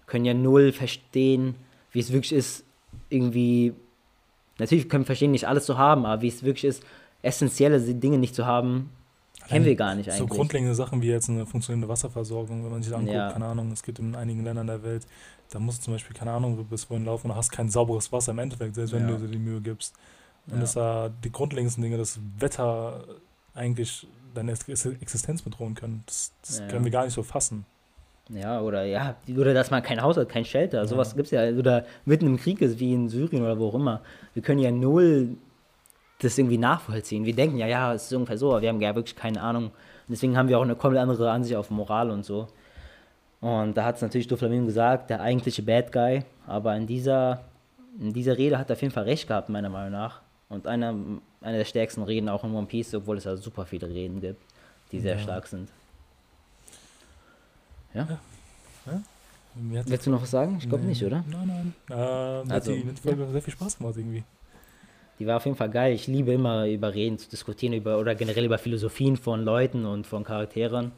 können 0.06 0.24
ja 0.24 0.34
null 0.34 0.72
verstehen, 0.72 1.54
wie 1.92 2.00
es 2.00 2.12
wirklich 2.12 2.32
ist, 2.32 2.64
irgendwie, 3.08 3.72
natürlich 4.58 4.88
können 4.88 5.04
wir 5.04 5.06
verstehen, 5.06 5.30
nicht 5.30 5.46
alles 5.46 5.64
zu 5.64 5.78
haben, 5.78 6.04
aber 6.06 6.22
wie 6.22 6.28
es 6.28 6.42
wirklich 6.42 6.64
ist, 6.64 6.82
essentielle 7.22 7.80
Dinge 7.80 8.18
nicht 8.18 8.34
zu 8.34 8.46
haben, 8.46 8.90
kennen 9.48 9.64
wir 9.64 9.76
gar 9.76 9.94
nicht 9.94 10.08
eigentlich. 10.08 10.18
So 10.18 10.26
grundlegende 10.26 10.74
Sachen 10.74 11.02
wie 11.02 11.08
jetzt 11.08 11.28
eine 11.28 11.46
funktionierende 11.46 11.88
Wasserversorgung, 11.88 12.64
wenn 12.64 12.70
man 12.72 12.82
sich 12.82 12.94
anguckt, 12.94 13.14
ja. 13.14 13.30
keine 13.30 13.46
Ahnung, 13.46 13.70
es 13.72 13.82
gibt 13.82 13.98
in 13.98 14.14
einigen 14.14 14.44
Ländern 14.44 14.66
der 14.66 14.82
Welt, 14.82 15.06
da 15.50 15.58
musst 15.58 15.80
du 15.80 15.84
zum 15.84 15.94
Beispiel, 15.94 16.16
keine 16.16 16.32
Ahnung, 16.32 16.56
du 16.56 16.64
bist 16.64 16.90
wohin 16.90 17.04
laufen 17.04 17.30
und 17.30 17.36
hast 17.36 17.50
kein 17.50 17.68
sauberes 17.68 18.12
Wasser 18.12 18.32
im 18.32 18.38
Endeffekt, 18.38 18.74
selbst 18.74 18.92
wenn 18.92 19.08
ja. 19.08 19.14
du 19.14 19.26
dir 19.26 19.28
die 19.28 19.38
Mühe 19.38 19.60
gibst. 19.60 19.94
Und 20.46 20.54
ja. 20.54 20.60
das 20.60 20.74
da 20.74 21.10
die 21.22 21.32
grundlegendsten 21.32 21.82
Dinge, 21.82 21.96
das 21.96 22.18
Wetter 22.38 23.04
eigentlich 23.54 24.06
deine 24.34 24.52
Existenz 24.52 25.42
bedrohen 25.42 25.74
können. 25.74 26.02
Das, 26.06 26.32
das 26.42 26.58
ja. 26.58 26.68
können 26.68 26.84
wir 26.84 26.90
gar 26.90 27.04
nicht 27.04 27.14
so 27.14 27.22
fassen. 27.22 27.64
Ja, 28.30 28.60
oder 28.60 28.84
ja, 28.84 29.16
oder 29.28 29.52
dass 29.52 29.70
man 29.70 29.82
kein 29.82 30.00
Haus 30.00 30.16
hat, 30.16 30.30
kein 30.30 30.46
Shelter, 30.46 30.78
ja. 30.78 30.86
sowas 30.86 31.14
gibt 31.14 31.26
es 31.26 31.30
ja. 31.30 31.46
Oder 31.50 31.84
mitten 32.04 32.26
im 32.26 32.38
Krieg 32.38 32.60
ist, 32.62 32.78
wie 32.78 32.94
in 32.94 33.08
Syrien 33.08 33.42
oder 33.42 33.58
wo 33.58 33.68
auch 33.68 33.74
immer. 33.74 34.00
Wir 34.32 34.42
können 34.42 34.60
ja 34.60 34.70
null 34.70 35.36
das 36.20 36.38
irgendwie 36.38 36.58
nachvollziehen. 36.58 37.26
Wir 37.26 37.34
denken 37.34 37.58
ja, 37.58 37.66
ja, 37.66 37.92
es 37.92 38.04
ist 38.04 38.12
ungefähr 38.14 38.38
so, 38.38 38.50
aber 38.50 38.62
wir 38.62 38.70
haben 38.70 38.80
ja 38.80 38.94
wirklich 38.94 39.16
keine 39.16 39.42
Ahnung. 39.42 39.66
Und 39.66 39.72
deswegen 40.08 40.36
haben 40.36 40.48
wir 40.48 40.58
auch 40.58 40.62
eine 40.62 40.74
komplett 40.76 41.02
andere 41.02 41.30
Ansicht 41.30 41.56
auf 41.56 41.70
Moral 41.70 42.10
und 42.10 42.24
so. 42.24 42.48
Und 43.44 43.76
da 43.76 43.84
hat 43.84 43.96
es 43.96 44.00
natürlich 44.00 44.26
Doflamingo 44.26 44.64
gesagt, 44.64 45.10
der 45.10 45.20
eigentliche 45.20 45.62
Bad 45.62 45.92
Guy. 45.92 46.22
Aber 46.46 46.74
in 46.76 46.86
dieser, 46.86 47.44
in 48.00 48.10
dieser 48.10 48.38
Rede 48.38 48.58
hat 48.58 48.70
er 48.70 48.72
auf 48.72 48.80
jeden 48.80 48.94
Fall 48.94 49.04
recht 49.04 49.28
gehabt, 49.28 49.50
meiner 49.50 49.68
Meinung 49.68 49.92
nach. 49.92 50.22
Und 50.48 50.66
einer, 50.66 50.94
einer 51.42 51.58
der 51.58 51.66
stärksten 51.66 52.02
Reden 52.04 52.30
auch 52.30 52.42
in 52.42 52.54
One 52.54 52.66
Piece, 52.66 52.94
obwohl 52.94 53.18
es 53.18 53.24
ja 53.24 53.36
super 53.36 53.66
viele 53.66 53.86
Reden 53.90 54.22
gibt, 54.22 54.40
die 54.92 54.98
sehr 54.98 55.16
ja. 55.16 55.18
stark 55.18 55.46
sind. 55.46 55.68
Ja? 57.92 58.08
ja. 58.08 58.18
ja. 58.86 59.82
Willst 59.88 60.06
du 60.06 60.10
noch 60.10 60.22
was 60.22 60.30
sagen? 60.30 60.56
Ich 60.58 60.66
glaube 60.66 60.84
nee. 60.84 60.90
nicht, 60.90 61.04
oder? 61.04 61.22
Nein, 61.30 61.46
nein. 61.46 61.74
Äh, 61.90 62.50
also, 62.50 62.72
die, 62.72 62.82
die 62.82 62.96
Folge 62.96 63.24
ja. 63.24 63.30
sehr 63.30 63.42
viel 63.42 63.52
Spaß 63.52 63.76
gemacht 63.76 63.94
irgendwie. 63.98 64.24
Die 65.18 65.26
war 65.26 65.36
auf 65.36 65.44
jeden 65.44 65.58
Fall 65.58 65.68
geil. 65.68 65.92
Ich 65.92 66.06
liebe 66.06 66.32
immer 66.32 66.66
über 66.66 66.94
Reden 66.94 67.18
zu 67.18 67.28
diskutieren 67.28 67.74
über 67.74 67.98
oder 67.98 68.14
generell 68.14 68.46
über 68.46 68.56
Philosophien 68.56 69.18
von 69.18 69.44
Leuten 69.44 69.84
und 69.84 70.06
von 70.06 70.24
Charakteren. 70.24 70.92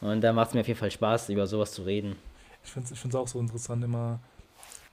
Und 0.00 0.20
da 0.22 0.32
macht 0.32 0.48
es 0.48 0.54
mir 0.54 0.60
auf 0.60 0.68
jeden 0.68 0.78
Fall 0.78 0.90
Spaß, 0.90 1.28
über 1.28 1.46
sowas 1.46 1.72
zu 1.72 1.82
reden. 1.82 2.16
Ich 2.64 2.70
finde 2.70 2.92
es 2.92 3.14
auch 3.14 3.28
so 3.28 3.38
interessant, 3.38 3.84
immer 3.84 4.20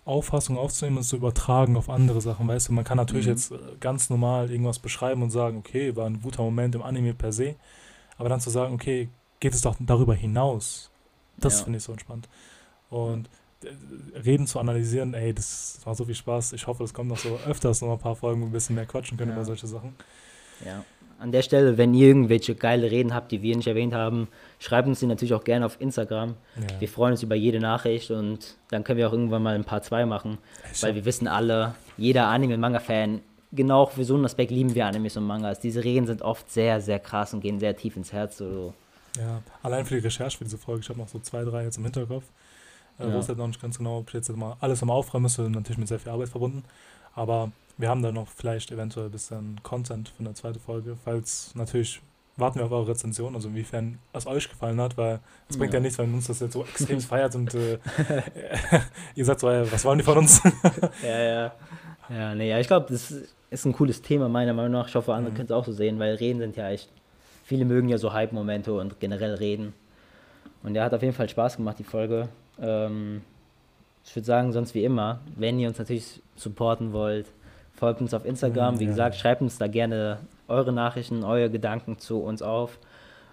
Auffassungen 0.05 0.59
aufzunehmen 0.59 0.97
und 0.97 1.03
zu 1.03 1.17
übertragen 1.17 1.75
auf 1.75 1.89
andere 1.89 2.21
Sachen. 2.21 2.47
Weißt 2.47 2.69
du, 2.69 2.73
man 2.73 2.85
kann 2.85 2.97
natürlich 2.97 3.25
mhm. 3.25 3.31
jetzt 3.33 3.51
äh, 3.51 3.57
ganz 3.79 4.09
normal 4.09 4.49
irgendwas 4.49 4.79
beschreiben 4.79 5.21
und 5.21 5.31
sagen, 5.31 5.57
okay, 5.57 5.95
war 5.95 6.05
ein 6.05 6.21
guter 6.21 6.43
Moment 6.43 6.75
im 6.75 6.81
Anime 6.81 7.13
per 7.13 7.33
se. 7.33 7.55
Aber 8.17 8.29
dann 8.29 8.39
zu 8.39 8.49
sagen, 8.49 8.73
okay, 8.73 9.09
geht 9.39 9.53
es 9.53 9.61
doch 9.61 9.75
darüber 9.79 10.15
hinaus. 10.15 10.89
Das 11.37 11.59
ja. 11.59 11.63
finde 11.65 11.77
ich 11.77 11.83
so 11.83 11.91
entspannt. 11.91 12.29
Und 12.89 13.29
äh, 13.63 14.17
Reden 14.17 14.47
zu 14.47 14.59
analysieren, 14.59 15.13
ey, 15.13 15.33
das 15.33 15.79
war 15.83 15.93
so 15.93 16.05
viel 16.05 16.15
Spaß. 16.15 16.53
Ich 16.53 16.67
hoffe, 16.67 16.83
es 16.85 16.93
kommt 16.93 17.09
noch 17.09 17.17
so 17.17 17.37
öfters 17.45 17.81
noch 17.81 17.91
ein 17.91 17.99
paar 17.99 18.15
Folgen, 18.15 18.39
wo 18.41 18.45
wir 18.45 18.49
ein 18.49 18.53
bisschen 18.53 18.75
mehr 18.75 18.85
quatschen 18.85 19.17
können 19.17 19.31
ja. 19.31 19.35
über 19.35 19.45
solche 19.45 19.67
Sachen. 19.67 19.93
Ja 20.65 20.83
an 21.19 21.31
der 21.31 21.41
Stelle, 21.41 21.77
wenn 21.77 21.93
ihr 21.93 22.07
irgendwelche 22.07 22.55
geile 22.55 22.91
Reden 22.91 23.13
habt, 23.13 23.31
die 23.31 23.41
wir 23.41 23.55
nicht 23.55 23.67
erwähnt 23.67 23.93
haben, 23.93 24.27
schreibt 24.59 24.87
uns 24.87 24.99
die 24.99 25.05
natürlich 25.05 25.33
auch 25.33 25.43
gerne 25.43 25.65
auf 25.65 25.79
Instagram. 25.79 26.35
Ja. 26.55 26.79
Wir 26.79 26.89
freuen 26.89 27.11
uns 27.11 27.23
über 27.23 27.35
jede 27.35 27.59
Nachricht 27.59 28.11
und 28.11 28.55
dann 28.69 28.83
können 28.83 28.97
wir 28.97 29.07
auch 29.07 29.13
irgendwann 29.13 29.43
mal 29.43 29.55
ein 29.55 29.63
paar 29.63 29.81
zwei 29.81 30.05
machen, 30.05 30.37
ich 30.71 30.81
weil 30.83 30.95
wir 30.95 31.05
wissen 31.05 31.27
alle, 31.27 31.75
jeder 31.97 32.27
Anime-Manga-Fan, 32.27 33.21
genau 33.51 33.85
für 33.85 34.03
so 34.03 34.15
einen 34.15 34.25
Aspekt 34.25 34.51
lieben 34.51 34.75
wir 34.75 34.85
Animes 34.85 35.17
und 35.17 35.25
Mangas. 35.25 35.59
Diese 35.59 35.83
Reden 35.83 36.07
sind 36.07 36.21
oft 36.21 36.51
sehr, 36.51 36.81
sehr 36.81 36.99
krass 36.99 37.33
und 37.33 37.41
gehen 37.41 37.59
sehr 37.59 37.75
tief 37.75 37.95
ins 37.95 38.11
Herz. 38.11 38.37
So. 38.37 38.73
Ja, 39.17 39.41
allein 39.63 39.85
für 39.85 39.95
die 39.95 40.01
Recherche 40.01 40.37
für 40.37 40.43
diese 40.43 40.57
Folge, 40.57 40.81
ich 40.81 40.89
habe 40.89 40.99
noch 40.99 41.07
so 41.07 41.19
zwei, 41.19 41.43
drei 41.43 41.63
jetzt 41.63 41.77
im 41.77 41.83
Hinterkopf. 41.83 42.25
Äh, 42.99 43.07
ja. 43.07 43.13
Wo 43.13 43.19
es 43.19 43.27
halt 43.27 43.37
noch 43.37 43.47
nicht 43.47 43.61
ganz 43.61 43.77
genau, 43.77 43.99
ob 43.99 44.07
ich 44.07 44.13
jetzt 44.13 44.35
mal 44.35 44.57
alles 44.59 44.81
am 44.81 44.89
Aufräumen 44.89 45.25
ist, 45.25 45.37
natürlich 45.37 45.77
mit 45.77 45.87
sehr 45.87 45.99
viel 45.99 46.11
Arbeit 46.11 46.29
verbunden. 46.29 46.63
Aber 47.15 47.51
wir 47.77 47.89
haben 47.89 48.01
da 48.01 48.11
noch 48.11 48.27
vielleicht 48.27 48.71
eventuell 48.71 49.07
ein 49.07 49.11
bisschen 49.11 49.59
Content 49.63 50.09
für 50.09 50.19
eine 50.19 50.33
zweite 50.33 50.59
Folge, 50.59 50.97
falls 51.03 51.53
natürlich 51.55 52.01
warten 52.37 52.59
wir 52.59 52.65
auf 52.65 52.71
eure 52.71 52.89
Rezension, 52.89 53.35
also 53.35 53.49
inwiefern 53.49 53.97
es 54.13 54.27
euch 54.27 54.47
gefallen 54.47 54.79
hat, 54.79 54.97
weil 54.97 55.19
es 55.49 55.55
ja. 55.55 55.59
bringt 55.59 55.73
ja 55.73 55.79
nichts, 55.79 55.97
wenn 55.97 56.13
uns 56.13 56.27
das 56.27 56.39
jetzt 56.39 56.53
so 56.53 56.63
extrem 56.73 57.01
feiert 57.01 57.35
und 57.35 57.53
äh, 57.53 57.79
ihr 59.15 59.25
sagt 59.25 59.41
so, 59.41 59.47
was 59.47 59.83
wollen 59.83 59.97
die 59.97 60.03
von 60.03 60.19
uns? 60.19 60.41
ja, 61.03 61.19
ja. 61.19 61.51
Ja, 62.09 62.35
nee, 62.35 62.49
ja, 62.49 62.59
ich 62.59 62.67
glaube, 62.67 62.85
das 62.89 63.13
ist 63.49 63.65
ein 63.65 63.73
cooles 63.73 64.01
Thema, 64.01 64.29
meiner 64.29 64.53
Meinung 64.53 64.71
nach. 64.71 64.87
Ich 64.87 64.95
hoffe, 64.95 65.13
andere 65.13 65.31
mhm. 65.31 65.35
können 65.35 65.45
es 65.47 65.51
auch 65.51 65.65
so 65.65 65.73
sehen, 65.73 65.99
weil 65.99 66.15
Reden 66.15 66.39
sind 66.39 66.55
ja 66.55 66.69
echt, 66.69 66.89
viele 67.43 67.65
mögen 67.65 67.89
ja 67.89 67.97
so 67.97 68.13
Hype-Momente 68.13 68.73
und 68.73 68.99
generell 68.99 69.33
reden. 69.33 69.73
Und 70.63 70.73
der 70.73 70.83
hat 70.83 70.93
auf 70.93 71.01
jeden 71.01 71.13
Fall 71.13 71.27
Spaß 71.27 71.57
gemacht, 71.57 71.79
die 71.79 71.83
Folge. 71.83 72.29
Ähm, 72.61 73.21
ich 74.05 74.15
würde 74.15 74.25
sagen, 74.25 74.53
sonst 74.53 74.73
wie 74.73 74.85
immer, 74.85 75.19
wenn 75.35 75.59
ihr 75.59 75.67
uns 75.67 75.79
natürlich 75.79 76.21
supporten 76.35 76.93
wollt, 76.93 77.27
folgt 77.73 77.99
uns 77.99 78.13
auf 78.13 78.25
Instagram. 78.25 78.75
Mhm, 78.75 78.79
wie 78.79 78.85
ja. 78.85 78.89
gesagt, 78.91 79.15
schreibt 79.15 79.41
uns 79.41 79.57
da 79.57 79.67
gerne 79.67 80.19
eure 80.47 80.71
Nachrichten, 80.71 81.23
eure 81.23 81.49
Gedanken 81.49 81.97
zu 81.99 82.19
uns 82.19 82.41
auf. 82.41 82.79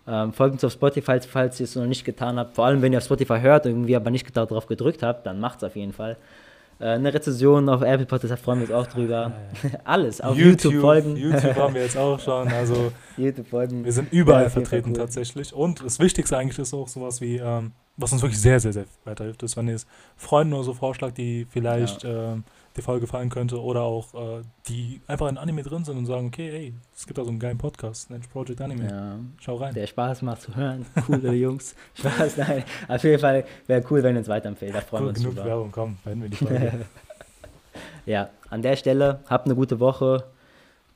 Ähm, 0.07 0.33
folgt 0.33 0.55
uns 0.55 0.65
auf 0.65 0.73
Spotify, 0.73 1.19
falls 1.21 1.61
ihr 1.61 1.65
es 1.65 1.77
noch 1.77 1.87
nicht 1.87 2.05
getan 2.05 2.39
habt. 2.39 2.55
Vor 2.55 2.67
allem, 2.67 2.83
wenn 2.83 2.93
ihr 2.93 2.99
auf 2.99 3.05
Spotify 3.05 3.41
hört, 3.41 3.67
irgendwie 3.67 3.97
aber 3.97 4.11
nicht 4.11 4.37
darauf 4.37 4.67
gedrückt 4.67 5.03
habt, 5.03 5.27
dann 5.27 5.41
macht 5.41 5.59
es 5.59 5.65
auf 5.65 5.77
jeden 5.77 5.93
Fall. 5.93 6.17
Äh, 6.79 6.89
eine 6.89 7.15
Rezension 7.15 7.69
auf 7.69 7.83
Apple 7.83 8.07
Podcast, 8.07 8.33
da 8.33 8.37
freuen 8.37 8.61
wir 8.61 8.67
uns 8.67 8.75
auch 8.75 8.93
drüber. 8.93 9.33
Ja, 9.63 9.71
ja. 9.71 9.79
Alles, 9.85 10.21
auf 10.21 10.37
YouTube, 10.37 10.73
YouTube, 10.73 10.81
folgen. 10.83 11.17
YouTube 11.17 11.57
haben 11.57 11.75
wir 11.75 11.83
jetzt 11.83 11.97
auch 11.97 12.19
schon. 12.21 12.49
Also 12.49 12.93
YouTube 13.17 13.47
folgen. 13.47 13.85
Wir 13.85 13.93
sind 13.93 14.13
überall 14.13 14.45
ja, 14.45 14.51
vertreten 14.51 14.91
cool. 14.91 14.99
tatsächlich. 14.99 15.55
Und 15.55 15.83
das 15.85 15.99
Wichtigste 15.99 16.37
eigentlich 16.37 16.59
ist 16.59 16.75
auch 16.75 16.89
sowas 16.89 17.21
wie, 17.21 17.37
ähm, 17.37 17.73
was 17.97 18.13
uns 18.13 18.23
wirklich 18.23 18.41
sehr, 18.41 18.61
sehr, 18.61 18.73
sehr 18.73 18.85
weiterhilft, 19.05 19.43
ist, 19.43 19.57
wenn 19.57 19.69
ihr 19.69 19.77
es 19.77 19.87
Freunden 20.17 20.53
oder 20.53 20.65
so 20.65 20.75
vorschlagt, 20.75 21.17
die 21.17 21.47
vielleicht 21.49 22.05
ähm, 22.05 22.45
die 22.77 22.83
Folge 22.83 23.03
gefallen 23.03 23.31
könnte 23.31 23.63
oder 23.63 23.83
auch 23.83 24.15
äh, 24.15 24.43
die 24.69 25.01
einfach 25.07 25.29
in 25.29 25.39
Anime 25.39 25.63
drin 25.63 25.85
sind 25.85 25.97
und 25.97 26.07
sagen, 26.07 26.27
okay, 26.27 26.51
hey, 26.51 26.75
es 26.95 27.07
gibt 27.07 27.19
da 27.19 27.25
so 27.25 27.31
einen 27.31 27.39
geilen 27.39 27.59
Podcast, 27.59 28.11
nennt 28.11 28.29
Project 28.31 28.61
Anime. 28.61 28.89
Ja, 28.89 29.19
Schau 29.41 29.57
rein. 29.57 29.75
Der 29.75 29.87
Spaß 29.87 30.23
macht 30.23 30.43
zu 30.43 30.57
hören. 30.57 30.85
Coole 31.07 31.33
Jungs. 31.35 31.77
Spaß, 31.95 32.37
nein. 32.39 32.65
Auf 32.89 33.05
jeden 33.05 33.21
Fall 33.21 33.45
wäre 33.67 33.85
cool, 33.91 34.03
wenn 34.03 34.17
ihr 34.17 34.19
uns 34.19 34.29
weiterempfehlt. 34.29 34.75
Da 34.75 34.81
freuen 34.81 35.03
cool, 35.03 35.07
wir 35.07 35.11
uns 35.11 35.19
genug 35.21 35.35
drüber. 35.35 35.47
Werbung, 35.47 35.73
komm, 35.73 35.97
beenden 36.05 36.23
wir 36.23 36.31
die 36.31 36.37
Folge. 36.37 36.87
ja, 38.07 38.31
an 38.51 38.63
der 38.63 38.77
Stelle, 38.77 39.21
habt 39.29 39.47
eine 39.47 39.55
gute 39.55 39.79
Woche. 39.79 40.25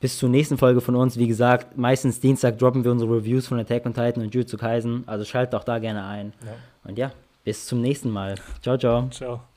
Bis 0.01 0.17
zur 0.17 0.29
nächsten 0.29 0.57
Folge 0.57 0.79
von 0.79 0.95
uns. 0.95 1.17
Wie 1.17 1.27
gesagt, 1.27 1.77
meistens 1.77 2.21
Dienstag 2.21 2.57
droppen 2.57 2.85
wir 2.85 2.91
unsere 2.91 3.11
Reviews 3.17 3.47
von 3.47 3.59
Attack 3.59 3.85
on 3.85 3.93
Titan 3.93 4.23
und 4.23 4.33
Jutsu 4.33 4.57
Kaisen. 4.57 5.03
Also 5.07 5.25
schaltet 5.25 5.55
auch 5.55 5.65
da 5.65 5.79
gerne 5.79 6.05
ein. 6.05 6.31
Ja. 6.45 6.53
Und 6.85 6.97
ja, 6.97 7.11
bis 7.43 7.65
zum 7.65 7.81
nächsten 7.81 8.09
Mal. 8.09 8.35
Ciao, 8.61 8.77
ciao. 8.77 9.09
Ciao. 9.09 9.48